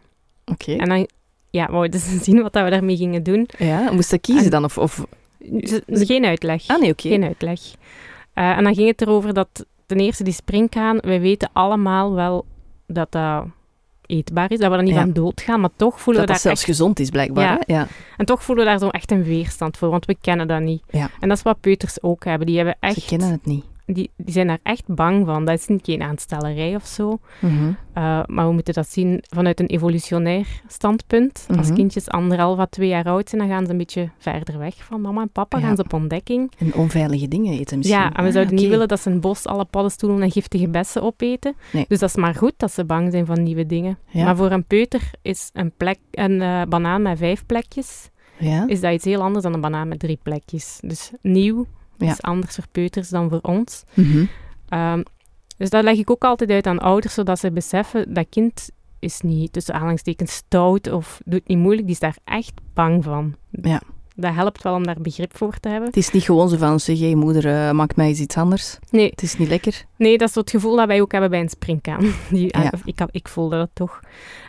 Oké. 0.45 0.73
En 0.73 0.89
dan 0.89 1.07
ja, 1.49 1.71
wouden 1.71 1.99
ze 1.99 2.17
zien 2.23 2.41
wat 2.41 2.53
dat 2.53 2.63
we 2.63 2.69
daarmee 2.69 2.97
gingen 2.97 3.23
doen. 3.23 3.47
Ja, 3.57 3.91
moest 3.91 4.09
hij 4.09 4.19
kiezen 4.19 4.43
En- 4.45 4.49
dan? 4.51 4.63
Of, 4.63 4.77
of... 4.77 5.05
Ze- 5.39 5.83
ze- 5.87 6.05
geen 6.05 6.25
uitleg. 6.25 6.67
Ah, 6.67 6.79
nee, 6.79 6.91
oké. 6.91 7.07
Geen 7.07 7.23
uitleg. 7.23 7.59
En 8.33 8.63
dan 8.63 8.75
ging 8.75 8.87
het 8.87 9.01
erover 9.01 9.33
dat 9.33 9.65
ten 9.85 9.97
eerste 9.99 10.23
die 10.23 10.33
springhaan, 10.33 10.97
wij 10.99 11.21
weten 11.21 11.49
allemaal 11.53 12.13
wel 12.13 12.45
dat 12.87 13.11
dat 13.11 13.45
eetbaar 14.07 14.51
is, 14.51 14.59
dat 14.59 14.71
we 14.71 14.77
er 14.77 14.83
niet 14.83 14.93
Ja. 14.93 14.99
van 15.01 15.13
doodgaan, 15.13 15.59
maar 15.61 15.69
toch 15.75 16.01
voelen 16.01 16.21
Dat 16.25 16.31
dat 16.33 16.41
we 16.41 16.47
daar 16.47 16.57
zelfs 16.57 16.63
gezond 16.77 16.99
is, 16.99 17.09
blijkbaar. 17.09 17.43
Ja. 17.67 17.75
Ja. 17.75 17.87
En 18.17 18.25
toch 18.25 18.43
voelen 18.43 18.63
we 18.65 18.69
daar 18.69 18.79
zo 18.79 18.87
echt 18.89 19.11
een 19.11 19.23
weerstand 19.23 19.77
voor, 19.77 19.89
want 19.89 20.05
we 20.05 20.15
kennen 20.21 20.47
dat 20.47 20.61
niet. 20.61 20.83
Ja. 20.89 21.09
En 21.19 21.27
dat 21.29 21.37
is 21.37 21.43
wat 21.43 21.59
peuters 21.59 22.01
ook 22.01 22.25
hebben. 22.25 22.47
Die, 22.47 22.55
hebben 22.55 22.75
echt, 22.79 22.95
Ze 23.01 23.05
kennen 23.05 23.31
het 23.31 23.45
niet. 23.45 23.65
Die, 23.85 24.11
die 24.17 24.33
zijn 24.33 24.47
daar 24.47 24.59
echt 24.63 24.83
bang 24.87 25.25
van. 25.25 25.45
Dat 25.45 25.59
is 25.59 25.67
niet 25.67 25.85
geen 25.85 26.01
aanstellerij 26.01 26.75
of 26.75 26.85
zo. 26.85 27.19
Mhm. 27.41 27.53
Uh, 27.67 27.73
maar 28.25 28.47
we 28.47 28.53
moeten 28.53 28.73
dat 28.73 28.89
zien 28.89 29.23
vanuit 29.29 29.59
een 29.59 29.65
evolutionair 29.65 30.47
standpunt. 30.67 31.45
Als 31.57 31.67
Mhm. 31.67 31.75
kindjes 31.75 32.09
anderhalf 32.09 32.59
à 32.59 32.65
twee 32.65 32.87
jaar 32.87 33.05
oud 33.05 33.29
zijn, 33.29 33.41
dan 33.41 33.49
gaan 33.51 33.65
ze 33.65 33.71
een 33.71 33.77
beetje 33.77 34.09
verder 34.17 34.57
weg 34.57 34.75
van 34.83 35.01
mama 35.01 35.21
en 35.21 35.29
papa. 35.29 35.57
Ja. 35.57 35.65
Gaan 35.65 35.75
ze 35.75 35.83
op 35.83 35.93
ontdekking. 35.93 36.51
En 36.57 36.73
onveilige 36.73 37.27
dingen 37.27 37.53
eten 37.59 37.77
misschien. 37.77 37.99
Ja, 37.99 38.05
en 38.13 38.21
we 38.21 38.27
Ah, 38.27 38.33
zouden 38.33 38.55
niet 38.55 38.67
willen 38.69 38.87
dat 38.87 38.99
ze 38.99 39.09
een 39.09 39.19
bos 39.21 39.45
alle 39.45 39.65
paddenstoelen 39.65 40.21
en 40.21 40.31
giftige 40.31 40.67
bessen 40.69 41.01
opeten. 41.01 41.55
Nee. 41.73 41.85
Dus 41.87 41.99
dat 41.99 42.09
is 42.09 42.15
maar 42.15 42.35
goed 42.35 42.53
dat 42.57 42.71
ze 42.71 42.85
bang 42.85 43.11
zijn 43.11 43.25
van 43.25 43.43
nieuwe 43.43 43.65
dingen. 43.65 43.97
Ja. 44.09 44.23
Maar 44.25 44.35
voor 44.35 44.51
een 44.51 44.65
peuter 44.65 45.01
is 45.21 45.49
een, 45.53 45.71
plek, 45.77 45.99
een 46.11 46.41
eh, 46.41 46.61
banaan 46.69 47.01
met 47.01 47.17
vijf 47.17 47.45
plekjes 47.45 48.09
Ja? 48.37 48.67
is 48.67 48.81
dat 48.81 48.93
iets 48.93 49.05
heel 49.05 49.21
anders 49.21 49.43
dan 49.43 49.53
een 49.53 49.61
banaan 49.61 49.87
met 49.87 49.99
drie 49.99 50.19
plekjes. 50.23 50.77
Dus 50.81 51.11
nieuw 51.21 51.65
Ja. 51.97 52.11
is 52.11 52.21
anders 52.21 52.55
voor 52.55 52.67
peuters 52.71 53.09
dan 53.09 53.29
voor 53.29 53.39
ons. 53.41 53.83
Mhm. 53.93 54.25
Ehm, 54.69 55.03
dus 55.57 55.69
dat 55.69 55.83
leg 55.83 55.97
ik 55.97 56.09
ook 56.11 56.23
altijd 56.23 56.49
uit 56.51 56.67
aan 56.67 56.79
ouders, 56.79 57.13
zodat 57.13 57.39
ze 57.39 57.51
beseffen 57.51 58.13
dat 58.13 58.25
kind 58.29 58.69
is 58.99 59.21
niet 59.21 59.53
tussen 59.53 59.73
aanhalingstekens 59.73 60.33
stout 60.33 60.91
of 60.91 61.19
doet 61.25 61.47
niet 61.47 61.57
moeilijk, 61.57 61.85
die 61.87 61.95
is 61.95 62.01
daar 62.01 62.17
echt 62.23 62.53
bang 62.73 63.03
van. 63.03 63.35
Ja. 63.61 63.81
Dat 64.17 64.33
helpt 64.33 64.63
wel 64.63 64.75
om 64.75 64.83
daar 64.85 65.01
begrip 65.01 65.37
voor 65.37 65.57
te 65.59 65.69
hebben. 65.69 65.87
Het 65.87 65.97
is 65.97 66.11
niet 66.11 66.23
gewoon 66.23 66.49
zo 66.49 66.57
van, 66.57 66.79
zeg, 66.79 66.99
hey, 66.99 67.15
moeder, 67.15 67.47
eh, 67.47 67.71
maak 67.71 67.95
mij 67.95 68.07
eens 68.07 68.19
iets 68.19 68.37
anders. 68.37 68.77
Nee, 68.89 69.09
Het 69.09 69.21
is 69.21 69.37
niet 69.37 69.47
lekker. 69.47 69.85
nee, 69.97 70.17
dat 70.17 70.29
is 70.29 70.35
het 70.35 70.49
gevoel 70.49 70.75
dat 70.75 70.87
wij 70.87 71.01
ook 71.01 71.11
hebben 71.11 71.29
bij 71.29 71.39
een 71.39 71.49
springkaan. 71.49 72.05
Die, 72.29 72.57
Ja. 72.61 72.69
of 72.73 72.81
ik, 72.85 72.99
ik 73.11 73.27
voelde 73.27 73.57
dat 73.57 73.69
toch. 73.73 73.99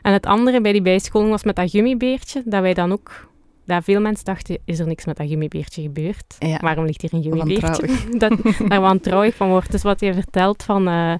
En 0.02 0.12
het 0.12 0.26
andere 0.26 0.60
bij 0.60 0.72
die 0.72 0.82
bijscholing 0.82 1.30
was 1.30 1.44
met 1.44 1.56
dat 1.56 1.70
gummibeertje, 1.70 2.42
dat 2.44 2.60
wij 2.60 2.74
dan 2.74 2.92
ook... 2.92 3.28
Dat 3.66 3.84
veel 3.84 4.00
mensen 4.00 4.24
dachten, 4.24 4.58
is 4.64 4.78
er 4.78 4.86
niks 4.86 5.04
met 5.04 5.16
dat 5.16 5.28
gummibeertje 5.28 5.82
gebeurd? 5.82 6.36
Ja. 6.38 6.58
Waarom 6.60 6.84
ligt 6.84 7.00
hier 7.00 7.14
een 7.14 7.22
gummibeertje? 7.22 7.88
Dat, 8.18 8.38
daar 8.68 8.80
wantrouwig 8.80 9.34
van 9.34 9.48
wordt. 9.48 9.70
Dus 9.70 9.82
wat 9.82 10.00
je 10.00 10.14
vertelt 10.14 10.62
van, 10.62 10.88
eh, 10.88 11.14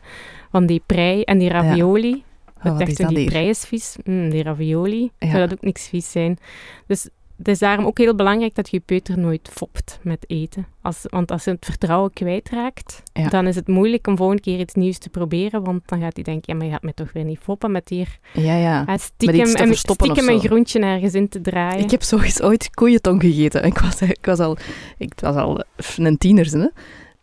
van 0.51 0.67
die 0.67 0.83
prei 0.87 1.23
en 1.23 1.39
die 1.39 1.49
ravioli. 1.49 2.13
Oh, 2.13 2.17
ik 2.17 2.63
wat 2.63 2.79
dacht, 2.79 2.91
is 2.91 2.97
dat 2.97 3.09
die 3.09 3.19
hier? 3.19 3.29
prei 3.29 3.49
is 3.49 3.65
vies. 3.65 3.97
Mm, 4.05 4.31
die 4.31 4.43
ravioli. 4.43 5.11
Ja. 5.19 5.31
Zou 5.31 5.39
dat 5.39 5.53
ook 5.53 5.65
niks 5.65 5.89
vies 5.89 6.11
zijn. 6.11 6.39
Dus 6.87 7.09
het 7.39 7.49
is 7.49 7.59
daarom 7.59 7.85
ook 7.87 7.99
heel 7.99 8.15
belangrijk 8.15 8.55
dat 8.55 8.71
je 8.71 8.81
peuter 8.81 9.19
nooit 9.19 9.49
fopt 9.53 9.99
met 10.03 10.25
eten. 10.27 10.67
Als, 10.83 11.01
want 11.03 11.31
als 11.31 11.45
je 11.45 11.51
het 11.51 11.65
vertrouwen 11.65 12.13
kwijtraakt, 12.13 13.03
Ja. 13.13 13.29
dan 13.29 13.47
is 13.47 13.55
het 13.55 13.69
moeilijk 13.69 14.07
om 14.07 14.17
volgende 14.17 14.43
keer 14.43 14.59
iets 14.59 14.75
nieuws 14.75 14.99
te 14.99 15.09
proberen. 15.09 15.65
Want 15.65 15.83
dan 15.89 16.01
gaat 16.01 16.15
hij 16.15 16.23
denken, 16.25 16.53
ja, 16.53 16.55
maar 16.55 16.67
je 16.67 16.73
gaat 16.73 16.83
mij 16.83 16.93
toch 16.93 17.13
weer 17.13 17.25
niet 17.25 17.39
foppen 17.39 17.71
met 17.73 17.89
hier 17.89 18.19
Ja, 18.33 18.55
ja. 18.57 18.87
eh, 18.87 18.99
stiekem, 18.99 19.41
een, 19.41 19.67
verstoppen 19.67 20.07
stiekem 20.07 20.35
een 20.35 20.41
groentje 20.41 20.81
ergens 20.81 21.15
in 21.15 21.29
te 21.29 21.41
draaien. 21.41 21.85
Ik 21.85 21.91
heb 21.91 22.03
zo 22.03 22.19
eens 22.19 22.43
ooit 22.43 22.71
koeientong 22.71 23.21
gegeten. 23.23 23.65
Ik 23.65 23.79
was, 23.79 24.03
ik 24.03 24.25
was 24.27 24.39
al, 24.39 24.57
ik 24.99 25.13
was 25.21 25.37
al 25.37 25.65
een 25.97 26.19
tiener, 26.19 26.47
hè. 26.47 26.67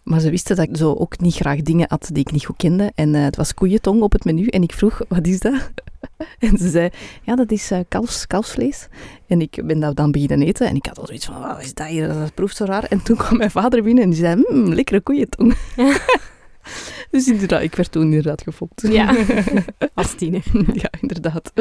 Maar 0.04 0.19
ze 0.19 0.30
wisten 0.30 0.56
dat 0.56 0.67
ik 0.67 0.78
zo 0.78 0.93
ook 0.93 1.19
niet 1.19 1.36
graag 1.36 1.62
dingen 1.62 1.88
at 1.88 2.10
die 2.12 2.23
ik 2.26 2.32
niet 2.32 2.45
goed 2.45 2.58
kende. 2.58 2.91
En 2.95 3.15
eh, 3.15 3.23
het 3.23 3.36
was 3.36 3.54
koeientong 3.54 4.02
op 4.02 4.12
het 4.12 4.23
menu. 4.26 4.47
En 4.47 4.63
ik 4.63 4.71
vroeg, 4.73 5.02
wat 5.08 5.28
is 5.28 5.39
dat? 5.39 5.71
En 6.39 6.58
ze 6.58 6.70
zei, 6.70 6.89
ja, 7.22 7.36
dat 7.36 7.52
is 7.52 7.72
uh, 7.72 7.80
kalfs, 7.88 8.28
kalfsvlees. 8.28 8.88
En 9.28 9.42
ik 9.42 9.62
ben 9.66 9.80
dat 9.80 9.96
dan 9.96 10.12
beginnen 10.12 10.48
eten. 10.48 10.68
En 10.68 10.76
ik 10.76 10.86
had 10.86 11.00
al 11.00 11.06
zoiets 11.06 11.26
van, 11.26 11.42
wat 11.42 11.62
is 11.62 11.74
dat 11.74 11.88
hier? 11.88 12.08
Dat 12.08 12.34
proeft 12.34 12.56
zo 12.56 12.66
raar. 12.66 12.84
En 12.84 13.04
toen 13.04 13.18
kwam 13.18 13.38
mijn 13.38 13.52
vader 13.52 13.84
binnen 13.84 14.04
en 14.04 14.10
die 14.10 14.20
zei, 14.20 14.36
mmm, 14.36 14.74
lekkere 14.74 15.02
koeientong. 15.02 15.56
dus 17.12 17.28
inderdaad, 17.28 17.62
ik 17.62 17.76
werd 17.76 17.92
toen 17.92 18.04
inderdaad 18.04 18.42
gefopt. 18.42 18.82
Ja, 18.88 19.16
als 19.94 20.16
tiener. 20.16 20.44
ja, 20.74 20.89
inderdaad. 21.02 21.52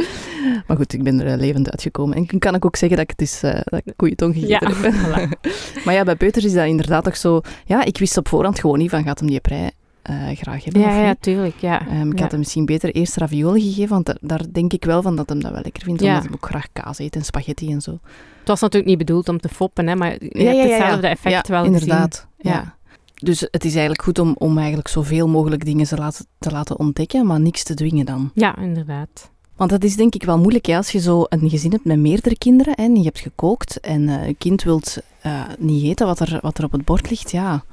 Maar 0.67 0.77
goed, 0.77 0.93
ik 0.93 1.03
ben 1.03 1.21
er 1.21 1.39
levend 1.39 1.71
uitgekomen. 1.71 2.17
En 2.17 2.39
kan 2.39 2.55
ik 2.55 2.65
ook 2.65 2.77
zeggen 2.77 2.99
dat 2.99 3.11
ik 3.11 3.17
het 3.19 3.29
is, 3.29 3.43
uh, 3.45 3.61
dat 3.65 3.81
ik 3.85 3.93
koeientong 3.97 4.35
gegeten 4.35 4.69
ja, 4.69 4.77
heb. 4.77 4.95
Voilà. 4.95 5.51
maar 5.85 5.95
ja, 5.95 6.05
bij 6.05 6.17
peuters 6.17 6.45
is 6.45 6.53
dat 6.53 6.67
inderdaad 6.67 7.05
toch 7.05 7.17
zo... 7.17 7.41
Ja, 7.65 7.85
ik 7.85 7.99
wist 7.99 8.17
op 8.17 8.29
voorhand 8.29 8.61
gewoon 8.61 8.79
niet 8.79 8.91
van, 8.91 9.03
gaat 9.03 9.19
hem 9.19 9.29
die 9.29 9.41
prei 9.41 9.71
uh, 10.11 10.37
graag 10.37 10.65
hebben. 10.65 10.83
Ja, 10.83 11.01
ja, 11.01 11.15
tuurlijk. 11.21 11.55
Ja. 11.59 12.01
Um, 12.01 12.11
ik 12.11 12.17
ja. 12.17 12.23
had 12.23 12.31
hem 12.31 12.41
misschien 12.41 12.65
beter 12.65 12.95
eerst 12.95 13.17
ravioli 13.17 13.61
gegeven, 13.61 13.88
want 13.88 14.15
daar 14.21 14.43
denk 14.53 14.73
ik 14.73 14.85
wel 14.85 15.03
van 15.03 15.17
dat 15.17 15.29
hem 15.29 15.41
dat 15.41 15.53
wel 15.53 15.61
lekker 15.62 15.83
vindt, 15.83 16.03
omdat 16.03 16.23
hij 16.23 16.33
ook 16.33 16.47
graag 16.47 16.67
kaas 16.73 16.99
eet 16.99 17.17
en 17.17 17.25
spaghetti 17.25 17.73
en 17.73 17.81
zo. 17.81 17.91
Het 18.38 18.49
was 18.49 18.61
natuurlijk 18.61 18.91
niet 18.91 18.99
bedoeld 18.99 19.29
om 19.29 19.41
te 19.41 19.49
foppen, 19.49 19.87
hè, 19.87 19.95
maar 19.95 20.11
je 20.19 20.45
hebt 20.45 20.71
hetzelfde 20.71 21.07
effect 21.07 21.49
wel 21.49 21.65
inderdaad. 21.65 22.27
Ja. 22.38 22.77
Dus 23.15 23.41
het 23.41 23.65
is 23.65 23.73
eigenlijk 23.73 24.03
goed 24.03 24.19
om, 24.19 24.35
om 24.38 24.59
eigenlijk 24.59 24.88
zoveel 24.88 25.29
mogelijk 25.29 25.65
dingen 25.65 25.87
te 25.87 25.97
laten, 25.97 26.27
te 26.38 26.51
laten 26.51 26.79
ontdekken, 26.79 27.27
maar 27.27 27.41
niks 27.41 27.62
te 27.62 27.75
dwingen 27.75 28.07
dan. 28.07 28.31
Ja, 28.35 28.59
inderdaad. 28.59 29.31
Want 29.57 29.71
dat 29.71 29.85
is 29.85 29.97
denk 29.97 30.15
ik 30.15 30.25
wel 30.25 30.38
moeilijk 30.38 30.67
hè, 30.67 30.77
als 30.77 30.93
je 30.93 31.01
zo 31.01 31.25
een 31.29 31.51
gezin 31.51 31.71
hebt 31.71 31.85
met 31.85 31.99
meerdere 31.99 32.38
kinderen 32.38 32.75
en 32.75 32.97
je 32.97 33.03
hebt 33.03 33.19
gekookt 33.21 33.81
en 33.81 34.03
uh, 34.03 34.27
een 34.27 34.38
kind 34.38 34.62
wilt 34.62 34.97
uh, 35.27 35.43
niet 35.59 35.85
eten 35.85 36.07
wat 36.07 36.21
er, 36.21 36.38
wat 36.41 36.59
er 36.59 36.65
op 36.65 36.73
het 36.73 36.85
bord 36.85 37.11
ligt, 37.11 37.31
ja... 37.31 37.65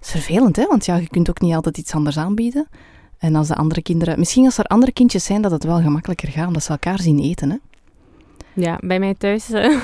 Dat 0.00 0.08
is 0.08 0.24
vervelend, 0.24 0.56
hè? 0.56 0.66
Want 0.66 0.84
ja, 0.84 0.96
je 0.96 1.08
kunt 1.08 1.30
ook 1.30 1.40
niet 1.40 1.54
altijd 1.54 1.78
iets 1.78 1.92
anders 1.92 2.18
aanbieden. 2.18 2.68
En 3.18 3.34
als 3.34 3.48
de 3.48 3.54
andere 3.54 3.82
kinderen... 3.82 4.18
Misschien 4.18 4.44
als 4.44 4.58
er 4.58 4.64
andere 4.64 4.92
kindjes 4.92 5.24
zijn, 5.24 5.42
dat 5.42 5.50
het 5.50 5.64
wel 5.64 5.80
gemakkelijker 5.80 6.28
gaat, 6.28 6.46
omdat 6.46 6.62
ze 6.62 6.70
elkaar 6.70 7.00
zien 7.00 7.18
eten, 7.18 7.50
hè? 7.50 7.56
Ja, 8.52 8.78
bij 8.82 8.98
mij 8.98 9.14
thuis 9.14 9.50
uh, 9.50 9.78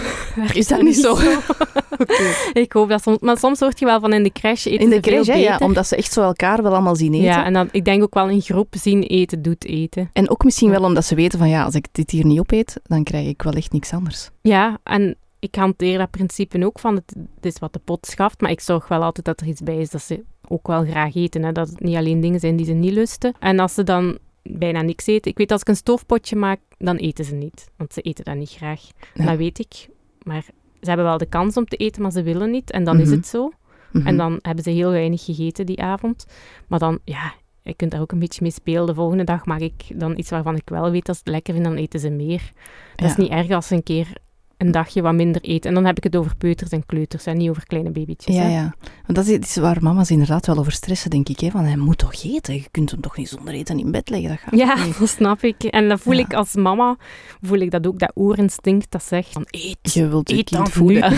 is 0.53 0.69
dat 0.69 0.83
niet 0.83 0.97
zo. 0.97 1.15
zo. 1.15 1.39
okay. 1.99 2.35
Ik 2.53 2.73
hoop 2.73 2.89
dat 2.89 3.03
soms... 3.03 3.19
Maar 3.19 3.39
soms 3.39 3.61
hoort 3.61 3.79
je 3.79 3.85
wel 3.85 4.01
van 4.01 4.13
in 4.13 4.23
de 4.23 4.33
crash 4.33 4.67
eten 4.67 4.81
In 4.81 4.91
de 4.91 5.01
crash, 5.01 5.27
ja, 5.27 5.35
ja, 5.35 5.59
omdat 5.59 5.87
ze 5.87 5.97
echt 5.97 6.13
zo 6.13 6.23
elkaar 6.23 6.63
wel 6.63 6.73
allemaal 6.73 6.97
zien 6.97 7.15
eten. 7.15 7.25
Ja, 7.25 7.45
en 7.45 7.53
dan, 7.53 7.69
ik 7.71 7.85
denk 7.85 8.03
ook 8.03 8.15
wel 8.15 8.29
in 8.29 8.41
groep 8.41 8.75
zien 8.81 9.03
eten 9.03 9.43
doet 9.43 9.65
eten. 9.65 10.11
En 10.13 10.31
ook 10.31 10.45
misschien 10.45 10.71
wel 10.71 10.83
omdat 10.83 11.05
ze 11.05 11.15
weten 11.15 11.39
van, 11.39 11.49
ja, 11.49 11.65
als 11.65 11.75
ik 11.75 11.87
dit 11.93 12.11
hier 12.11 12.27
niet 12.27 12.39
opeet, 12.39 12.81
dan 12.83 13.05
krijg 13.05 13.27
ik 13.29 13.43
wel 13.43 13.53
echt 13.53 13.73
niks 13.73 13.93
anders. 13.93 14.31
Ja, 14.41 14.79
en 14.83 15.17
ik 15.47 15.55
hanteer 15.55 15.99
dat 15.99 16.11
principe 16.11 16.65
ook 16.65 16.79
van, 16.79 16.95
het, 16.95 17.15
het 17.35 17.47
is 17.47 17.59
wat 17.59 17.73
de 17.73 17.79
pot 17.79 18.07
schaft, 18.07 18.41
maar 18.41 18.51
ik 18.51 18.61
zorg 18.61 18.89
wel 18.89 19.03
altijd 19.03 19.27
dat 19.27 19.41
er 19.41 19.47
iets 19.47 19.61
bij 19.61 19.79
is 19.79 19.91
dat 19.91 20.03
ze 20.03 20.25
ook 20.49 20.67
wel 20.67 20.85
graag 20.85 21.15
eten. 21.15 21.43
Hè? 21.43 21.53
Dat 21.53 21.69
het 21.69 21.81
niet 21.81 21.97
alleen 21.97 22.21
dingen 22.21 22.41
zijn 22.41 22.57
die 22.57 22.67
ze 22.67 22.73
niet 22.73 22.93
lusten. 22.93 23.35
En 23.39 23.59
als 23.59 23.75
ze 23.75 23.83
dan 23.83 24.19
bijna 24.43 24.83
niks 24.83 25.07
eten... 25.07 25.31
Ik 25.31 25.39
weet, 25.39 25.51
als 25.51 25.61
ik 25.61 25.69
een 25.69 25.77
stoofpotje 25.77 26.37
maak, 26.37 26.61
dan 26.79 26.97
eten 26.97 27.25
ze 27.25 27.35
niet. 27.35 27.71
Want 27.77 27.93
ze 27.93 28.01
eten 28.01 28.25
dat 28.25 28.37
niet 28.37 28.51
graag. 28.51 28.81
Ja. 29.15 29.25
Dat 29.25 29.37
weet 29.37 29.59
ik. 29.59 29.89
Maar 30.23 30.43
ze 30.81 30.89
hebben 30.89 31.07
wel 31.07 31.19
de 31.19 31.27
kans 31.27 31.57
om 31.57 31.65
te 31.65 31.77
eten, 31.77 32.03
maar 32.03 32.13
ze 32.13 32.23
willen 32.23 32.51
niet. 32.51 32.71
En 32.71 32.85
dan 32.85 32.97
mm 32.97 33.03
-hmm. 33.03 33.11
is 33.11 33.17
het 33.17 33.27
zo. 33.27 33.43
Mm 33.43 33.53
-hmm. 33.93 34.07
En 34.07 34.17
dan 34.17 34.39
hebben 34.43 34.65
ze 34.65 34.71
heel 34.71 34.91
weinig 34.91 35.25
gegeten 35.25 35.67
die 35.67 35.83
avond. 35.83 36.27
Maar 36.67 36.79
dan, 36.79 36.99
ja, 37.05 37.35
je 37.63 37.75
kunt 37.75 37.91
daar 37.91 38.01
ook 38.01 38.13
een 38.13 38.19
beetje 38.19 38.43
mee 38.43 38.51
spelen. 38.51 38.87
De 38.87 38.95
volgende 38.95 39.25
dag 39.25 39.47
maak 39.47 39.61
ik 39.61 39.85
dan 39.95 40.19
iets 40.19 40.31
waarvan 40.31 40.57
ik 40.57 40.69
wel 40.69 40.91
weet 40.91 41.07
dat 41.07 41.15
ze 41.17 41.23
het 41.25 41.33
lekker 41.33 41.55
vinden, 41.55 41.73
dan 41.73 41.81
eten 41.81 42.01
ze 42.01 42.11
meer. 42.11 42.51
Dat 42.97 43.07
ja. 43.07 43.07
is 43.07 43.17
niet 43.17 43.31
erg 43.31 43.51
als 43.51 43.67
ze 43.67 43.75
een 43.75 43.83
keer 43.83 44.13
een 44.57 44.71
dagje 44.71 45.03
wat 45.03 45.15
minder 45.15 45.43
eten. 45.43 45.69
En 45.69 45.75
dan 45.75 45.85
heb 45.85 45.97
ik 45.97 46.05
het 46.05 46.17
over 46.17 46.37
peuters 46.37 46.71
en 46.71 46.87
kleuters 46.87 47.27
en 47.27 47.37
niet 47.37 47.51
over 47.51 47.67
kleine 47.67 47.91
babytjes. 47.91 48.37
Ja, 48.37 48.43
hè? 48.43 48.49
ja. 48.49 48.75
Want 49.07 49.27
dat 49.27 49.27
is 49.27 49.57
waar 49.57 49.83
mama's 49.83 50.11
inderdaad 50.11 50.47
wel 50.47 50.59
over 50.59 50.73
stressen, 50.73 51.11
denk 51.11 51.29
ik. 51.29 51.41
Hè? 51.41 51.51
Van, 51.51 51.65
hij 51.65 51.77
moet 51.77 51.99
toch 51.99 52.25
eten? 52.25 52.55
Je 52.55 52.69
kunt 52.71 52.91
hem 52.91 53.01
toch 53.01 53.17
niet 53.17 53.29
zonder 53.29 53.55
eten 53.55 53.79
in 53.79 53.91
bed 53.91 54.11
leggen? 54.11 54.29
Dat 54.29 54.39
gaat 54.39 54.59
ja, 54.59 54.85
niet. 54.85 54.99
dat 54.99 55.09
snap 55.09 55.43
ik. 55.43 55.63
En 55.63 55.89
dat 55.89 56.01
voel 56.01 56.15
ja. 56.15 56.21
ik 56.21 56.35
als 56.35 56.55
mama, 56.55 56.97
voel 57.41 57.59
ik 57.59 57.71
dat 57.71 57.87
ook, 57.87 57.99
dat 57.99 58.13
oerinstinct 58.15 58.91
dat 58.91 59.03
zegt 59.03 59.33
van 59.33 59.47
eet, 59.51 59.93
je 59.93 60.09
wilt 60.09 60.31
eet 60.31 60.37
kind 60.37 60.51
dan 60.51 60.69
voeden. 60.71 61.13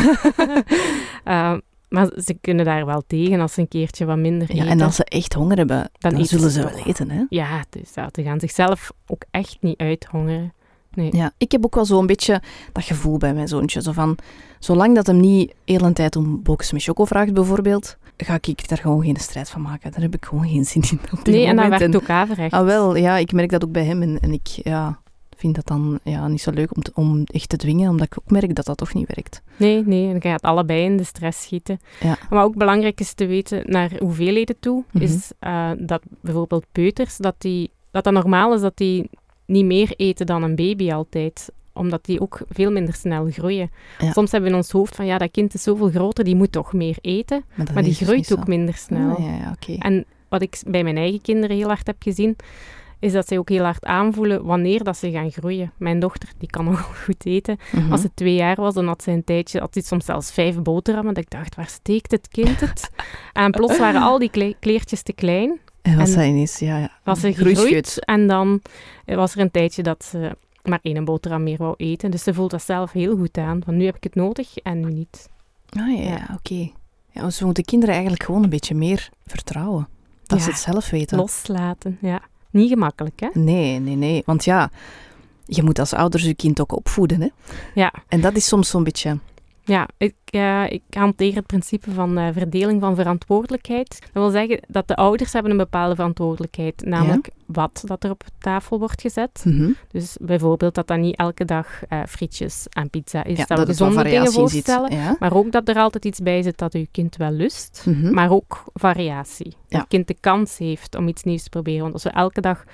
uh, 1.25 1.57
maar 1.89 2.11
ze 2.25 2.39
kunnen 2.41 2.65
daar 2.65 2.87
wel 2.87 3.03
tegen 3.07 3.41
als 3.41 3.53
ze 3.53 3.61
een 3.61 3.69
keertje 3.69 4.05
wat 4.05 4.19
minder 4.19 4.55
ja, 4.55 4.63
eten. 4.63 4.69
en 4.69 4.81
als 4.81 4.97
ze 4.97 5.05
echt 5.05 5.33
honger 5.33 5.57
hebben, 5.57 5.91
dan, 5.99 6.13
dan 6.13 6.25
zullen 6.25 6.51
ze 6.51 6.61
wel 6.61 6.85
eten. 6.85 7.11
Hè? 7.11 7.25
Ja, 7.29 7.65
dus 7.71 7.95
ja, 7.95 8.09
ze 8.13 8.23
gaan 8.23 8.41
zichzelf 8.41 8.93
ook 9.07 9.25
echt 9.31 9.57
niet 9.61 9.79
uithongeren. 9.79 10.53
Nee. 10.99 11.17
Ja, 11.17 11.33
ik 11.39 11.53
heb 11.53 11.65
ook 11.65 11.75
wel 11.75 11.85
zo'n 11.85 12.07
beetje 12.07 12.43
dat 12.73 12.85
gevoel 12.85 13.17
bij 13.19 13.35
mijn 13.35 13.49
zoontje. 13.49 13.83
Zo 13.83 13.93
van, 13.93 14.17
zolang 14.59 14.95
dat 14.95 15.07
hem 15.07 15.21
niet 15.21 15.55
heel 15.65 15.81
een 15.83 15.93
tijd 15.93 16.17
om 16.17 16.43
boxen 16.43 16.75
met 16.75 16.83
choco 16.85 17.05
vraagt 17.05 17.33
bijvoorbeeld, 17.33 17.97
ga 18.17 18.39
ik 18.41 18.69
daar 18.69 18.79
gewoon 18.79 19.03
geen 19.05 19.17
strijd 19.17 19.51
van 19.51 19.63
maken. 19.63 19.93
Daar 19.93 20.01
heb 20.01 20.15
ik 20.15 20.25
gewoon 20.25 20.49
geen 20.49 20.65
zin 20.65 20.83
in 20.91 20.99
op 21.13 21.25
dit 21.25 21.35
Nee, 21.35 21.47
en 21.47 21.55
moment. 21.55 21.71
dat 21.71 21.81
werkt 21.81 21.97
ook 21.97 22.09
averecht. 22.11 22.53
Ah, 22.53 22.65
wel, 22.65 22.97
ja, 22.97 23.17
ik 23.17 23.33
merk 23.33 23.51
dat 23.51 23.65
ook 23.65 23.73
bij 23.73 23.85
hem. 23.85 24.03
En, 24.03 24.19
en 24.21 24.33
ik 24.33 24.47
ja, 24.47 25.01
vind 25.37 25.55
dat 25.55 25.67
dan 25.67 25.99
ja, 26.03 26.29
niet 26.29 26.41
zo 26.41 26.51
leuk 26.51 26.77
om, 26.77 26.83
te, 26.83 26.91
om 26.95 27.23
echt 27.25 27.49
te 27.49 27.57
dwingen, 27.57 27.91
omdat 27.91 28.07
ik 28.07 28.19
ook 28.19 28.31
merk 28.31 28.55
dat 28.55 28.65
dat 28.65 28.77
toch 28.77 28.95
niet 28.95 29.15
werkt. 29.15 29.43
Nee, 29.57 29.83
nee, 29.87 30.09
en 30.09 30.15
je 30.15 30.21
gaat 30.21 30.43
allebei 30.43 30.85
in 30.85 30.97
de 30.97 31.05
stress 31.05 31.43
schieten. 31.43 31.79
Ja. 32.01 32.17
Maar 32.31 32.45
ook 32.45 32.57
belangrijk 32.57 33.01
is 33.01 33.13
te 33.13 33.27
weten 33.27 33.63
naar 33.67 33.91
hoeveelheden 33.99 34.57
toe, 34.61 34.85
Mhm. 34.93 35.05
is 35.05 35.33
uh, 35.41 35.71
dat 35.79 36.03
bijvoorbeeld 36.21 36.65
peuters, 36.73 37.17
dat, 37.17 37.35
die, 37.39 37.71
dat 37.91 38.05
dat 38.05 38.13
normaal 38.13 38.55
is 38.55 38.61
dat 38.61 38.77
die 38.77 39.11
niet 39.49 39.65
meer 39.65 39.93
eten 39.97 40.27
dan 40.27 40.43
een 40.43 40.55
baby 40.57 40.93
altijd 40.93 41.51
omdat 41.73 42.05
die 42.05 42.21
ook 42.21 42.41
veel 42.51 42.71
minder 42.71 42.95
snel 42.95 43.31
groeien. 43.31 43.71
Ja. 43.99 44.13
Soms 44.13 44.31
hebben 44.31 44.51
we 44.51 44.57
in 44.57 44.63
ons 44.63 44.71
hoofd 44.73 44.97
van, 44.97 45.07
ja, 45.07 45.19
dat 45.19 45.31
kind 45.31 45.55
is 45.55 45.63
zoveel 45.63 45.89
groter, 45.91 46.25
die 46.25 46.37
moet 46.37 46.53
toch 46.53 46.73
meer 46.73 46.97
eten. 47.01 47.45
Maar, 47.55 47.67
Maar 47.75 47.83
die 47.83 47.95
groeit 47.95 48.33
ook 48.39 48.47
minder 48.47 48.75
snel. 48.75 49.17
Ah, 49.17 49.25
ja, 49.25 49.35
ja, 49.37 49.51
oké. 49.61 49.73
En 49.79 50.05
wat 50.29 50.43
ik 50.43 50.61
bij 50.67 50.83
mijn 50.83 50.97
eigen 50.97 51.21
kinderen 51.21 51.57
heel 51.57 51.67
hard 51.67 51.87
heb 51.87 51.97
gezien, 51.99 52.37
is 52.99 53.13
dat 53.13 53.29
zij 53.29 53.39
ook 53.39 53.49
heel 53.49 53.65
hard 53.65 53.85
aanvoelen 53.85 54.45
wanneer 54.45 54.85
dat 54.85 54.97
ze 54.97 55.11
gaan 55.11 55.31
groeien. 55.31 55.73
Mijn 55.77 56.01
dochter, 56.01 56.29
die 56.39 56.51
kan 56.51 56.65
nog 56.71 57.05
goed 57.05 57.27
eten. 57.27 57.57
Mhm. 57.73 57.93
Als 57.93 58.01
ze 58.01 58.11
twee 58.15 58.35
jaar 58.35 58.57
was, 58.57 58.75
dan 58.75 58.87
had 58.87 59.03
ze 59.03 59.11
een 59.11 59.25
tijdje, 59.25 59.61
had 59.61 59.75
ze 59.75 59.81
soms 59.81 60.05
zelfs 60.05 60.33
vijf 60.33 60.63
boterhammen. 60.63 61.15
Dat 61.15 61.23
ik 61.25 61.31
dacht, 61.31 61.55
waar 61.55 61.69
steekt 61.69 62.11
het 62.11 62.29
kind 62.29 62.61
het? 62.61 62.91
en 63.33 63.51
plots 63.51 63.79
waren 63.79 64.03
al 64.03 64.19
die 64.19 64.31
kle- 64.31 64.55
kleertjes 64.61 65.03
te 65.03 65.13
klein. 65.13 65.59
En 65.83 65.97
was 65.97 66.11
en- 66.11 66.17
hij 66.17 66.29
ineens, 66.29 66.59
ja, 66.59 66.79
ja. 66.79 66.91
Was 67.05 67.21
ze 67.21 67.35
gegroeid 67.35 68.05
en 68.05 68.27
dan 68.27 68.61
eh, 69.05 69.17
was 69.17 69.35
er 69.35 69.41
een 69.41 69.51
tijdje 69.51 69.83
dat 69.83 70.05
ze 70.05 70.37
maar 70.63 70.79
één 70.83 71.05
boterham 71.05 71.43
meer 71.43 71.57
wou 71.57 71.75
eten. 71.77 72.11
Dus 72.11 72.23
ze 72.23 72.35
voelt 72.35 72.51
dat 72.51 72.63
zelf 72.63 72.93
heel 72.93 73.17
goed 73.17 73.39
aan. 73.39 73.63
Van 73.65 73.77
nu 73.77 73.85
heb 73.85 73.97
ik 73.97 74.05
het 74.05 74.15
nodig 74.15 74.57
en 74.57 74.81
nu 74.81 74.93
niet. 74.93 75.29
Ah 75.71 76.05
ja, 76.05 76.29
oké. 76.35 76.71
Ja, 77.11 77.23
dus 77.23 77.39
we 77.39 77.45
moeten 77.45 77.65
kinderen 77.65 77.95
eigenlijk 77.95 78.25
gewoon 78.25 78.43
een 78.43 78.51
beetje 78.51 78.75
meer 78.75 79.09
vertrouwen. 79.27 79.89
Dat 80.27 80.43
ze 80.43 80.51
het 80.51 80.59
zelf 80.59 80.91
weten. 80.91 81.19
Loslaten, 81.19 81.99
ja. 82.01 82.21
Niet 82.51 82.69
gemakkelijk, 82.69 83.21
hè? 83.21 83.29
Nee, 83.33 83.79
nee, 83.79 83.97
nee. 83.97 84.23
Want 84.27 84.45
ja, 84.45 84.71
je 85.45 85.63
moet 85.63 85.79
als 85.79 85.93
ouders 85.93 86.25
je 86.25 86.35
kind 86.35 86.61
ook 86.61 86.73
opvoeden. 86.73 87.21
Hè? 87.21 87.29
Ja. 87.75 87.93
En 88.09 88.21
dat 88.21 88.37
is 88.37 88.47
soms 88.47 88.69
zo'n 88.69 88.85
beetje... 88.85 89.19
Ja, 89.69 89.89
ik, 89.97 90.15
eh, 90.25 90.65
ik 90.69 90.83
hanteer 90.91 91.35
het 91.35 91.47
principe 91.47 91.91
van 91.91 92.19
eh, 92.19 92.29
verdeling 92.33 92.81
van 92.81 92.95
verantwoordelijkheid. 92.95 93.99
Dat 94.01 94.23
wil 94.23 94.31
zeggen 94.31 94.61
dat 94.69 94.89
de 94.89 94.97
ouders 94.97 95.33
hebben 95.33 95.51
een 95.51 95.57
bepaalde 95.59 95.95
verantwoordelijkheid, 95.95 96.83
namelijk 96.85 97.31
wat 97.47 97.83
dat 97.85 98.05
er 98.05 98.11
op 98.11 98.23
tafel 98.39 98.79
wordt 98.79 99.01
gezet. 99.01 99.43
Mhm. 99.45 99.71
Dus 99.91 100.17
bijvoorbeeld 100.21 100.75
dat 100.75 100.87
dat 100.87 100.99
niet 100.99 101.17
elke 101.17 101.45
dag 101.45 101.83
eh, 101.89 102.01
frietjes 102.09 102.67
en 102.69 102.91
pizza 102.91 103.25
is, 103.25 103.39
Ja, 103.39 103.45
dat, 103.45 103.59
we 103.59 103.67
gezonde 103.67 104.03
dingen 104.03 104.33
voorstellen. 104.33 104.97
Ja. 104.97 105.17
Maar 105.19 105.35
ook 105.35 105.53
dat 105.53 105.69
er 105.69 105.77
altijd 105.77 106.05
iets 106.05 106.21
bij 106.21 106.43
zit 106.43 106.59
dat 106.59 106.75
uw 106.75 106.87
kind 106.91 107.17
wel 107.17 107.31
lust. 107.31 107.83
Mhm. 107.87 108.15
Maar 108.15 108.31
ook 108.31 108.65
variatie. 108.75 109.57
Dat 109.69 109.81
het 109.81 109.89
kind 109.89 110.07
de 110.07 110.17
kans 110.21 110.59
heeft 110.59 110.95
om 110.95 111.09
iets 111.09 111.23
nieuws 111.23 111.43
te 111.43 111.49
proberen. 111.49 111.83
Want 111.83 111.93
als 111.93 112.03
we 112.03 112.11
elke 112.11 112.41
dag 112.41 112.65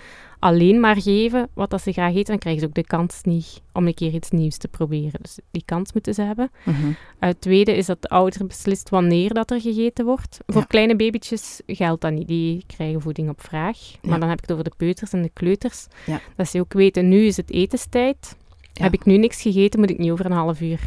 alleen 0.45 0.81
maar 0.81 1.01
geven 1.01 1.49
wat 1.55 1.71
dat 1.71 1.83
ze 1.83 1.93
graag 1.93 2.15
eten, 2.15 2.25
dan 2.25 2.39
krijgen 2.39 2.61
ze 2.61 2.67
ook 2.67 2.75
de 2.75 2.85
kans 2.85 3.21
niet 3.23 3.63
om 3.73 3.87
een 3.87 3.95
keer 3.95 4.13
iets 4.13 4.31
nieuws 4.31 4.57
te 4.57 4.69
proberen. 4.69 5.21
Dus 5.23 5.39
die 5.51 5.63
kans 5.65 5.93
moeten 5.93 6.15
ze 6.15 6.23
hebben. 6.23 6.51
Uh, 6.67 6.75
het 7.19 7.41
tweede 7.41 7.77
is 7.77 7.87
dat 7.87 8.03
de 8.03 8.09
ouder 8.09 8.47
beslist 8.47 8.89
wanneer 8.89 9.35
dat 9.35 9.51
er 9.51 9.61
gegeten 9.61 10.05
wordt. 10.05 10.39
Voor 10.47 10.67
kleine 10.67 10.97
babytjes 10.97 11.61
geldt 11.67 12.01
dat 12.01 12.13
niet. 12.13 12.29
Die 12.29 12.65
krijgen 12.67 13.01
voeding 13.01 13.29
op 13.29 13.41
vraag. 13.41 13.79
Ja. 13.79 13.99
Maar 14.03 14.21
dan 14.21 14.29
heb 14.29 14.39
ik 14.39 14.45
het 14.45 14.53
over 14.53 14.65
de 14.65 14.77
peuters 14.77 15.13
en 15.13 15.23
de 15.23 15.31
kleuters. 15.33 15.87
Ja. 16.07 16.21
Dat 16.37 16.49
ze 16.49 16.61
ook 16.61 16.73
weten, 16.73 17.09
nu 17.09 17.27
is 17.27 17.37
het 17.37 17.51
etenstijd. 17.51 18.37
Heb 18.73 18.93
ik 18.93 19.05
nu 19.05 19.17
niks 19.17 19.43
gegeten, 19.43 19.81
moet 19.81 19.91
ik 19.91 19.99
niet 19.99 20.11
over 20.11 20.27
een 20.27 20.33
half 20.33 20.61
uur 20.61 20.81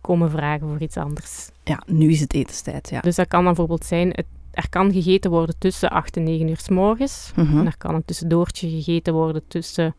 komen 0.00 0.30
vragen 0.30 0.68
voor 0.68 0.80
iets 0.80 0.96
anders. 0.96 1.48
Ja, 1.64 1.82
nu 1.86 2.10
is 2.10 2.20
het 2.20 2.34
etenstijd, 2.34 2.88
ja. 2.90 3.00
Dus 3.00 3.16
dat 3.16 3.28
kan 3.28 3.44
dan 3.44 3.54
bijvoorbeeld 3.54 3.84
zijn, 3.84 4.08
het, 4.08 4.26
er 4.56 4.68
kan 4.68 4.92
gegeten 4.92 5.30
worden 5.30 5.54
tussen 5.58 5.90
8 5.90 6.16
en 6.16 6.22
9 6.22 6.48
uur 6.48 6.56
s 6.56 6.68
morgens. 6.68 7.32
Mhm. 7.36 7.58
En 7.58 7.66
er 7.66 7.76
kan 7.78 7.94
een 7.94 8.04
tussendoortje 8.04 8.68
gegeten 8.70 9.12
worden 9.12 9.42
tussen, 9.48 9.94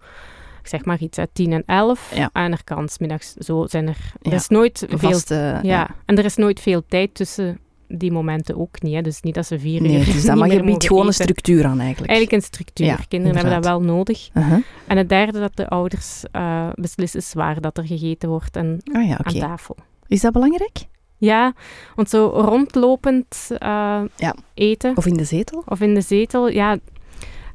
ik 0.62 0.68
zeg 0.68 0.86
maar 0.86 1.00
iets 1.00 1.18
uit 1.18 1.30
10 1.34 1.52
en 1.54 1.64
11. 1.66 2.12
Ja. 2.16 2.30
En 2.34 2.52
er 2.52 2.64
kan 2.64 2.90
smiddags, 2.90 3.34
zo 3.34 3.68
zijn 3.68 3.88
er... 3.88 3.98
Er 4.22 4.30
Ja. 4.30 4.36
is 4.36 4.48
nooit 4.48 4.86
veel 4.90 5.20
ja. 5.62 5.90
en 6.06 6.18
er 6.18 6.26
is 6.26 6.36
nooit 6.36 6.60
veel 6.60 6.84
tijd 6.88 7.16
tussen 7.16 7.60
die 7.88 8.12
momenten 8.12 8.58
ook 8.58 8.82
niet. 8.82 8.94
Hè. 8.94 9.02
Dus 9.02 9.22
niet 9.22 9.36
dat 9.36 9.46
ze 9.46 9.60
vier 9.60 9.82
Nee, 9.82 10.00
uur 10.00 10.06
dus 10.06 10.26
maar 10.36 10.38
meer 10.38 10.54
je 10.54 10.64
biedt 10.64 10.88
gewoon 10.88 11.08
een 11.08 11.14
structuur 11.14 11.66
aan 11.66 11.80
eigenlijk. 11.80 12.12
Eigenlijk 12.12 12.42
een 12.42 12.48
structuur. 12.48 13.06
Kinderen 13.08 13.36
hebben 13.36 13.54
dat 13.54 13.66
wel 13.66 13.82
nodig. 13.82 14.30
Uh-huh. 14.34 14.64
En 14.88 14.98
het 14.98 15.10
derde 15.10 15.40
dat 15.40 15.56
de 15.56 15.68
ouders 15.68 16.24
eh, 16.32 16.70
beslissen 16.74 17.20
is 17.20 17.34
waar 17.34 17.62
dat 17.62 17.78
er 17.78 17.86
gegeten 17.86 18.30
wordt 18.30 18.56
en 18.56 18.82
Ah 18.92 19.12
aan 19.12 19.34
tafel. 19.34 19.76
Is 20.08 20.22
dat 20.22 20.34
belangrijk? 20.34 20.78
Ja, 21.18 21.54
want 21.96 22.10
zo 22.10 22.28
rondlopend 22.28 23.48
eh, 23.58 24.02
Ja. 24.16 24.36
eten 24.54 24.98
Of 24.98 25.06
in 25.06 25.14
de 25.18 25.24
zetel? 25.24 25.64
of 25.66 25.82
in 25.82 25.94
de 25.94 26.02
zetel, 26.02 26.50
ja, 26.50 26.78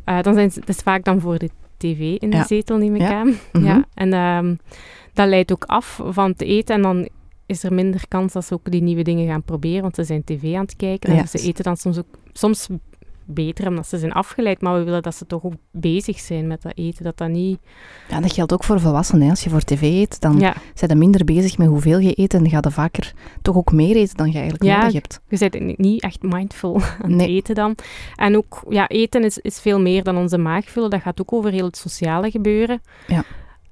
eh, 0.04 0.22
dan 0.22 0.34
zijn 0.34 0.50
ze, 0.50 0.60
het 0.60 0.68
is 0.68 0.78
vaak 0.78 1.04
dan 1.04 1.20
voor 1.20 1.38
de 1.38 1.50
tv 1.76 1.98
in 2.18 2.30
de 2.30 2.36
Ja. 2.36 2.44
zetel, 2.44 2.76
neem 2.76 2.94
ik 2.94 3.00
Ja. 3.00 3.12
aan. 3.12 3.34
Mhm. 3.52 3.64
Ja, 3.64 3.84
en 3.94 4.12
ehm, 4.12 4.54
dat 5.12 5.28
leidt 5.28 5.52
ook 5.52 5.64
af 5.64 6.00
van 6.04 6.34
te 6.34 6.44
eten 6.44 6.74
en 6.74 6.82
dan 6.82 7.08
is 7.46 7.62
er 7.64 7.72
minder 7.74 8.08
kans 8.08 8.32
dat 8.32 8.44
ze 8.44 8.54
ook 8.54 8.70
die 8.70 8.82
nieuwe 8.82 9.02
dingen 9.02 9.26
gaan 9.26 9.42
proberen, 9.42 9.82
want 9.82 9.94
ze 9.94 10.04
zijn 10.04 10.24
tv 10.24 10.54
aan 10.54 10.62
het 10.62 10.76
kijken 10.76 11.16
en 11.16 11.28
ze 11.28 11.38
eten 11.38 11.64
dan 11.64 11.76
soms 11.76 11.98
ook 11.98 12.06
soms 12.32 12.68
beter 13.26 13.68
omdat 13.68 13.86
ze 13.88 13.98
zijn 13.98 14.12
afgeleid, 14.12 14.60
maar 14.60 14.78
we 14.78 14.84
willen 14.84 15.02
dat 15.02 15.14
ze 15.14 15.26
toch 15.26 15.44
ook 15.44 15.52
bezig 15.70 16.18
zijn 16.20 16.46
met 16.46 16.62
dat 16.62 16.72
eten, 16.76 17.04
dat 17.04 17.16
dat 17.16 17.28
niet... 17.28 17.58
Ja, 18.08 18.20
dat 18.20 18.32
geldt 18.32 18.52
ook 18.52 18.64
voor 18.64 18.80
volwassenen. 18.80 19.22
hè. 19.24 19.30
Als 19.30 19.44
je 19.44 19.50
voor 19.50 19.60
tv 19.60 19.82
eet, 19.82 20.20
dan 20.20 20.38
Ja, 20.38 20.54
zijn 20.74 20.90
je 20.90 20.96
minder 20.96 21.24
bezig 21.24 21.58
met 21.58 21.68
hoeveel 21.68 21.98
je 21.98 22.18
eet 22.18 22.34
en 22.34 22.48
ga 22.50 22.58
je 22.62 22.70
vaker 22.70 23.12
toch 23.42 23.56
ook 23.56 23.72
meer 23.72 23.96
eten 23.96 24.16
dan 24.16 24.26
je 24.26 24.32
eigenlijk 24.34 24.64
Ja, 24.64 24.76
nodig 24.76 24.92
hebt. 24.92 25.20
je 25.28 25.48
bent 25.50 25.78
niet 25.78 26.02
echt 26.02 26.22
mindful 26.22 26.80
aan 27.02 27.16
Nee. 27.16 27.20
het 27.26 27.28
eten 27.36 27.54
dan. 27.54 27.74
En 28.16 28.36
ook, 28.36 28.64
ja, 28.68 28.88
eten 28.88 29.24
is, 29.24 29.38
is 29.38 29.60
veel 29.60 29.80
meer 29.80 30.02
dan 30.02 30.16
onze 30.16 30.38
maag 30.38 30.70
vullen. 30.70 30.90
Dat 30.90 31.00
gaat 31.00 31.20
ook 31.20 31.32
over 31.32 31.50
heel 31.50 31.66
het 31.66 31.76
sociale 31.76 32.30
gebeuren. 32.30 32.80
Ja. 33.06 33.24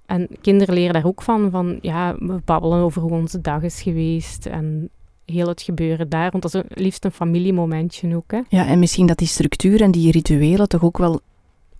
En 0.07 0.29
kinderen 0.41 0.75
leren 0.75 0.93
daar 0.93 1.07
ook 1.07 1.23
van, 1.23 1.51
van 1.51 1.79
ja, 1.81 2.15
we 2.19 2.41
babbelen 2.45 2.79
over 2.79 3.03
hoe 3.03 3.11
onze 3.13 3.41
dag 3.41 3.63
is 3.63 3.83
geweest 3.83 4.47
en 4.47 4.91
heel 5.31 5.49
het 5.49 5.63
gebeuren 5.63 6.09
daar. 6.09 6.31
Want 6.31 6.43
dat 6.43 6.55
is 6.55 6.63
liefst 6.69 7.05
een 7.05 7.13
familiemomentje 7.13 8.17
ook, 8.17 8.31
hè. 8.31 8.41
Ja, 8.49 8.67
en 8.67 8.79
misschien 8.79 9.07
dat 9.07 9.19
die 9.19 9.29
structuur 9.29 9.83
en 9.83 9.91
die 9.91 10.13
rituelen 10.13 10.69
toch 10.69 10.83
ook 10.83 10.99
wel 10.99 11.21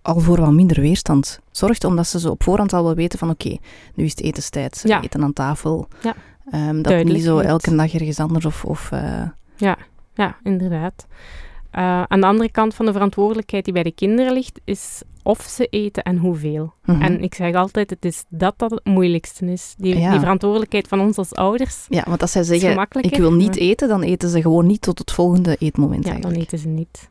al 0.01 0.19
voor 0.19 0.39
wat 0.39 0.51
minder 0.51 0.81
weerstand 0.81 1.39
zorgt, 1.51 1.83
omdat 1.83 2.07
ze 2.07 2.19
zo 2.19 2.29
op 2.29 2.43
voorhand 2.43 2.73
al 2.73 2.83
wel 2.83 2.95
weten 2.95 3.19
van 3.19 3.29
oké, 3.29 3.57
nu 3.95 4.03
is 4.03 4.11
het 4.11 4.21
etenstijd, 4.21 4.81
Ja. 4.85 5.01
eten 5.01 5.23
aan 5.23 5.33
tafel. 5.33 5.87
Ja. 6.01 6.15
Ehm, 6.51 6.81
dat 6.81 7.03
niet 7.03 7.23
zo 7.23 7.39
elke 7.39 7.75
dag 7.75 7.93
ergens 7.93 8.19
anders 8.19 8.45
of... 8.45 8.65
of 8.65 8.91
eh, 8.91 9.23
Ja, 10.15 10.37
inderdaad. 10.43 11.07
Eh, 11.71 12.03
aan 12.03 12.21
de 12.21 12.27
andere 12.27 12.51
kant 12.51 12.73
van 12.73 12.85
de 12.85 12.91
verantwoordelijkheid 12.91 13.63
die 13.63 13.73
bij 13.73 13.83
de 13.83 13.91
kinderen 13.91 14.33
ligt, 14.33 14.59
is 14.63 15.01
of 15.23 15.41
ze 15.41 15.65
eten 15.69 16.03
en 16.03 16.17
hoeveel. 16.17 16.73
mhm. 16.85 17.01
En 17.01 17.21
ik 17.23 17.33
zeg 17.35 17.55
altijd, 17.55 17.89
het 17.89 18.05
is 18.05 18.23
dat 18.29 18.53
dat 18.57 18.71
het 18.71 18.85
moeilijkste 18.85 19.45
is. 19.51 19.75
Die, 19.77 19.97
Ja. 19.99 20.11
die 20.11 20.19
verantwoordelijkheid 20.19 20.87
van 20.87 20.99
ons 20.99 21.17
als 21.17 21.33
ouders. 21.35 21.85
Ja, 21.89 22.03
want 22.07 22.21
als 22.21 22.31
zij 22.31 22.43
zeggen, 22.43 22.87
ik 23.01 23.15
wil 23.17 23.33
niet 23.33 23.47
maar- 23.49 23.57
eten, 23.57 23.87
dan 23.87 24.01
eten 24.01 24.29
ze 24.29 24.41
gewoon 24.41 24.65
niet 24.67 24.81
tot 24.81 24.99
het 24.99 25.11
volgende 25.11 25.55
eetmoment 25.59 26.05
Ja, 26.05 26.19
dan 26.19 26.31
eten 26.31 26.57
ze 26.57 26.67
niet. 26.67 27.09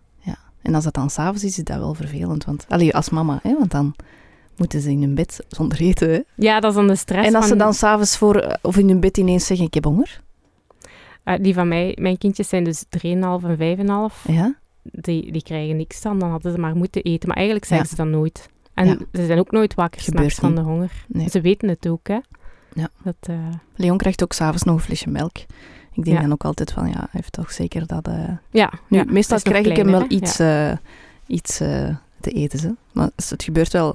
En 0.62 0.74
als 0.74 0.84
dat 0.84 0.94
dan 0.94 1.10
s'avonds 1.10 1.44
is, 1.44 1.58
is 1.58 1.64
dat 1.64 1.78
wel 1.78 1.94
vervelend. 1.94 2.44
Want, 2.44 2.64
allee, 2.68 2.94
als 2.94 3.10
mama, 3.10 3.38
hè, 3.42 3.54
want 3.58 3.70
dan 3.70 3.94
moeten 4.56 4.80
ze 4.80 4.90
in 4.90 5.00
hun 5.02 5.14
bed 5.14 5.44
zonder 5.48 5.80
eten. 5.80 6.10
Hè. 6.10 6.20
Ja, 6.34 6.60
dat 6.60 6.70
is 6.70 6.76
dan 6.76 6.86
de 6.86 6.96
stress 6.96 7.28
En 7.28 7.34
als 7.34 7.46
ze 7.46 7.56
dan 7.56 7.74
s'avonds 7.74 8.16
voor, 8.16 8.36
eh, 8.36 8.54
of 8.62 8.76
in 8.76 8.88
hun 8.88 9.00
bed 9.00 9.16
ineens 9.18 9.46
zeggen, 9.46 9.66
ik 9.66 9.74
heb 9.74 9.84
honger. 9.84 10.20
eh, 11.24 11.34
die 11.40 11.54
van 11.54 11.68
mij, 11.68 11.96
mijn 12.00 12.18
kindjes 12.18 12.48
zijn 12.48 12.64
dus 12.64 12.84
3,5 12.88 13.44
en 13.44 13.56
5,5. 13.56 14.24
Ja? 14.28 14.54
Die, 14.82 15.32
die 15.32 15.42
krijgen 15.42 15.76
niks 15.76 16.00
dan, 16.02 16.18
dan 16.18 16.30
hadden 16.30 16.52
ze 16.52 16.58
maar 16.58 16.76
moeten 16.76 17.02
eten. 17.02 17.28
Maar 17.28 17.36
eigenlijk 17.36 17.66
zeggen 17.66 17.88
Ja. 17.90 17.96
ze 17.96 18.02
dat 18.02 18.12
nooit. 18.12 18.48
En 18.74 18.86
Ja. 18.86 18.96
ze 19.12 19.26
zijn 19.26 19.38
ook 19.38 19.50
nooit 19.50 19.74
wakker 19.74 20.00
s'nachts 20.00 20.34
van 20.34 20.54
de 20.54 20.60
honger. 20.60 21.04
Nee. 21.08 21.28
Ze 21.28 21.40
weten 21.40 21.68
het 21.68 21.88
ook, 21.88 22.08
hè. 22.08 22.18
Ja. 22.74 22.88
Dat, 23.02 23.14
eh, 23.20 23.36
Leon 23.76 23.96
krijgt 23.96 24.22
ook 24.22 24.32
s'avonds 24.32 24.62
nog 24.62 24.74
een 24.76 24.80
flesje 24.82 25.08
melk. 25.10 25.36
Ik 25.92 26.04
denk 26.04 26.16
Ja. 26.16 26.22
dan 26.22 26.32
ook 26.32 26.44
altijd 26.44 26.72
van, 26.72 26.86
ja, 26.88 26.96
hij 26.98 27.08
heeft 27.10 27.32
toch 27.32 27.52
zeker 27.52 27.86
dat... 27.86 28.06
eh, 28.08 28.28
ja, 28.50 28.72
Nu, 28.88 29.04
meestal 29.04 29.38
krijg 29.40 29.66
ik 29.66 29.76
hem 29.76 29.90
wel 29.90 30.04
iets, 30.08 30.38
eh, 30.38 30.72
iets 31.26 31.56
te 32.20 32.30
eten. 32.30 32.58
Ze. 32.58 32.74
Maar 32.92 33.10
het 33.16 33.42
gebeurt 33.42 33.72
wel, 33.72 33.94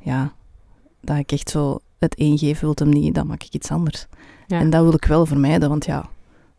ja, 0.00 0.32
dat 1.00 1.16
ik 1.16 1.32
echt 1.32 1.50
zo 1.50 1.78
het 1.98 2.14
ingeef, 2.14 2.60
wilt 2.60 2.78
hem 2.78 2.88
niet, 2.88 3.14
dan 3.14 3.26
maak 3.26 3.42
ik 3.42 3.54
iets 3.54 3.70
anders. 3.70 4.06
En 4.48 4.70
dat 4.70 4.82
wil 4.82 4.94
ik 4.94 5.04
wel 5.04 5.26
vermijden, 5.26 5.68
want 5.68 5.84
ja, 5.84 6.08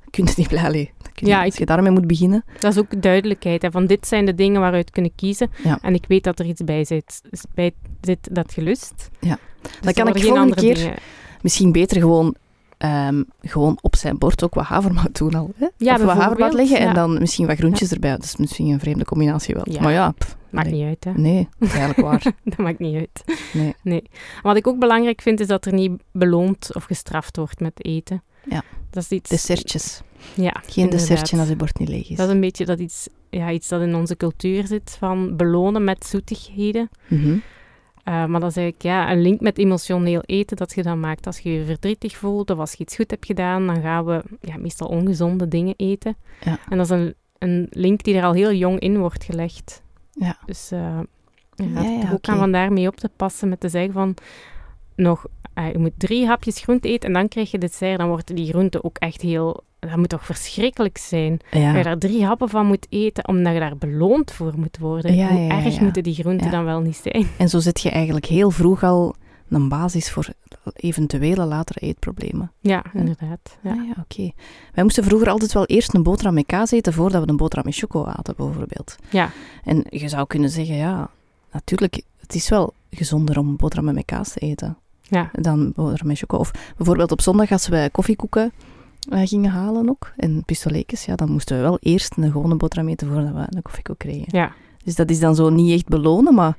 je 0.04 0.10
kunt 0.10 0.28
het 0.28 0.38
niet 0.38 0.48
blij 0.48 0.94
Ja, 1.28 1.44
Als 1.44 1.54
ik- 1.54 1.60
je 1.60 1.66
daarmee 1.66 1.92
moet 1.92 2.08
beginnen, 2.08 2.44
Dat 2.60 2.72
is 2.74 2.80
ook 2.80 3.02
duidelijkheid. 3.02 3.62
Hè, 3.62 3.72
van 3.72 3.86
dit 3.86 4.08
zijn 4.08 4.26
de 4.26 4.36
dingen 4.36 4.62
waaruit 4.62 4.90
kunnen 4.92 5.12
kiezen. 5.16 5.50
Ja. 5.64 5.80
En 5.82 5.94
ik 5.94 6.06
weet 6.08 6.24
dat 6.24 6.40
er 6.40 6.46
iets 6.46 6.64
bij 6.64 6.86
zit, 6.86 7.22
bij 7.54 7.72
zit 8.02 8.30
dat 8.32 8.54
gelust. 8.54 9.10
Ja. 9.20 9.38
Dus 9.62 9.72
Dan 9.82 9.94
kan 9.94 10.08
ik 10.08 10.24
volgende 10.24 10.56
keer 10.56 10.76
dingen- 10.76 10.96
misschien 11.42 11.72
beter 11.72 11.98
gewoon, 12.02 12.36
ehm, 12.78 13.24
gewoon 13.42 13.78
op 13.82 13.96
zijn 13.96 14.18
bord 14.18 14.44
ook 14.44 14.54
wat 14.54 14.66
havermout 14.66 15.18
doen 15.18 15.34
al. 15.36 15.52
Hè? 15.56 15.68
Ja, 15.78 15.96
of 15.96 16.02
wat 16.02 16.18
havermout 16.18 16.54
leggen 16.54 16.80
en 16.80 16.94
dan 16.94 17.20
misschien 17.20 17.48
wat 17.48 17.58
groentjes 17.58 17.92
erbij. 17.92 18.12
Dat 18.12 18.24
is 18.24 18.36
misschien 18.36 18.68
een 18.70 18.80
vreemde 18.80 19.06
combinatie 19.06 19.56
wel. 19.56 19.82
Maar 19.82 19.92
ja, 19.92 20.12
pff, 20.12 20.38
Maakt 20.50 20.70
nee. 20.70 20.76
niet 20.80 20.88
uit, 20.88 21.04
hè. 21.04 21.22
nee, 21.22 21.48
dat 21.60 21.68
is 21.70 21.76
eigenlijk 21.76 22.08
waar. 22.08 22.34
dat 22.44 22.58
maakt 22.58 22.80
niet 22.80 22.96
uit. 22.96 23.42
Nee. 23.84 24.04
Wat 24.42 24.56
ik 24.56 24.68
ook 24.68 24.80
belangrijk 24.80 25.22
vind, 25.22 25.40
is 25.40 25.48
dat 25.48 25.66
er 25.66 25.74
niet 25.74 25.92
beloond 26.12 26.76
of 26.76 26.84
gestraft 26.84 27.38
wordt 27.38 27.60
met 27.60 27.86
eten. 27.86 28.24
Ja. 28.50 28.64
Dat 28.90 29.04
is 29.04 29.10
iets... 29.10 29.30
Dessertjes. 29.30 30.02
Ja, 30.36 30.52
Geen 30.52 30.84
inderdaad. 30.84 30.92
dessertje 31.08 31.38
als 31.40 31.48
je 31.50 31.56
bord 31.56 31.80
niet 31.80 31.90
leeg 31.90 32.10
is. 32.10 32.18
Dat 32.18 32.28
is 32.28 32.34
een 32.34 32.40
beetje 32.42 32.66
dat 32.66 32.80
iets, 32.80 33.08
ja, 33.30 33.52
iets 33.52 33.68
dat 33.68 33.82
in 33.82 33.96
onze 33.96 34.18
cultuur 34.18 34.68
zit, 34.68 34.96
van 35.00 35.36
belonen 35.36 35.84
met 35.84 36.06
zoetigheden. 36.06 36.90
Mhm. 37.08 37.38
Eh, 38.04 38.26
maar 38.26 38.40
dat 38.40 38.50
is 38.50 38.56
eigenlijk 38.58 38.82
ja, 38.82 39.12
een 39.12 39.22
link 39.22 39.40
met 39.42 39.58
emotioneel 39.58 40.22
eten 40.26 40.58
dat 40.58 40.74
je 40.76 40.84
dan 40.84 41.00
maakt. 41.00 41.26
Als 41.26 41.40
je 41.40 41.54
je 41.54 41.66
verdrietig 41.66 42.18
voelt 42.18 42.50
of 42.50 42.60
als 42.60 42.72
je 42.72 42.78
iets 42.84 42.96
goed 42.96 43.12
hebt 43.12 43.26
gedaan, 43.26 43.68
dan 43.68 43.82
gaan 43.82 44.06
we 44.06 44.24
ja, 44.42 44.58
meestal 44.58 44.88
ongezonde 44.88 45.48
dingen 45.48 45.74
eten. 45.78 46.16
Ja. 46.44 46.60
En 46.70 46.78
dat 46.78 46.86
is 46.86 46.92
een, 46.92 47.14
een 47.38 47.68
link 47.70 48.04
die 48.04 48.16
er 48.16 48.24
al 48.24 48.34
heel 48.34 48.54
jong 48.54 48.80
in 48.80 48.98
wordt 48.98 49.24
gelegd. 49.24 49.82
Ja. 50.12 50.38
Dus 50.46 50.72
eh 50.72 51.00
ja, 51.56 51.82
Ja, 51.82 52.08
ook 52.08 52.14
oké. 52.14 52.32
aan 52.32 52.38
van 52.38 52.52
daarmee 52.52 52.88
op 52.88 52.96
te 52.96 53.10
passen 53.16 53.50
met 53.50 53.60
te 53.60 53.70
zeggen 53.70 53.94
van 53.94 54.16
nog, 54.96 55.26
eh, 55.54 55.72
je 55.72 55.78
moet 55.78 55.94
drie 55.98 56.26
hapjes 56.28 56.60
groente 56.62 56.88
eten 56.88 57.08
en 57.08 57.14
dan 57.14 57.28
krijg 57.28 57.52
je 57.52 57.58
dessert. 57.58 57.98
Dan 58.00 58.08
worden 58.08 58.36
die 58.36 58.48
groenten 58.50 58.84
ook 58.84 58.98
echt 58.98 59.22
heel... 59.22 59.64
Dat 59.80 59.96
moet 59.96 60.10
toch 60.10 60.26
verschrikkelijk 60.26 60.98
zijn? 60.98 61.32
Dat 61.38 61.62
je 61.62 61.68
Ja. 61.68 61.84
daar 61.84 61.98
drie 61.98 62.26
happen 62.26 62.50
van 62.50 62.66
moet 62.66 62.86
eten, 62.90 63.28
omdat 63.28 63.54
je 63.54 63.60
daar 63.60 63.78
beloond 63.78 64.32
voor 64.32 64.54
moet 64.58 64.78
worden. 64.78 65.16
Ja, 65.16 65.28
Hoe 65.28 65.40
ja, 65.40 65.56
ja, 65.58 65.64
erg 65.66 65.76
ja. 65.76 65.82
moeten 65.84 66.04
die 66.04 66.14
groenten 66.14 66.46
Ja. 66.46 66.52
dan 66.52 66.64
wel 66.66 66.80
niet 66.80 67.00
zijn? 67.04 67.28
En 67.38 67.50
zo 67.50 67.60
zet 67.60 67.82
je 67.82 67.90
eigenlijk 67.90 68.26
heel 68.26 68.52
vroeg 68.52 68.84
al 68.84 69.16
een 69.50 69.70
basis 69.70 70.12
voor 70.12 70.28
eventuele 70.74 71.46
latere 71.46 71.80
eetproblemen. 71.80 72.52
Ja, 72.60 72.84
inderdaad. 72.94 73.58
Ja. 73.64 73.72
Ah 73.72 73.86
ja, 73.88 73.94
oké. 74.04 74.32
Wij 74.74 74.84
moesten 74.84 75.04
vroeger 75.04 75.30
altijd 75.30 75.54
wel 75.54 75.66
eerst 75.66 75.94
een 75.94 76.04
boterham 76.04 76.34
met 76.34 76.46
kaas 76.46 76.72
eten 76.72 76.94
voordat 76.94 77.24
we 77.24 77.30
een 77.30 77.38
boterham 77.38 77.66
met 77.66 77.76
choco 77.78 78.06
aten, 78.06 78.34
bijvoorbeeld. 78.38 78.96
Ja. 79.10 79.30
En 79.64 79.86
je 79.90 80.08
zou 80.10 80.28
kunnen 80.28 80.50
zeggen, 80.50 80.76
ja, 80.76 81.10
natuurlijk, 81.52 82.02
het 82.22 82.36
is 82.36 82.50
wel 82.50 82.74
gezonder 82.92 83.40
om 83.40 83.56
boterhammen 83.56 83.94
met 83.96 84.06
kaas 84.06 84.30
te 84.34 84.40
eten 84.40 84.78
Ja. 85.02 85.30
dan 85.34 85.72
boterham 85.76 86.08
met 86.08 86.18
choco. 86.18 86.38
Of 86.38 86.52
bijvoorbeeld 86.78 87.12
op 87.12 87.22
zondag 87.22 87.52
als 87.52 87.68
we 87.68 87.90
koffiekoeken 87.92 88.52
eh, 89.10 89.28
gingen 89.28 89.52
halen 89.52 89.90
ook, 89.90 90.12
en 90.16 90.44
pistolekes, 90.46 91.06
ja, 91.06 91.16
dan 91.16 91.32
moesten 91.32 91.56
we 91.58 91.62
wel 91.64 91.78
eerst 91.82 92.18
een 92.18 92.32
gewone 92.32 92.56
boterham 92.56 92.88
eten 92.90 93.08
voordat 93.08 93.34
we 93.34 93.46
een 93.56 93.62
koffiekoek 93.62 93.98
kregen. 93.98 94.28
Ja. 94.28 94.52
Dus 94.84 94.96
dat 94.96 95.10
is 95.10 95.20
dan 95.20 95.36
zo 95.36 95.50
niet 95.50 95.74
echt 95.74 95.88
belonen, 95.88 96.34
maar 96.34 96.58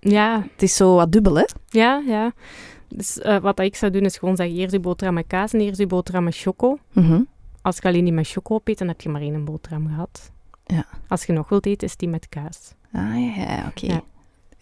Ja, 0.00 0.46
het 0.52 0.62
is 0.62 0.76
zo 0.76 0.94
wat 0.94 1.12
dubbel, 1.12 1.34
hè? 1.36 1.44
ja, 1.68 2.02
ja. 2.06 2.32
Dus 2.88 3.18
eh, 3.20 3.36
wat 3.38 3.60
ik 3.60 3.76
zou 3.76 3.92
doen 3.92 4.02
is 4.02 4.18
gewoon 4.18 4.36
zeggen, 4.36 4.56
eerst 4.56 4.72
je 4.72 4.80
boterham 4.80 5.14
met 5.14 5.26
kaas 5.26 5.52
en 5.52 5.60
eerst 5.60 5.78
je 5.78 5.86
boterham 5.86 6.24
met 6.24 6.36
choco. 6.36 6.78
Mhm. 6.92 7.20
Als 7.62 7.76
je 7.76 7.82
alleen 7.82 8.04
die 8.04 8.12
met 8.12 8.28
choco 8.28 8.54
opeet, 8.54 8.78
dan 8.78 8.88
heb 8.88 9.00
je 9.00 9.08
maar 9.08 9.20
één 9.20 9.44
boterham 9.44 9.86
gehad. 9.88 10.30
Ja. 10.64 10.84
Als 11.08 11.24
je 11.24 11.32
nog 11.32 11.48
wilt 11.48 11.66
eten, 11.66 11.86
is 11.88 11.96
die 11.96 12.08
met 12.08 12.28
kaas. 12.28 12.74
Ah 12.92 13.36
ja, 13.36 13.64
oké. 13.68 13.86
Ja. 13.86 14.02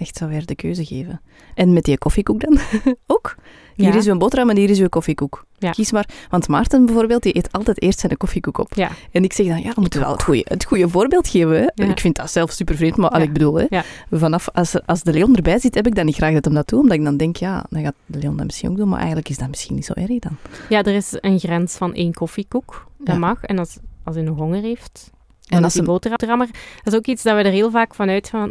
Echt 0.04 0.16
zo 0.16 0.28
weer 0.28 0.46
de 0.46 0.54
keuze 0.54 0.84
geven. 0.84 1.20
En 1.54 1.72
met 1.72 1.84
die 1.84 1.98
koffiekoek 1.98 2.40
dan 2.40 2.58
ook? 3.06 3.34
Hier 3.74 3.92
Ja. 3.92 3.94
is 3.98 4.06
uw 4.06 4.16
boterham 4.16 4.50
en 4.50 4.56
hier 4.56 4.70
is 4.70 4.78
uw 4.80 4.88
koffiekoek. 4.88 5.44
Ja. 5.58 5.70
Kies 5.70 5.92
maar. 5.92 6.08
Want 6.30 6.48
Maarten 6.48 6.86
bijvoorbeeld, 6.86 7.22
die 7.22 7.36
eet 7.36 7.52
altijd 7.52 7.82
eerst 7.82 7.98
zijn 7.98 8.16
koffiekoek 8.16 8.58
op. 8.58 8.74
Ja. 8.74 8.90
En 9.12 9.24
ik 9.24 9.32
zeg 9.32 9.46
dan, 9.46 9.62
ja, 9.62 9.72
we 9.74 9.80
moeten 9.80 10.00
wel 10.00 10.12
het 10.12 10.22
goede, 10.22 10.44
het 10.48 10.64
goede 10.64 10.88
voorbeeld 10.88 11.28
geven. 11.28 11.56
Hè? 11.74 11.84
Ik 11.84 12.00
vind 12.00 12.16
dat 12.16 12.30
zelf 12.30 12.50
super 12.50 12.76
vreemd, 12.76 12.96
maar 12.96 13.10
al 13.10 13.20
ik 13.20 13.32
bedoel, 13.32 13.54
hè, 13.54 13.66
vanaf 14.10 14.48
als, 14.50 14.86
als 14.86 15.02
de 15.02 15.12
Leon 15.12 15.36
erbij 15.36 15.58
zit, 15.58 15.74
heb 15.74 15.86
ik 15.86 15.94
dan 15.94 16.04
niet 16.04 16.14
graag 16.16 16.32
dat 16.34 16.44
hem 16.44 16.54
dat 16.54 16.68
doet. 16.68 16.80
Omdat 16.80 16.96
ik 16.96 17.04
dan 17.04 17.16
denk, 17.16 17.36
ja, 17.36 17.64
dan 17.68 17.82
gaat 17.82 17.94
de 18.06 18.18
Leon 18.18 18.36
dat 18.36 18.46
misschien 18.46 18.70
ook 18.70 18.76
doen. 18.76 18.88
Maar 18.88 18.98
eigenlijk 18.98 19.28
is 19.28 19.38
dat 19.38 19.48
misschien 19.48 19.74
niet 19.74 19.84
zo 19.84 19.92
erg 19.92 20.18
dan. 20.18 20.36
Ja, 20.68 20.82
er 20.82 20.94
is 20.94 21.16
een 21.20 21.38
grens 21.38 21.74
van 21.74 21.94
één 21.94 22.12
koffiekoek. 22.12 22.86
Dat 22.98 23.18
mag. 23.18 23.42
En 23.44 23.58
als, 23.58 23.78
als 24.04 24.14
hij 24.14 24.24
nog 24.24 24.36
honger 24.36 24.62
heeft, 24.62 25.10
En 25.48 25.64
als 25.64 25.74
hem- 25.74 25.84
boterhammer. 25.84 26.46
Dat 26.84 26.92
is 26.92 26.98
ook 26.98 27.06
iets 27.06 27.22
dat 27.22 27.36
we 27.36 27.42
er 27.42 27.52
heel 27.52 27.70
vaak 27.70 27.94
van 27.94 28.08
uitgaan, 28.08 28.50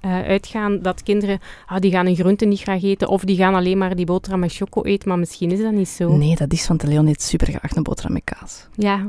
eh, 0.00 0.22
uitgaan 0.22 0.78
dat 0.82 1.02
kinderen, 1.02 1.38
ah, 1.66 1.78
die 1.78 1.90
gaan 1.90 2.06
een 2.06 2.16
groente 2.16 2.44
niet 2.44 2.60
graag 2.60 2.82
eten, 2.82 3.08
of 3.08 3.24
die 3.24 3.36
gaan 3.36 3.54
alleen 3.54 3.78
maar 3.78 3.96
die 3.96 4.06
boterham 4.06 4.40
met 4.40 4.52
choco 4.54 4.82
eten, 4.82 5.08
maar 5.08 5.18
misschien 5.18 5.50
is 5.50 5.60
dat 5.60 5.72
niet 5.72 5.88
zo. 5.88 6.16
Nee, 6.16 6.36
dat 6.36 6.52
is, 6.52 6.68
want 6.68 6.80
de 6.80 6.86
Leon 6.86 7.06
eet 7.06 7.22
super 7.22 7.46
graag 7.46 7.76
een 7.76 7.82
boterham 7.82 8.12
met 8.12 8.24
kaas. 8.24 8.66
Ja, 8.74 9.04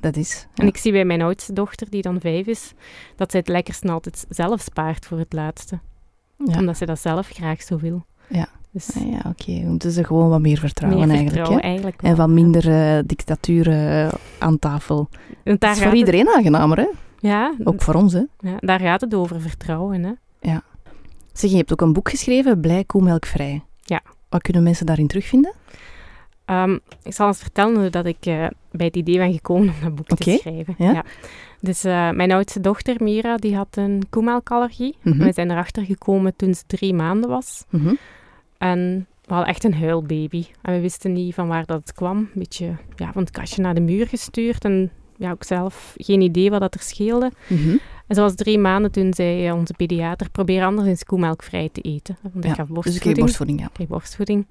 Dat 0.00 0.16
is. 0.16 0.46
en 0.54 0.66
ik 0.66 0.76
zie 0.76 0.92
bij 0.92 1.04
mijn 1.04 1.22
oudste 1.22 1.52
dochter, 1.52 1.90
die 1.90 2.02
dan 2.02 2.20
vijf 2.20 2.46
is, 2.46 2.72
dat 3.16 3.30
zij 3.30 3.40
het 3.40 3.48
lekkerste 3.48 3.88
altijd 3.92 4.26
zelf 4.28 4.60
spaart 4.60 5.06
voor 5.06 5.18
het 5.18 5.32
laatste. 5.32 5.78
ja. 6.44 6.58
Omdat 6.58 6.76
zij 6.76 6.86
dat 6.86 7.00
zelf 7.00 7.28
graag 7.28 7.62
zo 7.62 7.78
wil. 7.78 8.04
Ja. 8.28 8.46
Dus 8.70 8.90
Ah 8.96 9.10
ja, 9.10 9.18
oké. 9.30 9.60
We 9.60 9.66
moeten 9.68 9.90
ze 9.90 10.04
gewoon 10.04 10.28
wat 10.28 10.40
meer 10.40 10.58
vertrouwen 10.58 10.98
meer 11.00 11.08
eigenlijk. 11.16 11.36
vertrouwen 11.36 11.62
Hè? 11.64 11.68
eigenlijk 11.72 12.00
wel. 12.00 12.10
En 12.10 12.16
wat 12.16 12.28
minder 12.28 12.68
eh, 12.96 13.02
dictatuur 13.06 13.68
aan 14.38 14.58
tafel. 14.58 15.08
Dat 15.44 15.62
is 15.62 15.76
voor 15.78 15.86
het- 15.86 15.94
iedereen 15.96 16.28
aangenamer, 16.28 16.78
hè? 16.78 16.86
Ja, 17.28 17.54
Ook 17.64 17.82
voor 17.82 17.94
ons, 17.94 18.12
hè? 18.12 18.22
ja, 18.38 18.56
daar 18.58 18.80
gaat 18.80 19.00
het 19.00 19.14
over, 19.14 19.40
vertrouwen. 19.40 20.02
Hè? 20.04 20.12
Zeg, 21.32 21.50
je 21.50 21.56
hebt 21.56 21.72
ook 21.72 21.80
een 21.80 21.92
boek 21.92 22.08
geschreven, 22.08 22.60
Blij 22.60 22.84
koemelkvrij. 22.84 23.62
Ja. 23.82 24.02
Wat 24.28 24.42
kunnen 24.42 24.62
mensen 24.62 24.86
daarin 24.86 25.06
terugvinden? 25.06 25.52
Ehm, 26.44 26.78
ik 27.02 27.12
zal 27.12 27.26
eens 27.26 27.38
vertellen 27.38 27.80
hoe 27.80 27.90
dat 27.90 28.06
ik 28.06 28.26
eh, 28.26 28.46
bij 28.70 28.86
het 28.86 28.96
idee 28.96 29.16
ben 29.16 29.32
gekomen 29.32 29.68
om 29.68 29.74
dat 29.82 29.94
boek 29.94 30.18
te 30.18 30.38
schrijven. 30.40 30.74
ja. 30.78 31.04
Dus 31.60 31.84
eh, 31.84 32.10
mijn 32.10 32.32
oudste 32.32 32.60
dochter, 32.60 32.96
Mira, 33.02 33.36
die 33.36 33.56
had 33.56 33.76
een 33.76 34.02
koemelkallergie. 34.10 34.96
Mhm. 35.02 35.18
We 35.24 35.32
zijn 35.32 35.50
erachter 35.50 35.84
gekomen 35.84 36.36
toen 36.36 36.54
ze 36.54 36.62
drie 36.66 36.94
maanden 36.94 37.30
was. 37.30 37.64
Mhm. 37.70 37.94
En 38.58 39.06
we 39.24 39.34
hadden 39.34 39.48
echt 39.48 39.64
een 39.64 39.74
huilbaby. 39.74 40.46
En 40.62 40.74
we 40.74 40.80
wisten 40.80 41.12
niet 41.12 41.34
van 41.34 41.48
waar 41.48 41.66
dat 41.66 41.92
kwam. 41.92 42.16
Een 42.16 42.28
beetje 42.34 42.76
ja, 42.96 43.12
van 43.12 43.22
het 43.22 43.30
kastje 43.30 43.62
naar 43.62 43.74
de 43.74 43.80
muur 43.80 44.06
gestuurd. 44.06 44.64
En 44.64 44.90
ja, 45.16 45.30
ook 45.30 45.44
zelf 45.44 45.94
geen 45.96 46.20
idee 46.20 46.50
wat 46.50 46.60
dat 46.60 46.74
er 46.74 46.80
scheelde. 46.80 47.30
Mhm. 47.48 47.76
En 48.06 48.14
ze 48.14 48.20
was 48.20 48.34
drie 48.34 48.58
maanden 48.58 48.90
toen 48.92 49.14
zei 49.14 49.46
eh, 49.46 49.54
onze 49.54 49.74
pediater, 49.76 50.30
probeer 50.30 50.64
anders 50.64 50.88
eens 50.88 51.04
koemelkvrij 51.04 51.68
te 51.72 51.80
eten. 51.80 52.16
Want 52.22 52.34
ik 52.44 52.44
Ja, 52.44 52.54
gaf 52.54 52.66
Dus 52.66 52.76
ik 52.76 52.82
borstvoeding. 52.82 53.18
borstvoeding, 53.18 53.60
ja. 53.60 53.70
Ik 53.78 53.88
borstvoeding. 53.88 54.46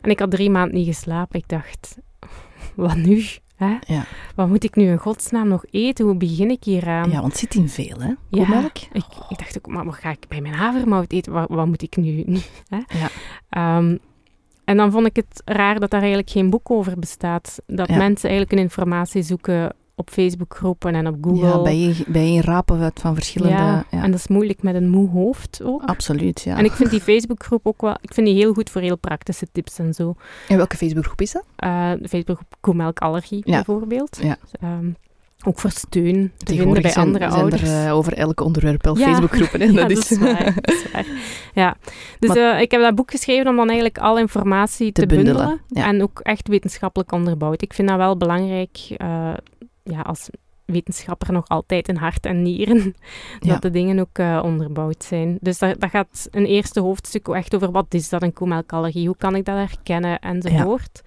En 0.00 0.10
ik 0.10 0.18
had 0.18 0.30
drie 0.30 0.50
maanden 0.50 0.74
niet 0.76 0.86
geslapen. 0.86 1.38
Ik 1.38 1.48
dacht, 1.48 1.96
wat 2.74 2.96
nu? 2.96 3.24
Hè? 3.56 3.76
Ja. 3.86 4.04
Wat 4.34 4.48
moet 4.48 4.64
ik 4.64 4.74
nu 4.76 4.88
in 4.90 4.98
godsnaam 4.98 5.48
nog 5.48 5.64
eten? 5.70 6.04
Hoe 6.04 6.16
begin 6.16 6.50
ik 6.50 6.64
hier 6.64 6.88
aan? 6.88 7.10
Ja, 7.10 7.20
want 7.20 7.32
het 7.32 7.40
zit 7.40 7.54
in 7.54 7.68
veel, 7.68 7.96
hè? 8.00 8.06
Ja, 8.06 8.16
Koemelk. 8.30 8.78
Ik, 8.92 9.04
ik 9.28 9.38
dacht 9.38 9.58
ook, 9.58 9.66
maar 9.66 9.84
wat 9.84 9.94
ga 9.94 10.10
ik 10.10 10.28
bij 10.28 10.40
mijn 10.40 10.54
havermout 10.54 11.12
eten? 11.12 11.32
Wat, 11.32 11.48
wat 11.48 11.66
moet 11.66 11.82
ik 11.82 11.96
nu? 12.04 12.24
hè? 12.68 12.76
Ja. 12.98 13.08
Ehm, 13.48 13.96
en 14.64 14.76
dan 14.76 14.90
vond 14.92 15.06
ik 15.06 15.16
het 15.16 15.42
raar 15.44 15.80
dat 15.80 15.90
daar 15.90 16.00
eigenlijk 16.00 16.30
geen 16.30 16.50
boek 16.50 16.70
over 16.70 16.98
bestaat. 16.98 17.58
Dat 17.66 17.88
Ja. 17.88 17.96
mensen 17.96 18.28
eigenlijk 18.28 18.50
hun 18.58 18.60
informatie 18.68 19.22
zoeken 19.22 19.74
op 20.00 20.10
Facebookgroepen 20.10 20.94
en 20.94 21.06
op 21.06 21.16
Google. 21.20 21.46
Ja, 21.48 21.62
bij 21.62 21.76
je, 21.78 22.04
bij 22.06 22.32
je 22.32 22.40
rapen 22.40 22.92
van 22.94 23.14
verschillende... 23.14 23.56
Ja, 23.56 23.84
Ja, 23.90 24.02
en 24.02 24.10
dat 24.10 24.20
is 24.20 24.28
moeilijk 24.28 24.62
met 24.62 24.74
een 24.74 24.88
moe 24.88 25.08
hoofd 25.10 25.60
ook. 25.64 25.82
absoluut, 25.84 26.40
ja. 26.40 26.56
En 26.56 26.64
ik 26.64 26.72
vind 26.72 26.90
die 26.90 27.00
Facebookgroep 27.00 27.66
ook 27.66 27.80
wel, 27.80 27.96
ik 28.00 28.14
vind 28.14 28.26
die 28.26 28.36
heel 28.36 28.52
goed 28.52 28.70
voor 28.70 28.80
heel 28.80 28.98
praktische 28.98 29.46
tips 29.52 29.78
en 29.78 29.94
zo. 29.94 30.14
En 30.48 30.56
welke 30.56 30.76
Facebookgroep 30.76 31.20
is 31.20 31.32
dat? 31.32 31.44
Eh, 31.56 31.90
de 32.00 32.08
Facebookgroep 32.08 32.54
Koemelkallergie 32.60 33.42
Ja. 33.44 33.52
bijvoorbeeld. 33.54 34.18
Ja. 34.22 34.36
Ehm, 34.60 34.90
ook 35.44 35.58
voor 35.58 35.70
steun 35.70 36.32
te 36.36 36.54
vinden 36.54 36.82
bij 36.82 36.90
zijn, 36.90 37.06
andere 37.06 37.28
zijn 37.30 37.40
ouders. 37.40 37.62
er 37.62 37.86
eh, 37.86 37.94
over 37.94 38.12
elk 38.12 38.40
onderwerp 38.40 38.84
wel 38.84 38.98
Ja. 38.98 39.06
Facebookgroepen. 39.06 39.60
Ja, 39.72 39.80
dat, 39.80 39.90
is, 39.90 40.10
is 40.10 40.18
waar. 40.18 40.54
Dat 40.60 40.74
is 40.74 40.92
waar. 40.92 41.06
Ja. 41.54 41.76
Dus 42.18 42.28
Maar- 42.28 42.54
eh, 42.54 42.60
ik 42.60 42.70
heb 42.70 42.80
dat 42.80 42.94
boek 42.94 43.10
geschreven 43.10 43.48
om 43.48 43.56
dan 43.56 43.66
eigenlijk 43.66 43.98
alle 43.98 44.20
informatie 44.20 44.92
te, 44.92 45.00
Te 45.00 45.06
bundelen, 45.14 45.60
ja. 45.68 45.86
En 45.86 46.02
ook 46.02 46.20
echt 46.22 46.48
wetenschappelijk 46.48 47.12
onderbouwd. 47.12 47.62
Ik 47.62 47.72
vind 47.72 47.88
dat 47.88 47.96
wel 47.96 48.16
belangrijk, 48.16 48.78
ja, 49.90 50.00
als 50.00 50.28
wetenschapper 50.64 51.32
nog 51.32 51.48
altijd 51.48 51.88
in 51.88 51.96
hart 51.96 52.26
en 52.26 52.42
nieren, 52.42 52.76
Ja. 53.40 53.52
dat 53.52 53.62
de 53.62 53.70
dingen 53.70 53.98
ook 53.98 54.18
eh, 54.18 54.40
onderbouwd 54.44 55.04
zijn. 55.04 55.38
Dus 55.40 55.58
dat, 55.58 55.80
dat 55.80 55.90
gaat 55.90 56.28
een 56.30 56.46
eerste 56.46 56.80
hoofdstuk 56.80 57.28
echt 57.28 57.54
over 57.54 57.70
wat 57.70 57.94
is 57.94 58.08
dat 58.08 58.22
een 58.22 58.32
koemelkallergie, 58.32 59.06
hoe 59.06 59.16
kan 59.16 59.34
ik 59.36 59.44
dat 59.44 59.56
herkennen 59.56 60.18
enzovoort. 60.18 61.02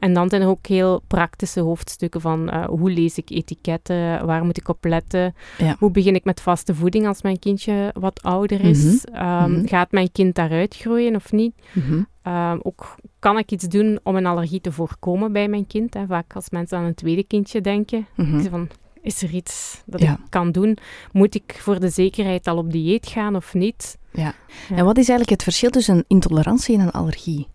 En 0.00 0.14
dan 0.14 0.28
zijn 0.28 0.42
er 0.42 0.48
ook 0.48 0.66
heel 0.66 1.02
praktische 1.06 1.60
hoofdstukken 1.60 2.20
van 2.20 2.50
eh, 2.50 2.64
hoe 2.66 2.90
lees 2.90 3.18
ik 3.18 3.30
etiketten, 3.30 4.26
waar 4.26 4.44
moet 4.44 4.56
ik 4.56 4.68
op 4.68 4.84
letten, 4.84 5.34
Ja. 5.58 5.76
hoe 5.78 5.90
begin 5.90 6.14
ik 6.14 6.24
met 6.24 6.40
vaste 6.40 6.74
voeding 6.74 7.06
als 7.06 7.22
mijn 7.22 7.38
kindje 7.38 7.90
wat 7.98 8.22
ouder 8.22 8.60
is, 8.60 9.04
Ehm, 9.04 9.50
Mhm. 9.52 9.66
gaat 9.66 9.92
mijn 9.92 10.12
kind 10.12 10.34
daaruit 10.34 10.76
groeien 10.76 11.14
of 11.14 11.32
niet. 11.32 11.52
Mhm. 11.72 12.02
Ehm, 12.22 12.58
ook 12.62 12.94
kan 13.18 13.38
ik 13.38 13.50
iets 13.50 13.64
doen 13.68 14.00
om 14.02 14.16
een 14.16 14.26
allergie 14.26 14.60
te 14.60 14.72
voorkomen 14.72 15.32
bij 15.32 15.48
mijn 15.48 15.66
kind. 15.66 15.94
Hè? 15.94 16.06
Vaak 16.06 16.34
als 16.34 16.50
mensen 16.50 16.78
aan 16.78 16.84
een 16.84 16.94
tweede 16.94 17.24
kindje 17.24 17.60
denken, 17.60 18.06
Mhm. 18.16 18.40
van, 18.50 18.68
is 19.02 19.22
er 19.22 19.30
iets 19.34 19.82
dat 19.86 20.00
Ja. 20.00 20.12
ik 20.12 20.18
kan 20.28 20.52
doen? 20.52 20.76
Moet 21.12 21.34
ik 21.34 21.58
voor 21.60 21.80
de 21.80 21.88
zekerheid 21.88 22.46
al 22.46 22.56
op 22.56 22.72
dieet 22.72 23.06
gaan 23.08 23.36
of 23.36 23.54
niet? 23.54 23.98
Ja. 24.12 24.34
Ja. 24.68 24.76
En 24.76 24.84
wat 24.84 24.98
is 24.98 25.08
eigenlijk 25.08 25.30
het 25.30 25.42
verschil 25.42 25.70
tussen 25.70 25.96
een 25.96 26.04
intolerantie 26.08 26.74
en 26.78 26.80
een 26.80 26.90
allergie? 26.90 27.48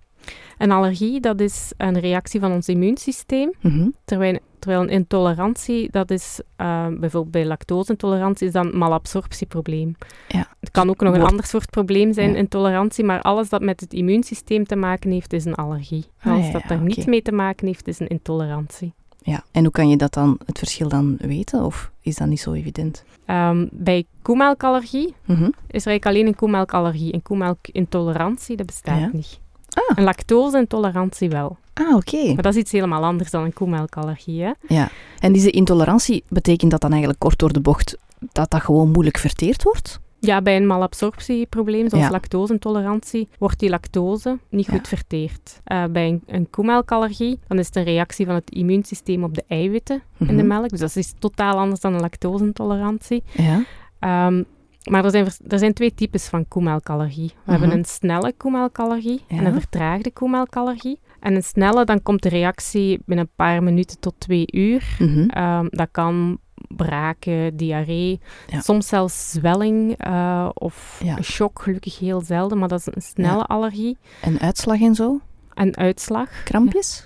Een 0.57 0.71
allergie, 0.71 1.19
dat 1.19 1.39
is 1.39 1.71
een 1.77 1.99
reactie 1.99 2.39
van 2.39 2.51
ons 2.51 2.67
immuunsysteem. 2.67 3.51
Mhm. 3.61 3.89
Terwijl, 4.05 4.39
terwijl 4.59 4.81
een 4.83 4.89
intolerantie, 4.89 5.91
dat 5.91 6.11
is 6.11 6.39
eh, 6.55 6.87
bijvoorbeeld 6.87 7.31
bij 7.31 7.45
lactose-intolerantie, 7.45 8.47
is 8.47 8.53
dan 8.53 8.65
een 8.71 8.77
malabsorptieprobleem. 8.77 9.95
Ja. 10.27 10.47
Het 10.59 10.71
kan 10.71 10.89
ook 10.89 11.01
nog 11.01 11.13
een 11.15 11.21
ander 11.23 11.45
soort 11.45 11.69
probleem 11.69 12.13
zijn, 12.13 12.29
Ja. 12.31 12.35
intolerantie, 12.37 13.03
maar 13.03 13.21
alles 13.21 13.49
dat 13.49 13.61
met 13.61 13.79
het 13.79 13.93
immuunsysteem 13.93 14.65
te 14.65 14.75
maken 14.75 15.11
heeft, 15.11 15.33
is 15.33 15.45
een 15.45 15.55
allergie. 15.55 16.05
Ah, 16.19 16.31
alles 16.33 16.45
ja, 16.45 16.51
dat 16.51 16.63
daar 16.67 16.77
oké. 16.77 16.87
niet 16.87 17.05
mee 17.05 17.21
te 17.21 17.31
maken 17.31 17.67
heeft, 17.67 17.87
is 17.87 17.99
een 17.99 18.07
intolerantie. 18.07 18.93
Ja. 19.21 19.43
En 19.51 19.63
hoe 19.63 19.71
kan 19.71 19.89
je 19.89 19.97
dat 19.97 20.13
dan, 20.13 20.39
het 20.45 20.57
verschil 20.57 20.89
dan 20.89 21.17
weten? 21.17 21.63
Of 21.63 21.91
is 22.01 22.15
dat 22.15 22.27
niet 22.27 22.39
zo 22.39 22.53
evident? 22.53 23.03
Ehm, 23.25 23.67
bij 23.71 24.05
koemelkallergie 24.21 25.15
Mhm. 25.25 25.43
is 25.43 25.49
er 25.85 25.91
eigenlijk 25.91 26.05
alleen 26.05 26.27
een 26.27 26.35
koemelkallergie. 26.35 27.13
Een 27.13 27.21
koemelkintolerantie, 27.21 28.55
dat 28.55 28.65
bestaat 28.65 28.99
Ja. 28.99 29.09
niet. 29.13 29.39
Ah. 29.75 29.97
Een 29.97 30.03
lactose-intolerantie 30.03 31.29
wel. 31.29 31.57
Ah, 31.73 31.95
oké. 31.95 32.25
Maar 32.33 32.43
dat 32.43 32.53
is 32.53 32.59
iets 32.59 32.71
helemaal 32.71 33.03
anders 33.03 33.31
dan 33.31 33.43
een 33.43 33.53
koemelkallergie, 33.53 34.41
hè? 34.43 34.51
Ja. 34.67 34.89
En 35.19 35.33
deze 35.33 35.49
intolerantie, 35.51 36.23
betekent 36.29 36.71
dat 36.71 36.81
dan 36.81 36.89
eigenlijk 36.89 37.19
kort 37.19 37.39
door 37.39 37.53
de 37.53 37.59
bocht 37.61 37.97
dat 38.31 38.51
dat 38.51 38.61
gewoon 38.61 38.91
moeilijk 38.91 39.17
verteerd 39.17 39.63
wordt? 39.63 39.99
Ja, 40.19 40.41
bij 40.41 40.55
een 40.55 40.67
malabsorptieprobleem, 40.67 41.89
zoals 41.89 42.03
Ja. 42.05 42.11
lactose-intolerantie, 42.11 43.27
wordt 43.39 43.59
die 43.59 43.69
lactose 43.69 44.37
niet 44.49 44.65
Ja. 44.65 44.73
goed 44.73 44.87
verteerd. 44.87 45.59
Eh, 45.63 45.83
bij 45.91 46.07
een, 46.07 46.21
een 46.25 46.49
koemelkallergie, 46.49 47.39
dan 47.47 47.59
is 47.59 47.65
het 47.65 47.75
een 47.75 47.83
reactie 47.83 48.25
van 48.25 48.35
het 48.35 48.49
immuunsysteem 48.49 49.23
op 49.23 49.33
de 49.33 49.43
eiwitten 49.47 50.01
in 50.19 50.27
de 50.27 50.33
Mhm. 50.33 50.47
melk. 50.47 50.69
Dus 50.69 50.79
dat 50.79 50.95
is 50.95 51.13
totaal 51.19 51.57
anders 51.57 51.81
dan 51.81 51.93
een 51.93 51.99
lactose-intolerantie. 52.01 53.23
Ja. 53.31 53.63
Ehm, 53.99 54.43
maar 54.89 55.05
er 55.05 55.11
zijn, 55.11 55.27
er 55.47 55.59
zijn 55.59 55.73
twee 55.73 55.93
types 55.93 56.27
van 56.27 56.47
koemelkallergie. 56.47 57.31
We 57.43 57.51
hebben 57.51 57.69
Mhm. 57.69 57.77
een 57.77 57.85
snelle 57.85 58.33
koemelkallergie 58.37 59.23
en 59.27 59.45
een 59.45 59.53
vertraagde 59.53 60.11
koemelkallergie. 60.11 60.99
En 61.19 61.35
een 61.35 61.43
snelle, 61.43 61.85
dan 61.85 62.01
komt 62.03 62.21
de 62.21 62.29
reactie 62.29 62.99
binnen 63.05 63.25
een 63.25 63.31
paar 63.35 63.63
minuten 63.63 63.99
tot 63.99 64.13
twee 64.17 64.45
uur. 64.51 64.95
Mhm. 64.99 65.29
Ehm, 65.29 65.65
dat 65.69 65.87
kan 65.91 66.37
braken, 66.67 67.55
diarree, 67.57 68.19
Ja. 68.47 68.59
soms 68.61 68.87
zelfs 68.87 69.31
zwelling 69.31 69.95
eh, 69.97 70.49
of 70.53 71.01
Ja. 71.03 71.21
shock, 71.21 71.61
gelukkig 71.61 71.99
heel 71.99 72.21
zelden, 72.21 72.57
maar 72.57 72.67
dat 72.67 72.79
is 72.79 72.87
een 72.95 73.01
snelle 73.01 73.43
allergie. 73.45 73.97
En 74.21 74.39
uitslag 74.39 74.81
en 74.81 74.95
zo? 74.95 75.19
En 75.53 75.77
uitslag, 75.77 76.29
Krampjes? 76.43 77.03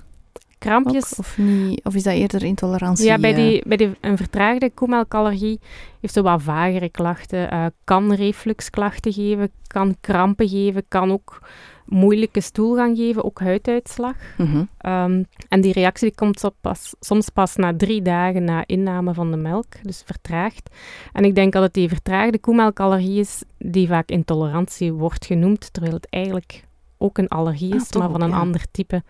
Krampjes. 0.59 1.13
Ook? 1.13 1.19
Of, 1.19 1.37
niet, 1.37 1.83
of 1.83 1.95
is 1.95 2.03
dat 2.03 2.13
eerder 2.13 2.43
intolerantie? 2.43 3.05
Ja, 3.05 3.17
bij, 3.17 3.29
eh, 3.31 3.35
die, 3.35 3.63
bij 3.65 3.77
die, 3.77 3.91
een 4.01 4.17
vertraagde 4.17 4.69
koemelkallergie 4.69 5.59
heeft 6.01 6.13
ze 6.13 6.21
wat 6.21 6.41
vagere 6.41 6.89
klachten. 6.89 7.51
eh, 7.51 7.65
kan 7.83 8.13
refluxklachten 8.13 9.13
geven, 9.13 9.51
kan 9.67 9.95
krampen 10.01 10.49
geven, 10.49 10.83
kan 10.87 11.11
ook 11.11 11.41
moeilijke 11.85 12.41
stoelgang 12.41 12.97
geven, 12.97 13.23
ook 13.23 13.39
huiduitslag. 13.39 14.15
mhm. 14.37 14.63
Ehm, 14.77 15.23
en 15.47 15.61
die 15.61 15.73
reactie 15.73 16.07
die 16.07 16.17
komt 16.17 16.39
zo 16.39 16.49
pas, 16.61 16.95
soms 16.99 17.29
pas 17.29 17.55
na 17.55 17.75
drie 17.75 18.01
dagen 18.01 18.43
na 18.43 18.63
inname 18.65 19.13
van 19.13 19.31
de 19.31 19.37
melk, 19.37 19.65
dus 19.81 20.03
vertraagd. 20.05 20.69
En 21.13 21.23
ik 21.23 21.35
denk 21.35 21.53
dat 21.53 21.63
het 21.63 21.73
die 21.73 21.89
vertraagde 21.89 22.39
koemelkallergie 22.39 23.19
is 23.19 23.43
die 23.57 23.87
vaak 23.87 24.09
intolerantie 24.09 24.93
wordt 24.93 25.25
genoemd, 25.25 25.73
terwijl 25.73 25.93
het 25.93 26.07
eigenlijk 26.09 26.67
ook 27.01 27.17
een 27.17 27.27
allergie 27.27 27.73
Ah, 27.73 27.81
is, 27.81 27.87
toch 27.87 28.01
maar 28.01 28.11
van 28.11 28.21
ook, 28.21 28.27
een 28.27 28.33
ja. 28.33 28.39
ander 28.41 28.65
type. 28.71 29.03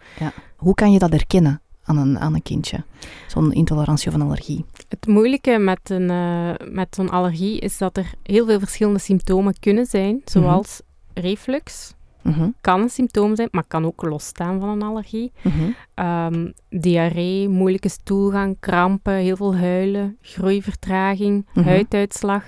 Hoe 0.56 0.74
kan 0.74 0.92
je 0.92 1.00
dat 1.00 1.12
herkennen 1.12 1.62
aan 1.84 1.98
een, 1.98 2.20
aan 2.20 2.34
een 2.34 2.42
kindje? 2.44 2.84
Zo'n 3.28 3.54
intolerantie 3.54 4.08
of 4.08 4.14
een 4.14 4.22
allergie? 4.22 4.66
Het 4.90 5.08
moeilijke 5.08 5.58
met, 5.58 5.90
een, 5.90 6.10
eh, 6.10 6.68
met 6.72 6.96
zo'n 6.96 7.10
allergie 7.10 7.60
is 7.60 7.78
dat 7.78 7.98
er 7.98 8.12
heel 8.24 8.46
veel 8.46 8.60
verschillende 8.60 9.00
symptomen 9.00 9.60
kunnen 9.60 9.86
zijn, 9.86 10.22
zoals 10.26 10.82
reflux. 11.14 11.94
Mhm. 12.22 12.50
Kan 12.62 12.82
een 12.82 12.90
symptoom 12.90 13.36
zijn, 13.36 13.48
maar 13.52 13.64
kan 13.68 13.86
ook 13.86 14.02
losstaan 14.02 14.60
van 14.60 14.70
een 14.70 14.82
allergie. 14.82 15.32
Mhm. 15.42 15.70
Ehm, 15.94 16.52
diarree, 16.70 17.50
moeilijke 17.50 17.90
stoelgang, 17.90 18.58
krampen, 18.60 19.14
heel 19.14 19.36
veel 19.36 19.56
huilen, 19.56 20.18
groeivertraging, 20.22 21.46
Mhm. 21.54 21.66
huiduitslag. 21.68 22.44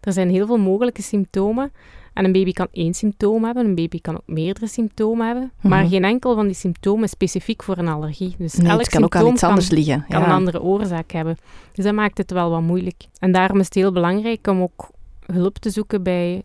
Er 0.00 0.12
zijn 0.12 0.30
heel 0.30 0.46
veel 0.46 0.58
mogelijke 0.58 1.02
symptomen. 1.02 1.72
En 2.14 2.24
een 2.24 2.32
baby 2.32 2.52
kan 2.52 2.68
één 2.72 2.94
symptoom 2.94 3.44
hebben, 3.44 3.64
een 3.66 3.74
baby 3.74 4.00
kan 4.00 4.14
ook 4.16 4.22
meerdere 4.26 4.66
symptomen 4.66 5.26
hebben. 5.26 5.52
Maar 5.60 5.80
Mhm. 5.82 5.90
geen 5.90 6.04
enkel 6.04 6.34
van 6.34 6.46
die 6.46 6.54
symptomen 6.54 7.04
is 7.04 7.10
specifiek 7.10 7.62
voor 7.62 7.78
een 7.78 7.88
allergie. 7.88 8.34
Dus 8.38 8.54
Nee, 8.54 8.70
elk 8.70 8.80
het 8.80 8.88
kan 8.88 9.04
ook 9.04 9.14
aan 9.14 9.20
symptoom 9.20 9.32
iets 9.32 9.40
kan- 9.40 9.50
anders 9.50 9.70
liggen. 9.70 10.04
kan 10.08 10.22
een 10.22 10.30
andere 10.30 10.62
oorzaak 10.62 11.10
hebben. 11.12 11.36
Dus 11.72 11.84
dat 11.84 11.94
maakt 11.94 12.18
het 12.18 12.30
wel 12.30 12.50
wat 12.50 12.60
moeilijk. 12.62 13.02
En 13.18 13.32
daarom 13.32 13.58
is 13.58 13.64
het 13.64 13.74
heel 13.74 13.92
belangrijk 13.92 14.46
om 14.46 14.62
ook 14.62 14.88
hulp 15.26 15.58
te 15.58 15.70
zoeken 15.70 16.02
bij 16.02 16.42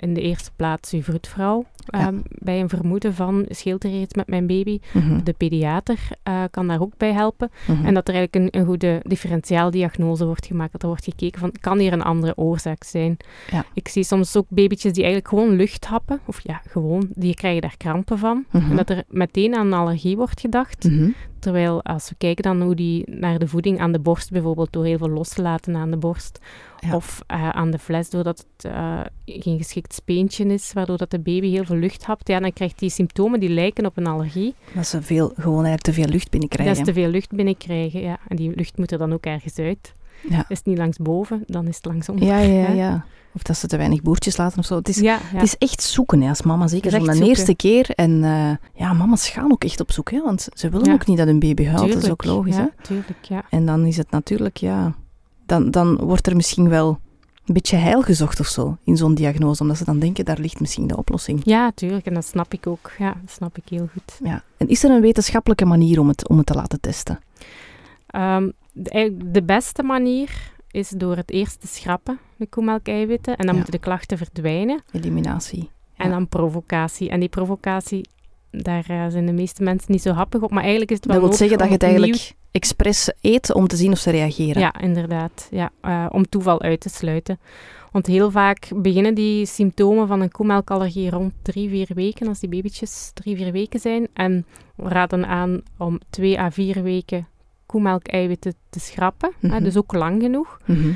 in 0.00 0.14
de 0.14 0.20
eerste 0.20 0.50
plaats 0.56 0.92
uw 0.92 1.02
vroedvrouw. 1.02 1.64
Ja. 1.84 1.98
Ehm, 1.98 2.18
bij 2.24 2.60
een 2.60 2.68
vermoeden 2.68 3.14
van 3.14 3.44
scheelt 3.48 3.84
er 3.84 4.00
iets 4.00 4.14
met 4.14 4.26
mijn 4.26 4.46
baby. 4.46 4.80
Mhm. 4.92 5.24
De 5.24 5.32
pediater 5.32 5.98
eh, 6.22 6.42
kan 6.50 6.66
daar 6.66 6.80
ook 6.80 6.92
bij 6.96 7.12
helpen. 7.12 7.50
Mhm. 7.66 7.86
En 7.86 7.94
dat 7.94 8.08
er 8.08 8.14
eigenlijk 8.14 8.54
een, 8.54 8.60
een 8.60 8.66
goede 8.66 9.00
differentiaaldiagnose 9.02 10.24
wordt 10.24 10.46
gemaakt. 10.46 10.72
Dat 10.72 10.82
er 10.82 10.88
wordt 10.88 11.04
gekeken 11.04 11.40
van, 11.40 11.52
kan 11.60 11.78
hier 11.78 11.92
een 11.92 12.02
andere 12.02 12.36
oorzaak 12.36 12.84
zijn? 12.84 13.16
Ja. 13.50 13.64
Ik 13.74 13.88
zie 13.88 14.04
soms 14.04 14.36
ook 14.36 14.46
babytjes 14.48 14.92
die 14.92 15.04
eigenlijk 15.04 15.34
gewoon 15.34 15.56
lucht 15.56 15.86
happen. 15.86 16.20
Of 16.26 16.40
ja, 16.42 16.60
gewoon, 16.68 17.08
die 17.14 17.34
krijgen 17.34 17.60
daar 17.60 17.76
krampen 17.76 18.18
van. 18.18 18.44
Mhm. 18.50 18.70
En 18.70 18.76
dat 18.76 18.90
er 18.90 19.04
meteen 19.08 19.54
aan 19.54 19.66
een 19.66 19.72
allergie 19.72 20.16
wordt 20.16 20.40
gedacht. 20.40 20.88
Terwijl 21.38 21.82
als 21.82 22.08
we 22.08 22.14
kijken 22.18 22.42
dan 22.42 22.62
hoe 22.62 22.74
die 22.74 23.04
naar 23.10 23.38
de 23.38 23.48
voeding 23.48 23.80
aan 23.80 23.92
de 23.92 23.98
borst 23.98 24.30
bijvoorbeeld, 24.30 24.72
door 24.72 24.84
heel 24.84 24.98
veel 24.98 25.08
los 25.08 25.28
te 25.28 25.42
laten 25.42 25.76
aan 25.76 25.90
de 25.90 25.96
borst, 25.96 26.40
Ja. 26.80 26.94
of 26.94 27.22
eh, 27.26 27.48
aan 27.48 27.70
de 27.70 27.78
fles, 27.78 28.10
doordat 28.10 28.38
het 28.38 28.72
eh, 28.72 29.00
geen 29.24 29.58
geschikt 29.58 29.94
speentje 29.94 30.44
is, 30.44 30.72
waardoor 30.72 30.96
dat 30.96 31.10
de 31.10 31.18
baby 31.18 31.50
heel 31.50 31.64
veel 31.64 31.76
lucht 31.76 32.04
hapt, 32.04 32.28
ja, 32.28 32.40
dan 32.40 32.52
krijgt 32.52 32.78
die 32.78 32.90
symptomen 32.90 33.40
die 33.40 33.48
lijken 33.48 33.86
op 33.86 33.96
een 33.96 34.06
allergie. 34.06 34.54
Dat 34.74 34.86
ze 34.86 35.02
veel, 35.02 35.32
gewoon 35.34 35.64
eigenlijk 35.64 35.82
te 35.82 35.92
veel 35.92 36.08
lucht 36.08 36.30
binnenkrijgen. 36.30 36.76
Dat 36.76 36.86
is 36.86 36.94
te 36.94 37.00
veel 37.00 37.10
lucht 37.10 37.30
binnenkrijgen, 37.30 38.00
ja. 38.00 38.18
En 38.28 38.36
die 38.36 38.52
lucht 38.54 38.78
moet 38.78 38.92
er 38.92 38.98
dan 38.98 39.12
ook 39.12 39.24
ergens 39.24 39.58
uit. 39.58 39.94
Ja. 40.28 40.44
Is 40.48 40.56
het 40.56 40.66
niet 40.66 40.78
langs 40.78 40.96
boven, 40.96 41.42
dan 41.46 41.66
is 41.66 41.76
het 41.76 41.84
langs 41.84 42.08
onder. 42.08 42.26
Ja, 42.26 42.38
ja, 42.38 42.64
hè? 42.64 42.72
ja. 42.72 43.04
Of 43.34 43.42
dat 43.42 43.56
ze 43.56 43.66
te 43.66 43.76
weinig 43.76 44.02
boertjes 44.02 44.36
laten 44.36 44.58
of 44.58 44.64
zo. 44.64 44.76
Het 44.76 44.88
is, 44.88 44.96
ja, 44.96 45.18
ja. 45.32 45.38
het 45.38 45.42
is 45.42 45.56
echt 45.58 45.82
zoeken 45.82 46.20
hè, 46.20 46.28
als 46.28 46.42
mama, 46.42 46.66
zeker 46.66 46.90
zo'n 46.90 47.08
echt 47.08 47.20
eerste 47.20 47.54
keer. 47.54 47.90
En 47.90 48.24
eh, 48.24 48.80
ja, 48.80 48.92
mama's 48.92 49.28
gaan 49.28 49.52
ook 49.52 49.64
echt 49.64 49.80
op 49.80 49.92
zoek, 49.92 50.10
hè, 50.10 50.22
want 50.22 50.48
ze 50.52 50.68
willen 50.68 50.92
ook 50.92 51.06
niet 51.06 51.16
dat 51.16 51.26
hun 51.26 51.38
baby 51.38 51.64
huilt. 51.64 51.92
Dat 51.92 52.02
is 52.02 52.10
ook 52.10 52.24
logisch. 52.24 52.56
Hè? 52.56 52.66
Tuurlijk, 52.82 53.24
ja. 53.24 53.44
En 53.50 53.66
dan 53.66 53.84
is 53.84 53.96
het 53.96 54.10
natuurlijk, 54.10 54.56
ja... 54.56 54.94
Dan, 55.50 55.70
dan 55.70 55.96
wordt 55.96 56.26
er 56.26 56.36
misschien 56.36 56.68
wel 56.68 56.98
een 57.46 57.54
beetje 57.54 57.76
heil 57.76 58.02
gezocht 58.02 58.40
of 58.40 58.46
zo 58.46 58.76
in 58.84 58.96
zo'n 58.96 59.14
diagnose, 59.14 59.62
omdat 59.62 59.76
ze 59.76 59.84
dan 59.84 59.98
denken, 59.98 60.24
daar 60.24 60.38
ligt 60.38 60.60
misschien 60.60 60.86
de 60.86 60.96
oplossing. 60.96 61.40
Ja, 61.44 61.70
tuurlijk. 61.74 62.06
En 62.06 62.14
dat 62.14 62.24
snap 62.24 62.52
ik 62.52 62.66
ook. 62.66 62.90
Ja, 62.98 63.14
dat 63.20 63.30
snap 63.30 63.56
ik 63.56 63.62
heel 63.68 63.88
goed. 63.92 64.18
Ja. 64.24 64.42
En 64.56 64.68
is 64.68 64.84
er 64.84 64.90
een 64.90 65.00
wetenschappelijke 65.00 65.64
manier 65.64 66.00
om 66.00 66.08
het, 66.08 66.28
om 66.28 66.36
het 66.36 66.46
te 66.46 66.54
laten 66.54 66.80
testen? 66.80 67.18
Ehm, 68.06 68.50
de, 68.72 69.16
de 69.30 69.42
beste 69.42 69.82
manier 69.82 70.52
is 70.70 70.88
door 70.88 71.16
het 71.16 71.30
eerst 71.30 71.60
te 71.60 71.66
schrappen, 71.66 72.18
de 72.36 72.46
koemelkeiwitten. 72.46 73.32
En 73.36 73.46
dan 73.46 73.54
Ja. 73.54 73.60
moeten 73.60 73.72
de 73.72 73.86
klachten 73.86 74.18
verdwijnen. 74.18 74.82
Eliminatie. 74.92 75.70
En 75.96 76.10
dan 76.10 76.28
provocatie. 76.28 77.08
En 77.10 77.20
die 77.20 77.28
provocatie, 77.28 78.08
daar 78.50 78.84
eh, 78.88 79.06
zijn 79.08 79.26
de 79.26 79.32
meeste 79.32 79.62
mensen 79.62 79.92
niet 79.92 80.02
zo 80.02 80.12
happig 80.12 80.40
op. 80.40 80.50
Maar 80.50 80.60
eigenlijk 80.62 80.90
is 80.90 80.96
het 80.96 81.06
wel 81.06 81.20
Dat 81.20 81.28
wil 81.28 81.36
zeggen 81.36 81.58
dat 81.58 81.66
je 81.66 81.72
het 81.72 81.82
eigenlijk 81.82 82.32
expres 82.50 83.12
eet 83.20 83.54
om 83.54 83.66
te 83.66 83.76
zien 83.76 83.92
of 83.92 83.98
ze 83.98 84.10
reageren. 84.10 84.60
Ja, 84.62 84.80
inderdaad. 84.80 85.48
Ja, 85.50 85.70
eh, 85.80 86.06
om 86.08 86.28
toeval 86.28 86.60
uit 86.60 86.80
te 86.80 86.88
sluiten. 86.88 87.38
Want 87.92 88.06
heel 88.06 88.30
vaak 88.30 88.68
beginnen 88.74 89.14
die 89.14 89.46
symptomen 89.46 90.06
van 90.06 90.20
een 90.20 90.30
koemelkallergie 90.30 91.10
rond 91.10 91.32
drie, 91.42 91.68
vier 91.68 91.88
weken, 91.94 92.28
als 92.28 92.40
die 92.40 92.48
babytjes 92.48 93.10
drie, 93.14 93.36
vier 93.36 93.52
weken 93.52 93.80
zijn. 93.80 94.08
En 94.12 94.46
we 94.76 94.88
raden 94.88 95.26
aan 95.26 95.62
om 95.78 95.98
twee 96.10 96.38
à 96.40 96.50
vier 96.50 96.82
weken 96.82 97.26
koemelkeiwitten 97.66 98.54
te 98.70 98.80
schrappen. 98.80 99.32
hè, 99.40 99.48
Mhm. 99.48 99.62
dus 99.62 99.76
ook 99.76 99.92
lang 99.92 100.22
genoeg. 100.22 100.58
Mhm. 100.66 100.88
Uh, 100.88 100.94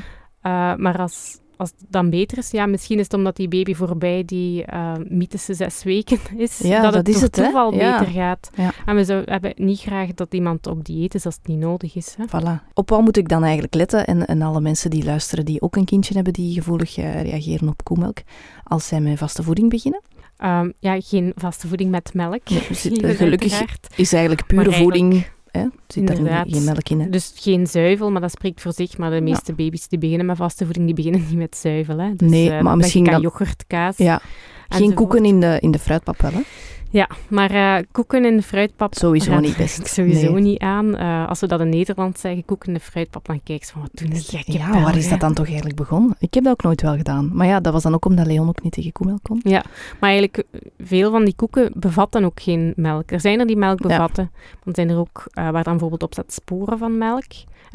maar 0.75 0.97
als, 0.99 1.37
als 1.57 1.69
het 1.69 1.85
dan 1.89 2.09
beter 2.09 2.37
is, 2.37 2.51
ja, 2.51 2.65
misschien 2.65 2.97
is 2.97 3.03
het 3.03 3.13
omdat 3.13 3.35
die 3.35 3.47
baby 3.47 3.73
voorbij 3.73 4.23
die 4.25 4.65
uh, 4.73 4.93
mythische 5.09 5.53
zes 5.53 5.83
weken 5.83 6.19
is, 6.37 6.57
Ja, 6.57 6.81
dat, 6.81 6.83
dat 6.83 6.93
het 6.93 7.07
is 7.07 7.13
door 7.13 7.23
het, 7.23 7.33
toeval 7.33 7.71
beter 7.71 8.05
gaat. 8.05 8.49
Ja. 8.55 8.71
En 8.85 8.95
we 8.95 9.03
zou, 9.03 9.21
hebben 9.25 9.53
niet 9.55 9.79
graag 9.79 10.13
dat 10.13 10.33
iemand 10.33 10.67
op 10.67 10.85
dieet 10.85 11.15
is 11.15 11.25
als 11.25 11.35
het 11.35 11.47
niet 11.47 11.59
nodig 11.59 11.95
is. 11.95 12.15
Hè? 12.17 12.25
Voilà. 12.25 12.73
Op 12.73 12.89
wat 12.89 13.01
moet 13.01 13.17
ik 13.17 13.29
dan 13.29 13.43
eigenlijk 13.43 13.73
letten? 13.73 14.05
En, 14.05 14.25
en 14.25 14.41
alle 14.41 14.61
mensen 14.61 14.89
die 14.89 15.03
luisteren 15.03 15.45
die 15.45 15.61
ook 15.61 15.75
een 15.75 15.85
kindje 15.85 16.13
hebben 16.13 16.33
die 16.33 16.53
gevoelig 16.53 16.97
eh, 16.97 17.21
reageren 17.21 17.67
op 17.67 17.83
koemelk, 17.83 18.17
als 18.63 18.87
zij 18.87 18.99
met 19.01 19.17
vaste 19.17 19.43
voeding 19.43 19.69
beginnen? 19.69 20.01
Um, 20.43 20.73
ja, 20.79 21.01
geen 21.01 21.31
vaste 21.35 21.67
voeding 21.67 21.91
met 21.91 22.13
melk. 22.13 22.49
Nee, 22.49 23.15
gelukkig 23.15 23.61
is 23.95 24.13
eigenlijk 24.13 24.45
pure 24.47 24.61
eigenlijk- 24.61 24.75
voeding. 24.75 25.25
Hè? 25.59 25.65
Zit 25.87 26.07
daar 26.07 26.45
geen 26.47 26.63
melk 26.63 26.89
in. 26.89 26.99
Hè? 26.99 27.09
Dus 27.09 27.31
geen 27.35 27.67
zuivel, 27.67 28.11
maar 28.11 28.21
dat 28.21 28.31
spreekt 28.31 28.61
voor 28.61 28.73
zich. 28.73 28.97
Maar 28.97 29.11
de 29.11 29.21
meeste 29.21 29.53
baby's 29.53 29.87
die 29.87 29.99
beginnen 29.99 30.25
met 30.25 30.37
vaste 30.37 30.63
voeding, 30.65 30.85
die 30.85 30.95
beginnen 30.95 31.21
niet 31.29 31.37
met 31.37 31.55
zuivel. 31.55 31.97
Hè. 31.99 32.15
Dus, 32.15 32.29
Nee, 32.29 32.51
eh, 32.51 32.61
maar 32.61 32.77
misschien 32.77 33.03
dan- 33.03 33.21
yoghurt, 33.21 33.63
kaas. 33.67 33.97
Ja. 33.97 34.21
Geen 34.69 34.93
koeken 34.93 35.25
in 35.25 35.39
de, 35.39 35.57
in 35.59 35.71
de 35.71 35.79
fruitpap 35.79 36.21
wel, 36.21 36.31
hè? 36.31 36.41
Ja, 36.89 37.09
maar 37.27 37.51
eh, 37.51 37.83
koeken 37.91 38.25
in 38.25 38.35
de 38.37 38.43
fruitpap... 38.43 38.93
Sowieso 38.95 39.39
niet 39.39 39.57
best. 39.57 39.79
Ik 39.79 39.87
sowieso 39.87 40.31
Nee. 40.31 40.41
niet 40.41 40.59
aan. 40.59 40.95
Eh, 40.95 41.27
als 41.27 41.39
we 41.39 41.47
dat 41.47 41.59
in 41.59 41.69
Nederland 41.69 42.19
zeggen, 42.19 42.45
koeken 42.45 42.67
in 42.67 42.73
de 42.73 42.79
fruitpap, 42.79 43.25
dan 43.25 43.41
kijk 43.43 43.63
je 43.63 43.71
van, 43.71 43.81
wat 43.81 43.89
doen 43.93 44.09
die 44.09 44.21
gekke 44.21 44.51
Ja, 44.51 44.81
waar 44.81 44.97
is 44.97 45.09
dat 45.09 45.19
dan 45.19 45.33
toch 45.33 45.45
eigenlijk 45.45 45.75
begonnen? 45.75 46.15
Ik 46.19 46.33
heb 46.33 46.43
dat 46.43 46.53
ook 46.53 46.63
nooit 46.63 46.81
wel 46.81 46.95
gedaan. 46.95 47.29
Maar 47.33 47.47
ja, 47.47 47.59
dat 47.59 47.73
was 47.73 47.83
dan 47.83 47.93
ook 47.93 48.05
omdat 48.05 48.25
Leon 48.27 48.47
ook 48.47 48.63
niet 48.63 48.73
tegen 48.73 48.91
koemelk 48.91 49.19
kon. 49.23 49.41
Maar 49.43 49.63
eigenlijk, 49.99 50.37
eh, 50.37 50.61
veel 50.79 51.11
van 51.11 51.25
die 51.25 51.35
koeken 51.35 51.71
bevatten 51.75 52.23
ook 52.25 52.41
geen 52.41 52.73
melk. 52.75 53.11
Er 53.11 53.19
zijn 53.21 53.39
er 53.39 53.47
die 53.47 53.57
melk 53.57 53.81
Ja. 53.81 53.87
bevatten. 53.87 54.31
Dan 54.63 54.75
zijn 54.75 54.89
er 54.89 54.97
ook 54.97 55.23
waar 55.33 55.51
dan 55.51 55.63
bijvoorbeeld 55.63 56.03
op 56.03 56.13
staat 56.13 56.33
sporen 56.33 56.77
van 56.77 56.97
melk. 56.97 57.23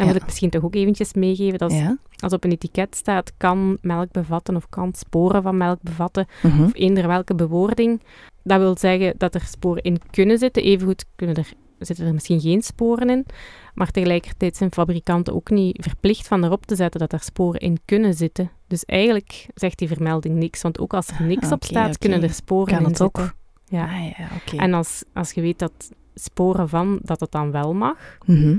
Ja. 0.07 0.13
wil 0.13 0.21
ik 0.21 0.25
misschien 0.25 0.51
toch 0.51 0.63
ook 0.65 0.75
eventjes 0.75 1.15
meegeven, 1.15 1.59
dat 1.59 1.73
Ja. 1.73 1.97
als 2.19 2.33
op 2.33 2.45
een 2.45 2.51
etiket 2.53 2.97
staat 2.97 3.33
kan 3.37 3.79
melk 3.81 4.13
bevatten 4.13 4.57
of 4.57 4.69
kan 4.69 4.93
sporen 4.95 5.43
van 5.43 5.57
melk 5.57 5.79
bevatten, 5.83 6.27
Mhm. 6.43 6.63
of 6.63 6.71
eender 6.75 7.07
welke 7.07 7.35
bewoording, 7.35 8.01
dat 8.43 8.59
wil 8.59 8.77
zeggen 8.79 9.15
dat 9.19 9.35
er 9.35 9.41
sporen 9.45 9.83
in 9.83 9.99
kunnen 10.11 10.39
zitten. 10.39 10.63
Evengoed 10.63 11.05
kunnen 11.17 11.37
er, 11.37 11.53
zitten 11.79 12.07
er 12.07 12.13
misschien 12.13 12.41
geen 12.41 12.63
sporen 12.63 13.11
in, 13.11 13.27
maar 13.75 13.91
tegelijkertijd 13.91 14.57
zijn 14.57 14.73
fabrikanten 14.73 15.35
ook 15.35 15.51
niet 15.51 15.85
verplicht 15.85 16.29
van 16.29 16.45
erop 16.45 16.67
te 16.67 16.77
zetten 16.77 17.01
dat 17.01 17.13
er 17.13 17.21
sporen 17.21 17.61
in 17.61 17.79
kunnen 17.85 18.15
zitten. 18.15 18.51
Dus 18.67 18.85
eigenlijk 18.85 19.47
zegt 19.55 19.79
die 19.79 19.89
vermelding 19.89 20.35
niks, 20.35 20.63
want 20.63 20.79
ook 20.79 20.95
als 20.95 21.09
er 21.09 21.23
niks 21.27 21.53
op 21.53 21.65
staat, 21.65 21.99
kunnen 21.99 22.23
er 22.23 22.33
sporen 22.33 22.75
Kan 22.75 22.85
in 22.85 22.91
het 22.91 23.03
ook? 23.03 23.17
zitten. 23.19 23.35
Ja. 23.69 23.85
Ah, 23.85 24.05
ja, 24.19 24.29
oké. 24.37 24.57
En 24.57 24.75
als, 24.75 25.05
als 25.15 25.33
je 25.33 25.41
weet 25.41 25.59
dat 25.59 25.91
sporen 26.15 26.69
van, 26.69 26.99
dat 27.03 27.21
het 27.21 27.31
dan 27.33 27.51
wel 27.51 27.75
mag, 27.75 28.19
Mhm. 28.27 28.57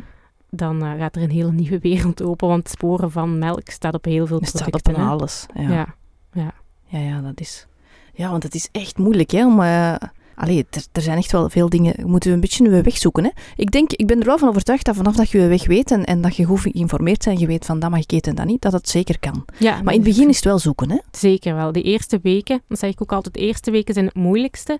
Dan 0.51 0.83
eh, 0.83 0.91
gaat 0.97 1.15
er 1.15 1.21
een 1.21 1.29
hele 1.29 1.51
nieuwe 1.51 1.79
wereld 1.79 2.23
open, 2.23 2.47
want 2.47 2.69
sporen 2.69 3.11
van 3.11 3.39
melk 3.39 3.69
staat 3.69 3.93
op 3.93 4.05
heel 4.05 4.27
veel 4.27 4.39
Het 4.39 4.47
staat 4.47 4.65
op 4.73 4.81
producten. 4.81 5.07
alles. 5.09 5.45
Ja. 5.55 5.95
Ja. 6.33 6.53
Ja, 6.87 6.99
ja, 6.99 7.21
dat 7.21 7.39
is... 7.39 7.67
Ja, 8.13 8.29
want 8.29 8.43
het 8.43 8.55
is 8.55 8.69
echt 8.71 8.97
moeilijk, 8.97 9.31
hè, 9.31 9.45
om... 9.45 9.61
eh, 9.61 9.93
Allee, 10.35 10.65
er, 10.69 10.83
er 10.91 11.01
zijn 11.01 11.17
echt 11.17 11.31
wel 11.31 11.49
veel 11.49 11.69
dingen... 11.69 11.93
We 11.97 12.07
moeten 12.07 12.31
een 12.31 12.39
beetje 12.39 12.69
een 12.69 12.83
weg 12.83 12.97
zoeken, 12.97 13.23
hè. 13.23 13.29
Ik 13.55 13.71
denk, 13.71 13.91
ik 13.91 14.07
ben 14.07 14.19
er 14.19 14.25
wel 14.25 14.37
van 14.37 14.47
overtuigd 14.47 14.85
dat 14.85 14.95
vanaf 14.95 15.15
dat 15.15 15.29
je 15.29 15.37
je 15.39 15.47
weg 15.47 15.65
weet 15.67 15.91
en, 15.91 16.05
en 16.05 16.21
dat 16.21 16.35
je 16.35 16.43
goed 16.45 16.59
geïnformeerd 16.59 17.23
bent, 17.25 17.39
je 17.39 17.47
weet 17.47 17.65
van 17.65 17.79
dat 17.79 17.89
mag 17.89 17.99
ik 17.99 18.11
eten 18.11 18.31
en 18.31 18.35
dat 18.37 18.45
niet, 18.45 18.61
dat 18.61 18.71
het 18.71 18.89
zeker 18.89 19.19
kan. 19.19 19.45
Ja, 19.57 19.81
Maar 19.81 19.93
in 19.93 19.99
het 19.99 20.09
begin 20.09 20.29
is 20.29 20.35
het 20.35 20.45
wel 20.45 20.59
zoeken, 20.59 20.89
hè. 20.91 20.97
Zeker 21.11 21.55
wel. 21.55 21.71
De 21.71 21.81
eerste 21.81 22.19
weken, 22.23 22.61
dat 22.67 22.79
zeg 22.79 22.89
ik 22.91 23.01
ook 23.01 23.11
altijd, 23.11 23.33
de 23.33 23.39
eerste 23.39 23.71
weken 23.71 23.93
zijn 23.93 24.05
het 24.05 24.15
moeilijkste. 24.15 24.79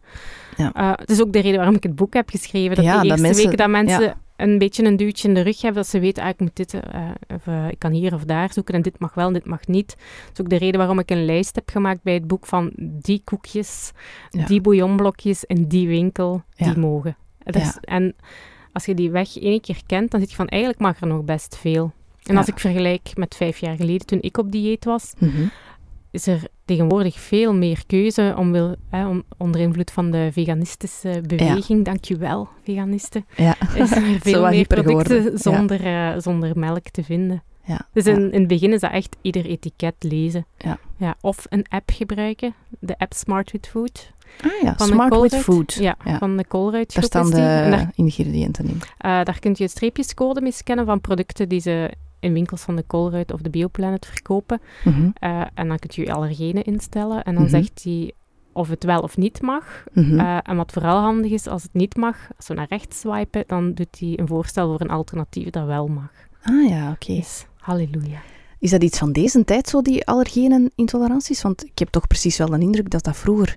Ja. 0.57 0.73
Eh, 0.73 0.91
het 0.95 1.09
is 1.09 1.21
ook 1.21 1.33
de 1.33 1.39
reden 1.39 1.55
waarom 1.57 1.75
ik 1.75 1.83
het 1.83 1.95
boek 1.95 2.13
heb 2.13 2.29
geschreven. 2.29 2.75
Dat 2.75 2.85
Ja, 2.85 2.91
de 2.91 2.97
dat 2.97 3.05
eerste 3.05 3.21
mensen- 3.21 3.43
weken 3.43 3.57
dat 3.57 3.69
mensen. 3.69 4.15
Een 4.41 4.57
beetje 4.57 4.83
een 4.85 4.95
duwtje 4.97 5.27
in 5.27 5.33
de 5.33 5.41
rug 5.41 5.61
hebben, 5.61 5.81
dat 5.81 5.91
ze 5.91 5.99
weten, 5.99 6.23
ah, 6.23 6.29
ik 6.29 6.39
moet 6.39 6.55
dit, 6.55 6.73
eh, 6.73 7.09
of 7.35 7.47
eh, 7.47 7.67
ik 7.69 7.79
kan 7.79 7.91
hier 7.91 8.13
of 8.13 8.23
daar 8.23 8.53
zoeken 8.53 8.73
en 8.73 8.81
dit 8.81 8.99
mag 8.99 9.13
wel 9.13 9.27
en 9.27 9.33
dit 9.33 9.45
mag 9.45 9.67
niet. 9.67 9.87
Dat 9.87 10.31
is 10.33 10.41
ook 10.41 10.49
de 10.49 10.57
reden 10.57 10.77
waarom 10.79 10.99
ik 10.99 11.09
een 11.11 11.25
lijst 11.25 11.55
heb 11.55 11.69
gemaakt 11.69 12.03
bij 12.03 12.13
het 12.13 12.27
boek 12.27 12.45
van 12.45 12.71
die 12.77 13.21
koekjes, 13.23 13.91
Ja. 14.29 14.45
die 14.45 14.61
bouillonblokjes 14.61 15.43
in 15.43 15.67
die 15.67 15.87
winkel, 15.87 16.43
Ja. 16.55 16.65
die 16.65 16.77
mogen. 16.77 17.17
Is- 17.43 17.77
En 17.81 18.15
als 18.71 18.85
je 18.85 18.93
die 18.93 19.11
weg 19.11 19.37
één 19.37 19.61
keer 19.61 19.81
kent, 19.85 20.11
dan 20.11 20.19
zit 20.19 20.29
je 20.29 20.35
van, 20.35 20.47
eigenlijk 20.47 20.81
mag 20.81 21.01
er 21.01 21.07
nog 21.07 21.23
best 21.23 21.57
veel. 21.57 21.91
En 22.23 22.37
als 22.37 22.47
ik 22.47 22.59
vergelijk 22.59 23.11
met 23.17 23.35
vijf 23.35 23.57
jaar 23.57 23.75
geleden, 23.75 24.05
toen 24.07 24.21
ik 24.21 24.37
op 24.37 24.51
dieet 24.51 24.85
was, 24.85 25.13
Mhm. 25.17 25.43
Is 26.11 26.27
er 26.27 26.41
tegenwoordig 26.65 27.19
veel 27.19 27.53
meer 27.53 27.83
keuze 27.87 28.33
om, 28.37 28.51
wil, 28.51 28.75
hè, 28.89 29.07
om 29.07 29.23
onder 29.37 29.61
invloed 29.61 29.91
van 29.91 30.11
de 30.11 30.29
veganistische 30.31 31.21
beweging, 31.27 31.85
dankjewel 31.85 32.47
veganisten, 32.63 33.25
Ja. 33.35 33.55
is 33.75 33.91
er 33.91 34.01
veel 34.21 34.47
meer 34.49 34.67
producten. 34.67 35.23
Ja. 35.23 35.37
zonder, 35.37 35.85
eh, 35.85 36.13
zonder 36.17 36.59
melk 36.59 36.89
te 36.89 37.03
vinden. 37.03 37.43
Ja. 37.65 37.87
Dus 37.93 38.05
in, 38.05 38.31
in 38.31 38.39
het 38.39 38.47
begin 38.47 38.73
is 38.73 38.79
dat 38.79 38.91
echt 38.91 39.15
ieder 39.21 39.45
etiket 39.45 39.95
lezen. 39.99 40.45
Ja. 40.57 40.77
Ja, 40.97 41.15
of 41.21 41.45
een 41.49 41.65
app 41.69 41.89
gebruiken, 41.93 42.53
de 42.79 42.97
app 42.97 43.13
Smart 43.13 43.51
with 43.51 43.67
Food. 43.67 44.11
Ah 44.43 44.51
ja, 44.61 44.75
Van 44.77 44.87
smart 44.87 45.19
with 45.19 45.35
food. 45.35 45.73
Ja, 45.73 45.95
Ja. 46.05 46.17
van 46.17 46.37
de 46.37 46.45
Colruyt 46.47 46.93
Daar 46.93 47.03
staan 47.03 47.29
de 47.29 47.35
daar, 47.35 47.91
ingrediënten 47.95 48.65
in. 48.67 48.81
eh, 48.97 49.23
daar 49.23 49.39
kun 49.39 49.53
je 49.57 49.67
streepjescode 49.67 50.41
mee 50.41 50.51
scannen 50.51 50.85
van 50.85 51.01
producten 51.01 51.49
die 51.49 51.59
ze 51.59 51.91
in 52.21 52.33
winkels 52.33 52.61
van 52.61 52.75
de 52.75 52.83
Colruyt 52.87 53.33
of 53.33 53.41
de 53.41 53.49
Bioplanet 53.49 54.05
verkopen. 54.05 54.61
Mhm. 54.83 55.09
Eh, 55.13 55.41
en 55.53 55.67
dan 55.67 55.79
kun 55.79 55.89
je 55.93 56.01
je 56.01 56.13
allergenen 56.13 56.63
instellen. 56.63 57.23
En 57.23 57.33
dan 57.33 57.43
Mhm. 57.43 57.51
zegt 57.51 57.83
hij 57.83 58.11
of 58.53 58.69
het 58.69 58.83
wel 58.83 58.99
of 59.01 59.17
niet 59.17 59.41
mag. 59.41 59.83
Mhm. 59.93 60.19
Eh, 60.19 60.37
en 60.43 60.55
wat 60.55 60.71
vooral 60.71 60.99
handig 60.99 61.31
is, 61.31 61.47
als 61.47 61.63
het 61.63 61.73
niet 61.73 61.95
mag, 61.95 62.17
als 62.37 62.47
we 62.47 62.53
naar 62.53 62.65
rechts 62.69 62.99
swipen, 62.99 63.43
dan 63.47 63.73
doet 63.73 63.99
hij 63.99 64.19
een 64.19 64.27
voorstel 64.27 64.67
voor 64.71 64.81
een 64.81 64.89
alternatief 64.89 65.49
dat 65.49 65.65
wel 65.65 65.87
mag. 65.87 66.11
ah 66.43 66.69
ja, 66.69 66.91
oké. 66.91 67.13
Dus, 67.15 67.45
halleluja. 67.57 68.19
Is 68.59 68.71
dat 68.71 68.83
iets 68.83 68.97
van 68.97 69.11
deze 69.11 69.43
tijd, 69.45 69.67
zo 69.69 69.81
die 69.81 70.05
allergenen 70.05 70.51
en 70.63 70.71
intoleranties? 70.75 71.41
Want 71.41 71.65
ik 71.65 71.79
heb 71.79 71.87
toch 71.89 72.07
precies 72.07 72.37
wel 72.37 72.53
een 72.53 72.61
indruk 72.61 72.89
dat 72.89 73.03
dat 73.03 73.17
vroeger 73.17 73.55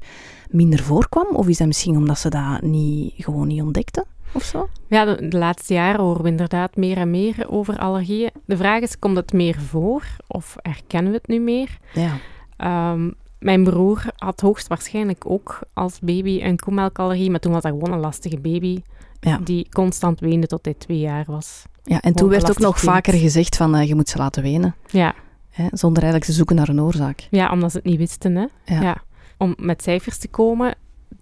minder 0.51 0.79
voorkwam. 0.83 1.27
Of 1.37 1.49
is 1.49 1.57
dat 1.57 1.67
misschien 1.67 1.97
omdat 1.97 2.19
ze 2.19 2.29
dat 2.29 2.63
niet, 2.63 3.13
gewoon 3.17 3.47
niet 3.47 3.63
ontdekten? 3.63 4.05
Of 4.35 4.43
zo? 4.45 4.69
Ja, 4.87 5.05
de, 5.05 5.29
de 5.29 5.39
laatste 5.39 5.75
jaren 5.75 6.01
horen 6.01 6.23
we 6.23 6.29
inderdaad 6.29 6.77
meer 6.77 6.97
en 6.97 7.11
meer 7.11 7.45
over 7.51 7.79
allergieën. 7.79 8.31
De 8.47 8.57
vraag 8.57 8.81
is, 8.81 8.99
komt 8.99 9.17
het 9.17 9.33
meer 9.33 9.61
voor 9.61 10.03
of 10.27 10.57
herkennen 10.63 11.11
we 11.13 11.17
het 11.19 11.27
nu 11.29 11.39
meer? 11.41 11.79
Ja. 11.93 12.13
Ehm, 12.57 13.11
mijn 13.39 13.65
broer 13.65 14.03
had 14.17 14.41
hoogstwaarschijnlijk 14.41 15.31
ook 15.31 15.59
als 15.73 15.99
baby 16.01 16.41
een 16.43 16.59
koemelkallergie, 16.59 17.31
maar 17.31 17.41
toen 17.41 17.53
was 17.53 17.63
dat 17.63 17.73
gewoon 17.73 17.93
een 17.93 18.01
lastige 18.01 18.39
baby 18.41 18.83
Ja. 19.21 19.39
die 19.45 19.67
constant 19.71 20.21
weende 20.21 20.47
tot 20.47 20.65
hij 20.65 20.75
twee 20.75 20.99
jaar 20.99 21.25
was. 21.27 21.65
ja 21.85 22.01
en 22.01 22.15
toen 22.15 22.29
werd 22.29 22.51
ook 22.51 22.59
nog 22.59 22.79
kind. 22.79 22.91
vaker 22.93 23.13
gezegd 23.15 23.57
van 23.57 23.75
eh, 23.75 23.89
je 23.89 23.95
moet 23.95 24.09
ze 24.09 24.19
laten 24.19 24.43
wenen. 24.43 24.75
Ja, 24.91 25.15
Hè, 25.51 25.67
zonder 25.71 26.03
eigenlijk 26.03 26.31
te 26.31 26.37
zoeken 26.37 26.57
naar 26.57 26.69
een 26.69 26.81
oorzaak. 26.81 27.27
ja 27.31 27.51
omdat 27.51 27.71
ze 27.71 27.77
het 27.77 27.87
niet 27.87 27.99
wisten. 27.99 28.35
Hè? 28.37 28.75
Ja. 28.81 28.97
Om 29.39 29.55
met 29.59 29.83
cijfers 29.83 30.19
te 30.19 30.29
komen, 30.29 30.75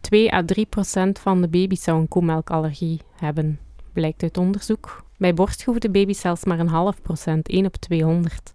2 0.03 0.32
à 0.32 0.42
3 0.44 0.66
procent 0.66 1.18
van 1.18 1.40
de 1.40 1.48
baby's 1.48 1.82
zou 1.82 2.00
een 2.00 2.09
koemelkallergie 2.09 3.00
hebben. 3.16 3.59
blijkt 3.92 4.22
uit 4.22 4.38
onderzoek. 4.38 5.05
Bij 5.16 5.34
borstgevoede 5.34 5.90
baby's 5.90 6.20
zelfs 6.20 6.44
maar 6.44 6.59
een 6.59 6.68
half 6.68 7.03
procent, 7.03 7.48
1 7.48 7.66
op 7.66 7.76
200. 7.76 8.53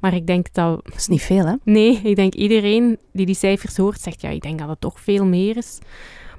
Maar 0.00 0.14
ik 0.14 0.26
denk 0.26 0.52
dat... 0.52 0.84
Dat 0.84 0.94
is 0.94 1.06
niet 1.06 1.22
veel, 1.22 1.46
hè? 1.46 1.54
Nee, 1.64 2.00
ik 2.02 2.16
denk 2.16 2.34
iedereen 2.34 2.98
die 3.12 3.26
die 3.26 3.34
cijfers 3.34 3.76
hoort, 3.76 4.00
zegt 4.00 4.20
ja, 4.20 4.28
ik 4.28 4.42
denk 4.42 4.58
dat 4.58 4.68
het 4.68 4.80
toch 4.80 5.00
veel 5.00 5.24
meer 5.24 5.56
is. 5.56 5.78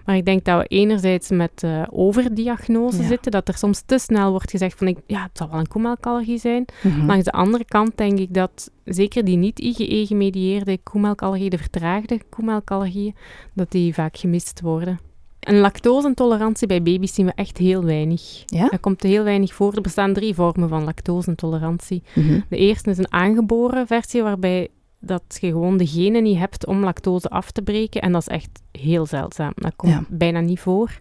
Maar 0.06 0.16
ik 0.16 0.26
denk 0.26 0.45
dat 0.45 0.60
we 0.62 0.66
enerzijds 0.68 1.30
met 1.30 1.64
uh, 1.66 1.84
overdiagnose 1.89 3.01
Ja. 3.01 3.08
zitten, 3.08 3.32
dat 3.32 3.47
er 3.47 3.58
soms 3.58 3.82
te 3.86 3.97
snel 3.97 4.32
wordt 4.32 4.49
gezegd 4.51 4.78
van 4.78 4.88
ik, 4.88 4.97
ja, 5.08 5.22
het 5.22 5.38
zal 5.38 5.49
wel 5.49 5.60
een 5.60 5.68
koemelkallergie 5.68 6.38
zijn. 6.39 6.66
Mhm. 6.84 7.06
Langs 7.06 7.24
de 7.26 7.32
andere 7.32 7.66
kant 7.66 7.97
denk 7.97 8.20
ik 8.20 8.34
dat 8.34 8.72
zeker 8.84 9.26
die 9.26 9.38
niet 9.38 9.60
IgE-gemedieerde 9.60 10.78
koemelkallergie, 10.84 11.49
de 11.49 11.58
vertraagde 11.58 12.20
koemelkallergieën, 12.30 13.16
dat 13.54 13.72
die 13.72 13.93
vaak 13.93 14.18
gemist 14.18 14.62
worden. 14.62 14.99
Een 15.39 15.58
lactoseintolerantie 15.60 16.68
bij 16.68 16.84
baby's 16.84 17.14
zien 17.14 17.26
we 17.26 17.32
echt 17.36 17.58
heel 17.58 17.84
weinig. 17.84 18.43
Ja? 18.45 18.70
Er 18.72 18.80
komt 18.80 19.04
heel 19.04 19.24
weinig 19.24 19.54
voor. 19.54 19.74
Er 19.74 19.82
bestaan 19.82 20.14
drie 20.14 20.34
vormen 20.36 20.70
van 20.70 20.84
lactoseintolerantie. 20.84 22.04
Mhm. 22.16 22.39
De 22.49 22.58
eerste 22.58 22.89
is 22.89 22.97
een 22.97 23.12
aangeboren 23.12 23.88
versie, 23.88 24.24
waarbij 24.24 24.68
dat 25.06 25.24
je 25.39 25.47
gewoon 25.47 25.78
de 25.78 25.88
genen 25.88 26.24
niet 26.24 26.38
hebt 26.38 26.66
om 26.66 26.84
lactose 26.84 27.30
af 27.30 27.51
te 27.51 27.62
breken. 27.62 28.01
En 28.01 28.12
dat 28.12 28.22
is 28.22 28.28
echt 28.28 28.62
heel 28.72 29.06
zeldzaam. 29.06 29.51
Dat 29.56 29.76
komt 29.76 29.91
Ja. 29.93 30.04
bijna 30.10 30.39
niet 30.39 30.60
voor. 30.60 30.99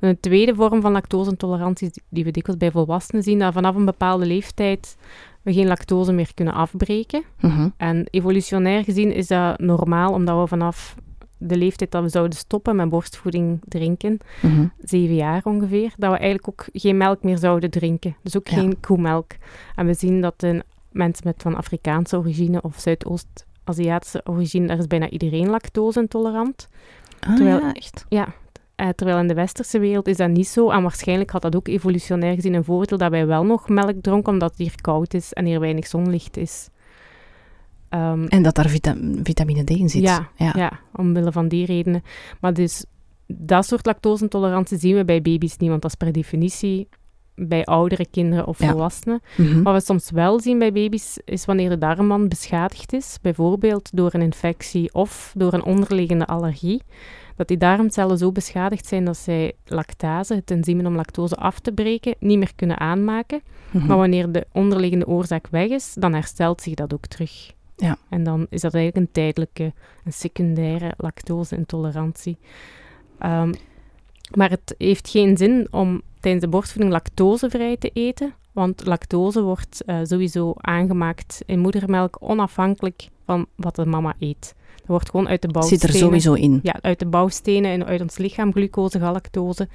Dan 0.00 0.10
de 0.10 0.20
tweede 0.20 0.54
vorm 0.54 0.80
van 0.80 0.92
lactoseintolerantie, 0.92 1.90
die 2.08 2.24
we 2.24 2.30
dikwijls 2.30 2.60
bij 2.60 2.70
volwassenen 2.70 3.22
zien, 3.22 3.38
dat 3.38 3.52
vanaf 3.52 3.74
een 3.74 3.84
bepaalde 3.84 4.26
leeftijd 4.26 4.96
we 5.42 5.52
geen 5.52 5.66
lactose 5.66 6.12
meer 6.12 6.34
kunnen 6.34 6.54
afbreken. 6.54 7.22
Mhm. 7.40 7.68
En 7.76 8.06
evolutionair 8.10 8.84
gezien 8.84 9.12
is 9.14 9.26
dat 9.26 9.58
normaal, 9.58 10.12
omdat 10.12 10.40
we 10.40 10.46
vanaf 10.46 10.94
de 11.38 11.56
leeftijd 11.56 11.90
dat 11.90 12.02
we 12.02 12.08
zouden 12.08 12.38
stoppen 12.38 12.76
met 12.76 12.88
borstvoeding 12.88 13.60
drinken, 13.68 14.18
Mhm. 14.42 14.66
zeven 14.78 15.14
jaar 15.14 15.40
ongeveer, 15.44 15.92
dat 15.96 16.10
we 16.10 16.16
eigenlijk 16.16 16.48
ook 16.48 16.66
geen 16.72 16.96
melk 16.96 17.22
meer 17.22 17.38
zouden 17.38 17.70
drinken. 17.70 18.16
Dus 18.22 18.36
ook 18.36 18.48
Ja. 18.48 18.56
geen 18.56 18.80
koemelk. 18.80 19.30
En 19.74 19.86
we 19.86 19.94
zien 19.94 20.20
dat 20.20 20.42
in 20.42 20.62
mensen 20.92 21.22
met 21.26 21.42
van 21.42 21.56
Afrikaanse 21.56 22.16
origine 22.16 22.62
of 22.62 22.78
Zuidoost-Aziatische 22.78 24.20
origine, 24.24 24.66
daar 24.66 24.78
is 24.78 24.86
bijna 24.86 25.08
iedereen 25.08 25.48
lactose-intolerant. 25.50 26.68
Ah, 27.20 27.36
Terwijl- 27.36 27.60
ja, 27.60 27.72
echt. 27.72 28.06
Eh, 28.74 28.88
terwijl 28.88 29.18
in 29.18 29.28
de 29.28 29.34
westerse 29.34 29.78
wereld 29.78 30.06
is 30.08 30.16
dat 30.16 30.28
niet 30.30 30.48
zo. 30.48 30.70
En 30.70 30.82
waarschijnlijk 30.82 31.30
had 31.30 31.42
dat 31.42 31.56
ook 31.56 31.68
evolutionair 31.68 32.34
gezien 32.34 32.54
een 32.54 32.64
voordeel 32.64 32.98
dat 32.98 33.10
wij 33.10 33.26
wel 33.26 33.44
nog 33.44 33.68
melk 33.68 33.94
dronken, 34.02 34.32
omdat 34.32 34.50
het 34.50 34.58
hier 34.58 34.80
koud 34.80 35.14
is 35.14 35.32
en 35.32 35.44
hier 35.44 35.60
weinig 35.60 35.86
zonlicht 35.86 36.36
is. 36.36 36.68
Ehm, 37.88 38.24
En 38.26 38.42
dat 38.42 38.54
daar 38.54 38.68
vita- 38.68 38.96
vitamine 39.22 39.64
D 39.64 39.70
in 39.70 39.88
zit. 39.88 40.02
Ja, 40.02 40.28
ja. 40.36 40.52
Ja, 40.56 40.72
omwille 40.96 41.32
van 41.32 41.48
die 41.48 41.66
redenen. 41.66 42.02
Maar 42.40 42.54
dus 42.54 42.84
dat 43.26 43.66
soort 43.66 43.86
lactoseintolerantie 43.86 44.78
zien 44.78 44.96
we 44.96 45.04
bij 45.04 45.22
baby's 45.22 45.56
niet, 45.56 45.70
want 45.70 45.82
dat 45.82 45.90
is 45.90 45.96
per 45.96 46.12
definitie 46.12 46.88
bij 47.34 47.64
oudere 47.64 48.06
kinderen 48.10 48.46
of 48.46 48.58
Ja. 48.58 48.70
volwassenen. 48.70 49.20
Mhm. 49.36 49.62
Wat 49.62 49.74
we 49.74 49.80
soms 49.80 50.10
wel 50.10 50.40
zien 50.40 50.58
bij 50.58 50.72
baby's 50.72 51.18
is 51.24 51.44
wanneer 51.44 51.68
de 51.68 51.78
darmwand 51.78 52.28
beschadigd 52.28 52.92
is, 52.92 53.18
bijvoorbeeld 53.22 53.90
door 53.92 54.14
een 54.14 54.20
infectie 54.22 54.94
of 54.94 55.32
door 55.36 55.52
een 55.52 55.64
onderliggende 55.64 56.26
allergie, 56.26 56.82
dat 57.36 57.48
die 57.48 57.56
darmcellen 57.56 58.18
zo 58.18 58.32
beschadigd 58.32 58.86
zijn 58.86 59.04
dat 59.04 59.16
zij 59.16 59.52
lactase, 59.64 60.34
het 60.34 60.50
enzym 60.50 60.86
om 60.86 60.94
lactose 60.94 61.36
af 61.36 61.58
te 61.58 61.72
breken, 61.72 62.14
niet 62.18 62.38
meer 62.38 62.52
kunnen 62.56 62.78
aanmaken. 62.80 63.40
Mhm. 63.70 63.86
Maar 63.86 63.96
wanneer 63.96 64.32
de 64.32 64.46
onderliggende 64.52 65.06
oorzaak 65.06 65.46
weg 65.50 65.68
is, 65.68 65.94
dan 65.98 66.12
herstelt 66.12 66.60
zich 66.60 66.74
dat 66.74 66.94
ook 66.94 67.06
terug. 67.06 67.52
Ja. 67.76 67.96
En 68.08 68.22
dan 68.22 68.46
is 68.50 68.60
dat 68.60 68.74
eigenlijk 68.74 69.06
een 69.06 69.12
tijdelijke, 69.12 69.72
een 70.04 70.12
secundaire 70.12 70.92
lactose-intolerantie. 70.96 72.38
Ehm, 73.18 73.52
maar 74.34 74.50
het 74.50 74.74
heeft 74.78 75.08
geen 75.08 75.36
zin 75.36 75.68
om 75.70 76.02
tijdens 76.22 76.44
de 76.44 76.50
borstvoeding 76.50 76.92
lactosevrij 76.92 77.76
te 77.76 77.90
eten, 77.92 78.34
want 78.52 78.86
lactose 78.86 79.42
wordt 79.42 79.84
eh, 79.84 79.98
sowieso 80.02 80.52
aangemaakt 80.56 81.42
in 81.46 81.58
moedermelk 81.58 82.16
onafhankelijk 82.20 83.08
van 83.24 83.46
wat 83.56 83.76
de 83.76 83.86
mama 83.86 84.14
eet. 84.18 84.54
Dat 84.76 84.86
wordt 84.86 85.10
gewoon 85.10 85.28
uit 85.28 85.42
de 85.42 85.48
zit 85.48 85.56
bouwstenen... 85.56 85.94
er 85.94 86.00
sowieso 86.00 86.32
in. 86.32 86.60
Ja, 86.62 86.78
uit 86.80 86.98
de 86.98 87.06
bouwstenen 87.06 87.70
en 87.70 87.86
uit 87.86 88.00
ons 88.00 88.18
lichaam, 88.18 88.52
glucose, 88.52 88.98
galactose, 88.98 89.68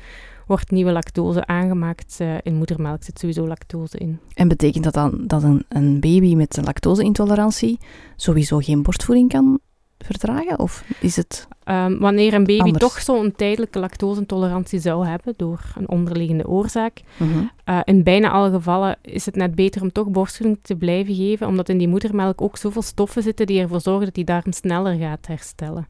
wordt 0.46 0.72
nieuwe 0.72 0.92
lactose 0.92 1.46
aangemaakt. 1.46 2.16
Eh, 2.20 2.36
in 2.44 2.56
moedermelk 2.56 3.04
zit 3.04 3.20
sowieso 3.20 3.48
lactose 3.48 3.98
in. 3.98 4.20
En 4.34 4.48
betekent 4.48 4.84
dat 4.84 4.94
dan 4.94 5.24
dat 5.28 5.44
een, 5.44 5.66
een 5.70 6.00
baby 6.00 6.36
met 6.36 6.58
een 6.58 6.64
lactose-intolerantie 6.64 7.80
sowieso 8.16 8.58
geen 8.58 8.82
borstvoeding 8.82 9.30
kan 9.30 9.60
verdragen? 10.06 10.60
Of 10.60 10.84
is 11.00 11.16
het... 11.16 11.48
Ehm, 11.64 11.98
wanneer 11.98 12.34
een 12.34 12.44
baby 12.44 12.62
Anders. 12.62 12.84
toch 12.84 13.02
zo'n 13.02 13.32
tijdelijke 13.36 13.80
lactoseintolerantie 13.80 14.80
zou 14.80 15.08
hebben 15.08 15.34
door 15.38 15.60
een 15.76 15.90
onderliggende 15.90 16.48
oorzaak, 16.48 17.02
Mhm. 17.18 17.44
eh, 17.64 17.80
in 17.84 18.04
bijna 18.04 18.30
alle 18.30 18.52
gevallen 18.52 18.98
is 19.02 19.26
het 19.26 19.36
net 19.36 19.56
beter 19.56 19.82
om 19.82 19.92
toch 19.92 20.10
borstvoeding 20.10 20.60
te 20.62 20.76
blijven 20.76 21.16
geven, 21.16 21.48
omdat 21.48 21.70
in 21.70 21.78
die 21.78 21.88
moedermelk 21.88 22.42
ook 22.42 22.58
zoveel 22.58 22.82
stoffen 22.82 23.24
zitten 23.24 23.46
die 23.46 23.62
ervoor 23.62 23.82
zorgen 23.82 24.06
dat 24.06 24.14
die 24.14 24.24
darm 24.24 24.52
sneller 24.52 24.98
gaat 24.98 25.28
herstellen. 25.28 25.88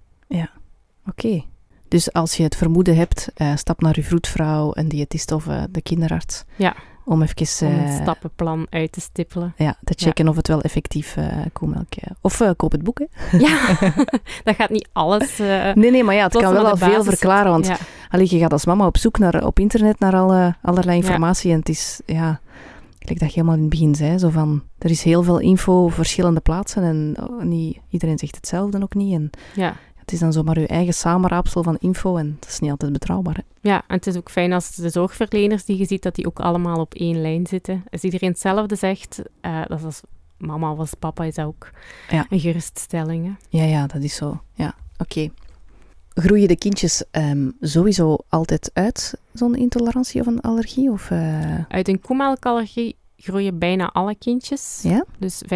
Oké. 1.10 1.44
Dus 1.88 2.14
als 2.14 2.38
je 2.38 2.44
het 2.44 2.56
vermoeden 2.56 2.96
hebt, 2.96 3.30
eh, 3.36 3.56
stap 3.56 3.82
naar 3.82 3.96
je 3.96 4.04
vroedvrouw, 4.04 4.72
een 4.74 4.88
diëtist 4.90 5.32
of 5.32 5.48
eh, 5.48 5.64
de 5.70 5.82
kinderarts. 5.82 6.44
Ja. 6.56 6.76
Om 7.10 7.22
even 7.22 7.68
Om 7.68 7.74
eh, 7.74 7.86
een 7.86 8.02
stappenplan 8.02 8.68
uit 8.70 8.92
te 8.92 9.02
stippelen. 9.02 9.54
ja, 9.58 9.76
te 9.84 9.94
checken 9.96 10.28
of 10.28 10.36
het 10.36 10.48
wel 10.48 10.62
effectief 10.62 11.16
eh 11.18 11.26
koemelk... 11.54 11.96
eh, 11.96 12.12
of 12.22 12.42
eh, 12.42 12.50
koop 12.58 12.72
het 12.72 12.84
boek, 12.84 13.00
hè. 13.00 13.38
Ja, 13.48 13.78
dat 14.44 14.56
gaat 14.56 14.70
niet 14.70 14.88
alles. 14.94 15.40
eh, 15.40 15.74
Nee, 15.74 15.92
nee, 15.92 16.04
maar 16.04 16.16
ja, 16.16 16.24
het 16.24 16.38
kan 16.38 16.54
wel 16.54 16.68
al 16.68 16.78
veel 16.78 17.04
verklaren. 17.04 17.52
Want 17.52 17.68
ja. 17.68 17.78
allee, 18.10 18.28
je 18.30 18.38
gaat 18.40 18.52
als 18.52 18.66
mama 18.66 18.86
op 18.86 18.98
zoek 18.98 19.18
naar, 19.20 19.46
op 19.46 19.60
internet 19.60 20.00
naar 20.00 20.16
alle, 20.16 20.56
allerlei 20.62 20.98
informatie. 20.98 21.52
En 21.52 21.60
het 21.60 21.70
is, 21.70 22.02
ja, 22.06 22.40
gelijk 23.00 23.20
dat 23.20 23.30
je 23.30 23.36
helemaal 23.36 23.56
in 23.56 23.62
het 23.62 23.70
begin 23.70 23.96
zei, 23.96 24.18
zo 24.18 24.30
van, 24.30 24.64
er 24.78 24.90
is 24.90 25.04
heel 25.04 25.24
veel 25.24 25.40
info 25.40 25.84
op 25.84 25.94
verschillende 25.94 26.40
plaatsen. 26.40 26.84
En 26.84 27.16
oh, 27.30 27.44
niet, 27.44 27.80
iedereen 27.90 28.18
zegt 28.18 28.36
hetzelfde 28.36 28.82
ook 28.84 28.94
niet. 28.96 29.14
En 29.14 29.30
ja. 29.56 29.76
Het 30.08 30.16
is 30.16 30.22
dan 30.22 30.34
zomaar 30.34 30.60
je 30.60 30.68
eigen 30.68 30.94
samenraapsel 30.94 31.64
van 31.64 31.78
info. 31.80 32.16
En 32.18 32.38
dat 32.40 32.50
is 32.50 32.60
niet 32.60 32.72
altijd 32.72 32.92
betrouwbaar. 32.92 33.36
Hè? 33.36 33.70
Ja, 33.70 33.84
en 33.88 33.96
het 33.96 34.08
is 34.08 34.16
ook 34.18 34.30
fijn 34.32 34.54
als 34.54 34.76
de 34.76 34.90
zorgverleners 34.90 35.66
die 35.66 35.78
je 35.78 35.86
ziet, 35.86 36.04
dat 36.04 36.16
die 36.16 36.28
ook 36.28 36.40
allemaal 36.40 36.80
op 36.80 36.94
één 36.94 37.22
lijn 37.22 37.48
zitten. 37.48 37.84
Als 37.90 38.02
iedereen 38.02 38.30
hetzelfde 38.30 38.76
zegt, 38.76 39.22
eh, 39.42 39.62
dat 39.68 39.80
is 39.80 39.86
als 39.86 40.02
mama 40.38 40.72
of 40.72 40.78
als 40.80 40.94
papa, 40.94 41.24
is 41.24 41.36
dat 41.36 41.46
ook 41.46 41.70
Ja. 42.10 42.26
een 42.30 42.40
geruststelling. 42.40 43.26
Hè? 43.26 43.58
Ja, 43.58 43.64
ja, 43.64 43.88
dat 43.88 44.04
is 44.04 44.16
zo. 44.16 44.42
Ja, 44.54 44.76
oké. 44.98 45.30
Groeien 46.14 46.48
de 46.48 46.58
kindjes 46.58 47.04
ehm, 47.12 47.50
sowieso 47.62 48.18
altijd 48.30 48.70
uit, 48.74 49.14
zo'n 49.34 49.56
intolerantie 49.56 50.22
of 50.22 50.28
een 50.28 50.42
allergie? 50.42 50.92
Of, 50.92 51.12
eh, 51.12 51.66
Uit 51.68 51.88
een 51.88 52.02
koemelkallergie 52.02 52.96
groeien 53.18 53.60
bijna 53.60 53.92
alle 53.92 54.16
kindjes. 54.16 54.80
Ja? 54.84 55.06
Dus 55.20 55.44
85% 55.44 55.48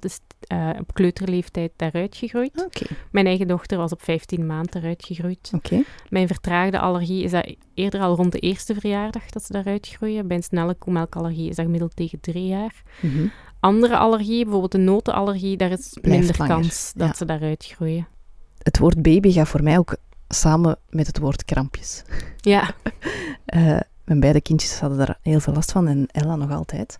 is 0.00 0.18
eh, 0.40 0.70
op 0.78 0.94
kleuterleeftijd 0.94 1.72
daaruit 1.76 2.16
gegroeid. 2.16 2.64
Oké, 2.64 2.86
Mijn 3.10 3.26
eigen 3.26 3.48
dochter 3.48 3.78
was 3.78 3.92
op 3.92 4.02
15 4.02 4.46
maanden 4.46 4.80
eruit 4.80 5.04
gegroeid. 5.04 5.50
oké. 5.54 5.82
Mijn 6.08 6.26
vertraagde 6.26 6.78
allergie 6.78 7.24
is 7.24 7.30
dat 7.30 7.54
eerder 7.74 8.00
al 8.00 8.16
rond 8.16 8.32
de 8.32 8.38
eerste 8.38 8.74
verjaardag 8.74 9.30
dat 9.30 9.44
ze 9.44 9.52
daaruit 9.52 9.88
groeien. 9.88 10.26
Bij 10.26 10.36
een 10.36 10.42
snelle 10.42 10.74
koemelkallergie 10.74 11.48
is 11.48 11.56
dat 11.56 11.64
gemiddeld 11.64 11.96
tegen 11.96 12.20
drie 12.20 12.46
jaar. 12.46 12.82
Mhm. 13.00 13.26
Andere 13.60 13.96
allergieën, 13.96 14.42
bijvoorbeeld 14.42 14.72
de 14.72 14.78
notenallergie, 14.78 15.56
daar 15.56 15.70
is 15.70 15.98
minder 16.02 16.36
kans 16.36 16.92
dat 16.96 17.08
ja. 17.08 17.14
ze 17.14 17.24
daaruit 17.24 17.64
groeien. 17.74 18.08
Het 18.58 18.78
woord 18.78 19.02
baby 19.02 19.32
gaat 19.32 19.48
voor 19.48 19.62
mij 19.62 19.78
ook 19.78 19.96
samen 20.28 20.78
met 20.88 21.06
het 21.06 21.18
woord 21.18 21.44
krampjes. 21.44 22.02
Ja. 22.36 22.70
Eh, 23.44 23.80
mijn 24.10 24.22
beide 24.22 24.40
kindjes 24.40 24.80
hadden 24.80 24.98
daar 24.98 25.18
heel 25.22 25.40
veel 25.40 25.52
last 25.52 25.72
van 25.72 25.88
en 25.88 26.06
Ella 26.12 26.36
nog 26.36 26.50
altijd. 26.50 26.98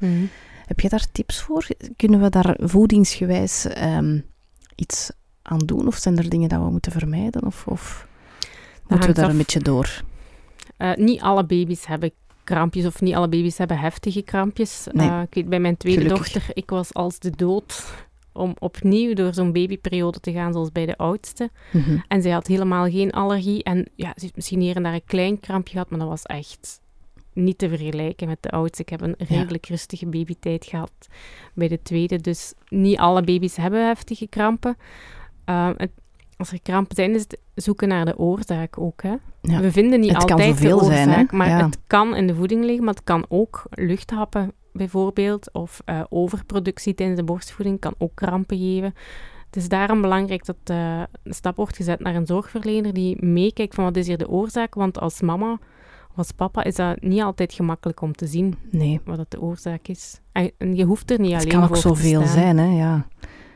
Heb 0.67 0.81
je 0.81 0.89
daar 0.89 1.07
tips 1.13 1.41
voor? 1.41 1.67
Kunnen 1.97 2.21
we 2.21 2.29
daar 2.29 2.57
voedingsgewijs 2.59 3.67
ehm, 3.67 4.21
iets 4.75 5.11
aan 5.43 5.59
doen? 5.59 5.87
Of 5.87 5.97
zijn 5.97 6.19
er 6.19 6.29
dingen 6.29 6.49
dat 6.49 6.63
we 6.63 6.71
moeten 6.71 6.93
vermijden? 6.93 7.47
Of, 7.47 7.67
of 7.67 8.07
moeten 8.89 9.09
we 9.09 9.15
daar 9.15 9.25
af. 9.25 9.31
een 9.31 9.37
beetje 9.37 9.61
door? 9.61 10.03
Eh, 10.77 10.95
niet 10.95 11.21
alle 11.21 11.45
baby's 11.45 11.87
hebben 11.87 12.11
krampjes 12.45 12.87
of 12.87 13.01
niet 13.01 13.15
alle 13.15 13.29
baby's 13.29 13.59
hebben 13.59 13.79
heftige 13.79 14.23
krampjes. 14.23 14.87
Nee. 14.93 15.09
Eh, 15.09 15.21
ik 15.21 15.35
weet 15.35 15.49
bij 15.49 15.61
mijn 15.61 15.77
tweede 15.77 16.01
Gelukkig. 16.01 16.33
dochter, 16.33 16.51
ik 16.55 16.71
was 16.71 16.95
als 16.95 17.19
de 17.19 17.31
dood 17.31 17.85
om 18.33 18.55
opnieuw 18.59 19.15
door 19.15 19.35
zo'n 19.35 19.53
babyperiode 19.53 20.21
te 20.21 20.33
gaan 20.33 20.53
zoals 20.53 20.73
bij 20.73 20.87
de 20.87 20.97
oudste. 20.97 21.51
Mhm. 21.73 21.99
En 22.09 22.23
zij 22.23 22.31
had 22.31 22.47
helemaal 22.47 22.91
geen 22.91 23.11
allergie. 23.11 23.63
En 23.63 23.87
ja, 23.95 24.13
ze 24.15 24.21
heeft 24.21 24.37
misschien 24.37 24.61
hier 24.61 24.77
en 24.77 24.83
daar 24.83 24.95
een 24.95 25.05
klein 25.05 25.41
krampje 25.41 25.73
gehad, 25.73 25.91
maar 25.91 25.99
dat 25.99 26.09
was 26.09 26.23
echt 26.23 26.80
niet 27.33 27.59
te 27.59 27.69
vergelijken 27.69 28.29
met 28.29 28.39
de 28.41 28.51
oudste. 28.51 28.83
Ik 28.83 28.89
heb 28.89 29.01
een 29.01 29.15
redelijk 29.19 29.67
rustige 29.67 30.07
babytijd 30.07 30.65
gehad 30.67 30.93
bij 31.55 31.69
de 31.69 31.83
tweede. 31.83 32.17
Dus 32.17 32.55
niet 32.69 32.99
alle 32.99 33.23
baby's 33.23 33.57
hebben 33.57 33.87
heftige 33.87 34.27
krampen. 34.29 34.77
Ehm, 35.45 35.75
het- 35.77 35.91
als 36.37 36.53
er 36.53 36.63
krampen 36.63 36.97
zijn, 36.97 37.15
is 37.15 37.21
het 37.21 37.39
zoeken 37.55 37.89
naar 37.89 38.05
de 38.05 38.19
oorzaak 38.19 38.79
ook. 38.79 39.03
Hè? 39.03 39.15
Ja. 39.43 39.61
We 39.61 39.73
vinden 39.73 40.01
niet 40.01 40.13
Het 40.13 40.31
altijd 40.31 40.61
de 40.61 40.75
oorzaak, 40.75 41.05
zijn, 41.05 41.29
maar 41.31 41.49
Ja. 41.49 41.65
het 41.67 41.79
kan 41.87 42.17
in 42.17 42.27
de 42.27 42.35
voeding 42.35 42.65
liggen, 42.65 42.85
maar 42.85 42.95
het 42.95 43.05
kan 43.05 43.25
ook 43.29 43.63
luchthappen 43.71 44.53
bijvoorbeeld, 44.73 45.53
of 45.53 45.81
eh, 45.85 46.01
overproductie 46.09 46.95
tijdens 46.95 47.19
de 47.19 47.25
borstvoeding 47.25 47.81
kan 47.81 47.95
ook 47.99 48.15
krampen 48.15 48.59
geven. 48.59 48.95
Het 49.47 49.57
is 49.57 49.69
daarom 49.69 50.01
belangrijk 50.01 50.45
dat 50.45 50.57
eh, 50.65 51.03
een 51.23 51.35
stap 51.35 51.57
wordt 51.57 51.77
gezet 51.77 52.01
naar 52.01 52.15
een 52.15 52.27
zorgverlener 52.27 52.93
die 52.95 53.25
meekijkt 53.25 53.75
van 53.75 53.85
wat 53.85 53.97
is 53.97 54.07
hier 54.07 54.19
de 54.19 54.29
oorzaak, 54.29 54.75
want 54.75 54.99
als 55.01 55.21
mama 55.21 55.59
Als 56.21 56.33
papa 56.33 56.65
is 56.65 56.75
dat 56.75 57.01
niet 57.03 57.23
altijd 57.23 57.53
gemakkelijk 57.53 58.01
om 58.01 58.13
te 58.13 58.27
zien 58.27 58.57
Nee, 58.71 59.01
wat 59.05 59.19
het 59.19 59.31
de 59.31 59.41
oorzaak 59.41 59.89
is. 59.89 60.21
En, 60.33 60.53
je 60.75 60.85
hoeft 60.85 61.11
er 61.11 61.21
niet 61.21 61.33
alleen 61.33 61.41
het 61.41 61.53
kan 61.53 61.63
ook 61.63 61.67
voor 61.67 61.77
te 61.77 61.83
zoveel 61.83 62.27
zijn, 62.27 62.59
hè, 62.59 62.77
ja. 62.77 63.07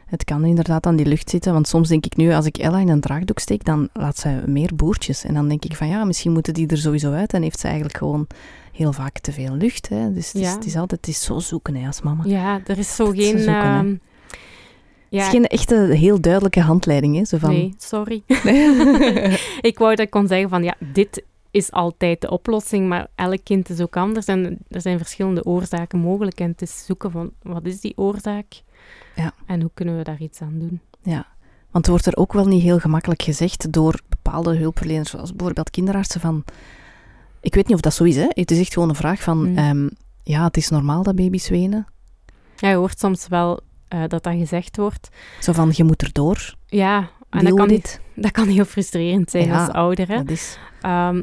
Het 0.06 0.24
kan 0.24 0.44
inderdaad 0.44 0.86
aan 0.86 0.96
die 0.96 1.06
lucht 1.06 1.30
zitten, 1.30 1.52
want 1.52 1.68
soms 1.68 1.88
denk 1.88 2.06
ik 2.06 2.16
nu, 2.16 2.32
als 2.32 2.46
ik 2.46 2.58
Ella 2.58 2.78
in 2.78 2.88
een 2.88 3.00
draagdoek 3.00 3.38
steek, 3.38 3.64
dan 3.64 3.88
laat 3.92 4.18
zij 4.18 4.42
meer 4.46 4.70
boertjes. 4.74 5.24
En 5.24 5.34
dan 5.34 5.48
denk 5.48 5.64
ik 5.64 5.76
van, 5.76 5.88
ja, 5.88 6.04
misschien 6.04 6.32
moeten 6.32 6.54
die 6.54 6.66
er 6.66 6.78
sowieso 6.78 7.12
uit 7.12 7.32
en 7.32 7.42
heeft 7.42 7.60
ze 7.60 7.66
eigenlijk 7.66 7.96
gewoon 7.96 8.26
heel 8.72 8.92
vaak 8.92 9.18
te 9.18 9.32
veel 9.32 9.54
lucht. 9.54 9.88
Hè. 9.88 10.12
Dus 10.12 10.26
het, 10.26 10.42
is, 10.42 10.48
Ja. 10.48 10.54
het 10.54 10.66
is 10.66 10.76
altijd 10.76 11.06
het 11.06 11.14
is 11.14 11.22
zo 11.22 11.38
zoeken 11.38 11.74
hè, 11.74 11.86
als 11.86 12.02
mama. 12.02 12.22
Ja, 12.26 12.60
er 12.66 12.78
is 12.78 12.94
zo 12.94 13.04
Dat 13.04 13.14
is 13.14 13.24
geen... 13.24 13.38
zoeken, 13.38 13.72
hè. 13.72 13.78
ehm, 13.78 13.96
ja, 15.08 15.18
Het 15.18 15.26
is 15.26 15.28
geen 15.28 15.46
echte 15.46 15.74
heel 15.74 16.20
duidelijke 16.20 16.60
handleiding, 16.60 17.16
hè, 17.16 17.24
zo 17.24 17.38
van... 17.38 17.50
Nee, 17.50 17.74
sorry. 17.78 18.22
ik 19.70 19.78
wou 19.78 19.94
dat 19.94 20.04
ik 20.06 20.10
kon 20.10 20.26
zeggen 20.26 20.48
van 20.48 20.62
ja, 20.62 20.74
dit 20.78 21.22
is 21.54 21.72
altijd 21.72 22.20
de 22.20 22.30
oplossing, 22.30 22.88
maar 22.88 23.06
elk 23.14 23.44
kind 23.44 23.68
is 23.68 23.80
ook 23.80 23.96
anders 23.96 24.26
en 24.26 24.58
er 24.68 24.80
zijn 24.80 24.98
verschillende 24.98 25.44
oorzaken 25.44 25.98
mogelijk. 25.98 26.40
En 26.40 26.50
het 26.50 26.62
is 26.62 26.84
zoeken 26.84 27.10
van 27.10 27.32
wat 27.42 27.64
is 27.64 27.80
die 27.80 27.98
oorzaak 27.98 28.62
Ja. 29.14 29.32
en 29.46 29.60
hoe 29.60 29.70
kunnen 29.74 29.96
we 29.96 30.02
daar 30.04 30.20
iets 30.20 30.40
aan 30.40 30.58
doen. 30.58 30.80
Ja, 31.02 31.26
want 31.70 31.86
wordt 31.86 32.06
er 32.06 32.16
ook 32.16 32.32
wel 32.32 32.46
niet 32.46 32.62
heel 32.62 32.78
gemakkelijk 32.78 33.22
gezegd 33.22 33.72
door 33.72 34.00
bepaalde 34.08 34.56
hulpverleners, 34.56 35.10
zoals 35.10 35.34
bijvoorbeeld 35.34 35.70
kinderartsen, 35.70 36.20
van... 36.20 36.44
Ik 37.40 37.54
weet 37.54 37.66
niet 37.66 37.76
of 37.76 37.80
dat 37.82 37.94
zo 37.94 38.04
is, 38.04 38.16
hè. 38.16 38.26
Het 38.28 38.50
is 38.50 38.58
echt 38.58 38.72
gewoon 38.72 38.88
een 38.88 38.94
vraag 38.94 39.22
van... 39.22 39.50
Mm. 39.50 39.58
ehm, 39.58 39.88
ja, 40.22 40.44
het 40.44 40.56
is 40.56 40.68
normaal 40.68 41.02
dat 41.02 41.14
baby's 41.14 41.48
wenen. 41.48 41.86
Ja, 42.56 42.68
je 42.68 42.76
hoort 42.76 42.98
soms 42.98 43.28
wel 43.28 43.60
eh, 43.88 44.00
dat 44.06 44.22
dat 44.22 44.34
gezegd 44.34 44.76
wordt. 44.76 45.08
Zo 45.40 45.52
van, 45.52 45.72
je 45.74 45.84
moet 45.84 46.02
erdoor. 46.02 46.54
Ja, 46.66 47.10
en 47.30 47.44
dat 47.44 47.54
kan, 47.54 47.68
dat 48.14 48.30
kan 48.30 48.48
heel 48.48 48.64
frustrerend 48.64 49.30
zijn 49.30 49.46
Ja, 49.46 49.64
als 49.64 49.74
ouder. 49.74 50.08
Hè? 50.08 50.16
Dat 50.16 50.30
is... 50.30 50.58
Ehm, 50.80 51.22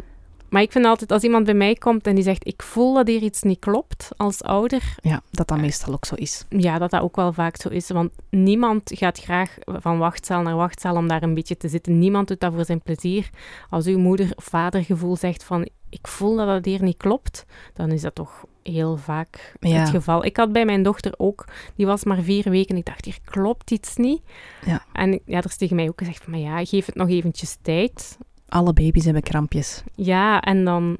maar 0.51 0.61
ik 0.61 0.71
vind 0.71 0.85
altijd, 0.85 1.11
als 1.11 1.23
iemand 1.23 1.45
bij 1.45 1.53
mij 1.53 1.73
komt 1.75 2.07
en 2.07 2.15
die 2.15 2.23
zegt, 2.23 2.47
ik 2.47 2.61
voel 2.63 2.93
dat 2.93 3.07
hier 3.07 3.21
iets 3.21 3.41
niet 3.41 3.59
klopt 3.59 4.09
als 4.17 4.43
ouder, 4.43 4.95
Ja, 5.01 5.21
dat 5.31 5.47
dat 5.47 5.57
meestal 5.59 5.93
ook 5.93 6.05
zo 6.05 6.15
is. 6.15 6.45
Ja, 6.49 6.77
dat 6.77 6.91
dat 6.91 7.01
ook 7.01 7.15
wel 7.15 7.33
vaak 7.33 7.55
zo 7.57 7.69
is. 7.69 7.89
Want 7.89 8.11
niemand 8.29 8.91
gaat 8.93 9.19
graag 9.19 9.57
van 9.65 9.97
wachtzaal 9.97 10.41
naar 10.41 10.55
wachtzaal 10.55 10.95
om 10.95 11.07
daar 11.07 11.23
een 11.23 11.33
beetje 11.33 11.57
te 11.57 11.67
zitten. 11.69 11.99
Niemand 11.99 12.27
doet 12.27 12.39
dat 12.39 12.53
voor 12.53 12.65
zijn 12.65 12.81
plezier. 12.81 13.29
Als 13.69 13.85
uw 13.85 13.97
moeder 13.99 14.31
of 14.35 14.43
vadergevoel 14.43 15.15
zegt 15.15 15.43
van 15.43 15.69
ik 15.89 16.07
voel 16.07 16.35
dat 16.35 16.47
dat 16.47 16.65
hier 16.65 16.83
niet 16.83 16.97
klopt, 16.97 17.45
dan 17.73 17.91
is 17.91 18.01
dat 18.01 18.15
toch 18.15 18.45
heel 18.63 18.97
vaak 18.97 19.53
Ja. 19.59 19.79
het 19.79 19.89
geval. 19.89 20.25
Ik 20.25 20.37
had 20.37 20.51
bij 20.51 20.65
mijn 20.65 20.83
dochter 20.83 21.13
ook, 21.17 21.45
die 21.75 21.85
was 21.85 22.03
maar 22.03 22.21
vier 22.21 22.49
weken. 22.49 22.77
Ik 22.77 22.85
dacht, 22.85 23.05
hier 23.05 23.17
klopt 23.23 23.71
iets 23.71 23.95
niet. 23.95 24.21
Ja. 24.65 24.85
En 24.93 25.19
ja, 25.25 25.37
er 25.37 25.45
is 25.45 25.57
tegen 25.57 25.75
mij 25.75 25.87
ook 25.89 25.97
gezegd 25.99 26.23
van, 26.23 26.31
maar 26.31 26.41
ja, 26.41 26.65
geef 26.65 26.85
het 26.85 26.95
nog 26.95 27.09
eventjes 27.09 27.57
tijd. 27.61 28.17
Alle 28.51 28.73
baby's 28.73 29.03
hebben 29.03 29.23
krampjes. 29.23 29.83
Ja, 29.95 30.41
en 30.41 30.65
dan... 30.65 30.97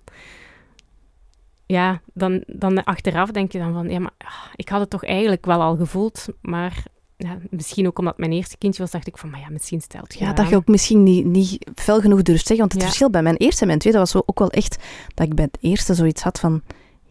Ja, 1.66 2.02
dan, 2.14 2.44
dan 2.48 2.84
achteraf 2.84 3.32
denk 3.32 3.52
je 3.52 3.58
dan 3.60 3.74
van... 3.74 3.90
Ja, 3.90 4.00
maar 4.00 4.12
ah, 4.18 4.28
ik 4.56 4.70
had 4.70 4.80
het 4.80 4.90
toch 4.90 5.06
eigenlijk 5.06 5.46
wel 5.46 5.62
al 5.62 5.76
gevoeld, 5.76 6.28
maar... 6.42 6.84
Ja, 7.18 7.38
misschien 7.50 7.88
ook 7.88 8.00
omdat 8.00 8.18
mijn 8.18 8.32
eerste 8.32 8.58
kindje 8.58 8.82
was, 8.82 8.92
dacht 8.92 9.08
ik 9.08 9.18
van... 9.18 9.30
Maar 9.30 9.40
ja, 9.40 9.50
misschien 9.50 9.82
stelt 9.82 10.14
je 10.14 10.20
Ja, 10.20 10.28
aan. 10.30 10.36
dat 10.36 10.50
je 10.50 10.56
ook 10.56 10.68
misschien 10.68 11.04
niet, 11.04 11.26
niet 11.26 11.70
fel 11.76 12.00
genoeg 12.02 12.22
durft 12.22 12.48
zeggen. 12.48 12.58
Want 12.58 12.72
het 12.72 12.82
Ja. 12.82 12.88
verschil 12.88 13.10
bij 13.10 13.22
mijn 13.22 13.36
eerste 13.38 13.62
en 13.62 13.68
mijn 13.68 13.80
tweede 13.80 14.00
was 14.00 14.12
zo 14.12 14.24
ook 14.26 14.40
wel 14.40 14.52
echt 14.52 14.84
dat 15.14 15.28
ik 15.28 15.36
bij 15.36 15.46
het 15.52 15.58
eerste 15.62 15.94
zoiets 15.94 16.22
had 16.24 16.40
van... 16.40 16.62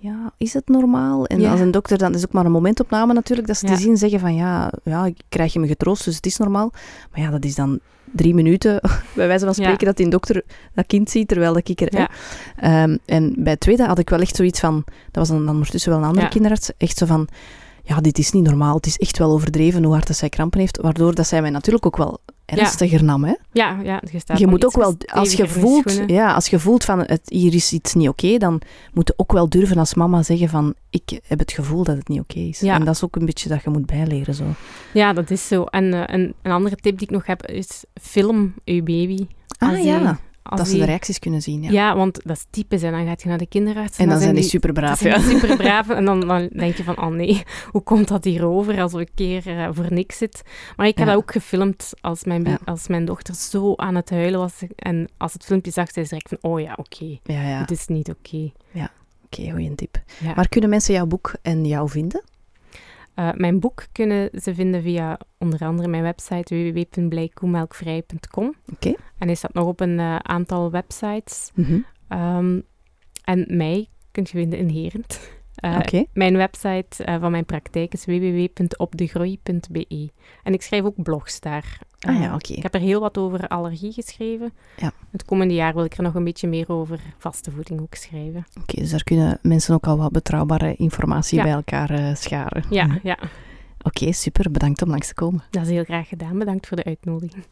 Ja, 0.02 0.32
is 0.38 0.54
het 0.54 0.68
normaal? 0.68 1.26
En 1.26 1.40
Ja. 1.40 1.50
als 1.50 1.60
een 1.60 1.70
dokter, 1.70 1.98
dan 1.98 2.14
is 2.14 2.24
ook 2.24 2.32
maar 2.32 2.44
een 2.44 2.52
momentopname 2.52 3.12
natuurlijk, 3.12 3.48
dat 3.48 3.56
ze 3.56 3.66
Ja. 3.66 3.74
te 3.74 3.80
zien 3.80 3.96
zeggen 3.96 4.20
van 4.20 4.34
ja, 4.34 4.72
ja, 4.84 5.04
ik 5.06 5.16
krijg 5.28 5.52
je 5.52 5.58
me 5.58 5.66
getroost, 5.66 6.04
dus 6.04 6.16
het 6.16 6.26
is 6.26 6.36
normaal. 6.36 6.72
Maar 7.12 7.20
ja, 7.20 7.30
dat 7.30 7.44
is 7.44 7.54
dan 7.54 7.78
drie 8.12 8.34
minuten, 8.34 8.80
bij 9.16 9.26
wijze 9.26 9.44
van 9.44 9.54
spreken, 9.54 9.78
Ja. 9.80 9.86
dat 9.86 9.96
die 9.96 10.08
dokter 10.08 10.42
dat 10.74 10.86
kind 10.86 11.10
ziet, 11.10 11.28
terwijl 11.28 11.52
dat 11.52 11.68
ik 11.68 11.80
er... 11.80 12.08
Ehm, 12.56 12.96
en 13.06 13.34
bij 13.38 13.52
het 13.52 13.60
tweede 13.60 13.84
had 13.86 13.98
ik 13.98 14.10
wel 14.10 14.20
echt 14.20 14.36
zoiets 14.36 14.60
van, 14.60 14.74
dat 14.84 15.28
was 15.28 15.28
dan 15.28 15.48
ondertussen 15.48 15.90
wel 15.90 16.00
een 16.00 16.06
andere 16.08 16.28
kinderarts, 16.28 16.70
echt 16.76 16.98
zo 16.98 17.06
van, 17.06 17.28
ja, 17.90 18.00
dit 18.00 18.18
is 18.18 18.30
niet 18.30 18.44
normaal, 18.44 18.76
het 18.76 18.86
is 18.86 18.98
echt 18.98 19.18
wel 19.18 19.30
overdreven 19.30 19.82
hoe 19.84 19.92
hard 19.92 20.06
dat 20.06 20.16
zij 20.16 20.28
krampen 20.28 20.60
heeft, 20.60 20.80
waardoor 20.80 21.14
dat 21.14 21.26
zij 21.26 21.40
mij 21.40 21.50
natuurlijk 21.50 21.86
ook 21.86 21.96
wel 21.96 22.18
ernstiger 22.44 23.04
nam, 23.04 23.24
hè. 23.24 23.34
Ja, 23.52 23.80
ja, 23.82 24.02
je 24.12 24.18
staat 24.18 24.38
Je 24.38 24.46
moet 24.46 24.64
ook 24.64 24.76
wel, 24.76 24.94
als 25.06 25.32
je 25.32 25.48
voelt, 25.48 26.02
ja, 26.06 26.34
als 26.34 26.46
je 26.46 26.58
voelt 26.58 26.84
van 26.84 26.98
het, 26.98 27.20
hier 27.24 27.54
is 27.54 27.72
iets 27.72 27.94
niet 27.94 28.08
oké, 28.08 28.36
dan 28.36 28.60
moet 28.92 29.08
je 29.08 29.14
ook 29.16 29.32
wel 29.32 29.48
durven 29.48 29.78
als 29.78 29.94
mama 29.94 30.22
zeggen 30.22 30.48
van 30.48 30.74
ik 30.90 31.20
heb 31.26 31.38
het 31.38 31.52
gevoel 31.52 31.84
dat 31.84 31.96
het 31.96 32.08
niet 32.08 32.20
oké 32.20 32.38
is. 32.38 32.60
Ja. 32.60 32.74
En 32.74 32.84
dat 32.84 32.94
is 32.94 33.04
ook 33.04 33.16
een 33.16 33.26
beetje 33.26 33.48
dat 33.48 33.62
je 33.62 33.70
moet 33.70 33.86
bijleren. 33.86 34.34
Zo. 34.34 34.44
Ja, 34.92 35.12
dat 35.12 35.30
is 35.30 35.48
zo. 35.48 35.64
En 35.64 35.94
eh, 35.94 36.14
een, 36.14 36.34
een 36.42 36.52
andere 36.52 36.76
tip 36.76 36.98
die 36.98 37.06
ik 37.06 37.14
nog 37.14 37.26
heb, 37.26 37.46
is 37.46 37.84
film 38.00 38.54
je 38.64 38.82
baby. 38.82 39.26
Ah 39.58 39.84
ja, 39.84 40.18
als 40.42 40.60
dat 40.60 40.68
ze 40.68 40.76
de 40.78 40.84
reacties 40.84 41.18
kunnen 41.18 41.42
zien. 41.42 41.62
Ja. 41.62 41.70
Ja. 41.70 41.96
want 41.96 42.20
dat 42.24 42.36
is 42.36 42.46
typisch. 42.50 42.82
En 42.82 42.92
dan 42.92 43.06
gaat 43.06 43.22
je 43.22 43.28
naar 43.28 43.38
de 43.38 43.46
kinderarts. 43.46 43.98
en 43.98 44.08
dan 44.08 44.20
zijn 44.20 44.34
die 44.34 44.44
super 44.44 44.72
braaf. 44.72 44.98
super 44.98 45.18
Ja. 45.20 45.28
super 45.38 45.56
braaf. 45.56 45.88
En 45.88 46.04
dan, 46.04 46.20
dan 46.20 46.48
denk 46.52 46.76
je 46.76 46.84
van, 46.84 46.98
oh 47.00 47.06
nee, 47.14 47.42
hoe 47.70 47.82
komt 47.82 48.08
dat 48.08 48.24
hierover 48.24 48.80
als 48.82 48.92
we 48.92 48.98
een 49.00 49.08
keer 49.14 49.46
eh, 49.58 49.68
voor 49.72 49.86
niks 49.92 50.18
zit? 50.18 50.42
Maar 50.76 50.86
ik 50.86 50.98
heb 50.98 51.06
Ja. 51.06 51.12
dat 51.12 51.22
ook 51.22 51.32
gefilmd 51.32 51.92
als 52.00 52.24
mijn, 52.24 52.44
Ja. 52.44 52.58
als 52.64 52.88
mijn 52.88 53.04
dochter 53.04 53.34
zo 53.34 53.74
aan 53.76 53.94
het 53.94 54.10
huilen 54.10 54.40
was. 54.40 54.52
En 54.76 55.08
als 55.16 55.32
het 55.32 55.44
filmpje 55.44 55.70
zag, 55.70 55.90
zei 55.90 56.06
ze 56.06 56.14
direct 56.14 56.28
van, 56.40 56.50
oh 56.50 56.60
ja, 56.60 56.72
oké, 56.76 57.18
Ja, 57.22 57.42
ja. 57.48 57.58
het 57.60 57.70
is 57.70 57.86
niet 57.86 58.08
oké. 58.10 58.52
Oké, 59.32 59.50
goeie 59.50 59.74
tip. 59.74 59.98
Ja. 60.20 60.34
Waar 60.34 60.48
kunnen 60.48 60.70
mensen 60.70 60.94
jouw 60.94 61.06
boek 61.06 61.34
en 61.42 61.64
jou 61.66 61.88
vinden? 61.88 62.22
Eh, 63.14 63.32
mijn 63.34 63.60
boek 63.60 63.86
kunnen 63.92 64.30
ze 64.42 64.54
vinden 64.54 64.82
via 64.82 65.18
onder 65.38 65.60
andere 65.60 65.88
mijn 65.88 66.02
website 66.02 66.54
www.blijkoemelkvrij.com. 66.72 68.54
Oké. 68.72 68.94
En 69.18 69.26
hij 69.26 69.34
staat 69.34 69.54
nog 69.54 69.66
op 69.66 69.80
een 69.80 69.98
eh, 69.98 70.16
aantal 70.16 70.70
websites. 70.70 71.50
Mhm. 71.54 71.78
Ehm, 72.08 72.60
en 73.24 73.46
mij 73.48 73.88
kunt 74.10 74.30
je 74.30 74.38
vinden 74.38 74.58
in 74.58 74.68
Herent. 74.68 75.20
Eh. 75.60 76.02
Mijn 76.12 76.36
website 76.36 77.04
eh, 77.04 77.20
van 77.20 77.30
mijn 77.30 77.44
praktijk 77.44 77.92
is 77.92 78.04
www.opdegroei.be. 78.04 80.10
En 80.42 80.52
ik 80.52 80.62
schrijf 80.62 80.84
ook 80.84 81.02
blogs 81.02 81.40
daar. 81.40 81.78
Ah 82.00 82.18
ja, 82.18 82.28
Eh, 82.28 82.34
oké. 82.34 82.52
Ik 82.52 82.62
heb 82.62 82.74
er 82.74 82.80
heel 82.80 83.00
wat 83.00 83.18
over 83.18 83.48
allergie 83.48 83.92
geschreven. 83.92 84.52
Ja. 84.76 84.92
Het 85.10 85.24
komende 85.24 85.54
jaar 85.54 85.74
wil 85.74 85.84
ik 85.84 85.96
er 85.96 86.02
nog 86.02 86.14
een 86.14 86.24
beetje 86.24 86.48
meer 86.48 86.68
over 86.72 87.00
vaste 87.18 87.50
voeding 87.50 87.80
ook 87.80 87.94
schrijven. 87.94 88.46
Oké, 88.60 88.80
dus 88.80 88.90
daar 88.90 89.02
kunnen 89.04 89.38
mensen 89.42 89.74
ook 89.74 89.86
al 89.86 89.96
wat 89.96 90.12
betrouwbare 90.12 90.74
informatie 90.76 91.36
Ja. 91.38 91.42
bij 91.44 91.52
elkaar 91.52 92.16
scharen. 92.16 92.64
Ja, 92.70 92.98
ja, 93.02 93.18
Oké, 93.82 94.12
super. 94.12 94.50
Bedankt 94.50 94.82
om 94.82 94.88
langs 94.90 95.06
te 95.08 95.14
komen. 95.14 95.42
dat 95.50 95.62
is 95.62 95.68
heel 95.68 95.84
graag 95.84 96.08
gedaan. 96.08 96.38
Bedankt 96.38 96.66
voor 96.66 96.76
de 96.76 96.84
uitnodiging. 96.84 97.44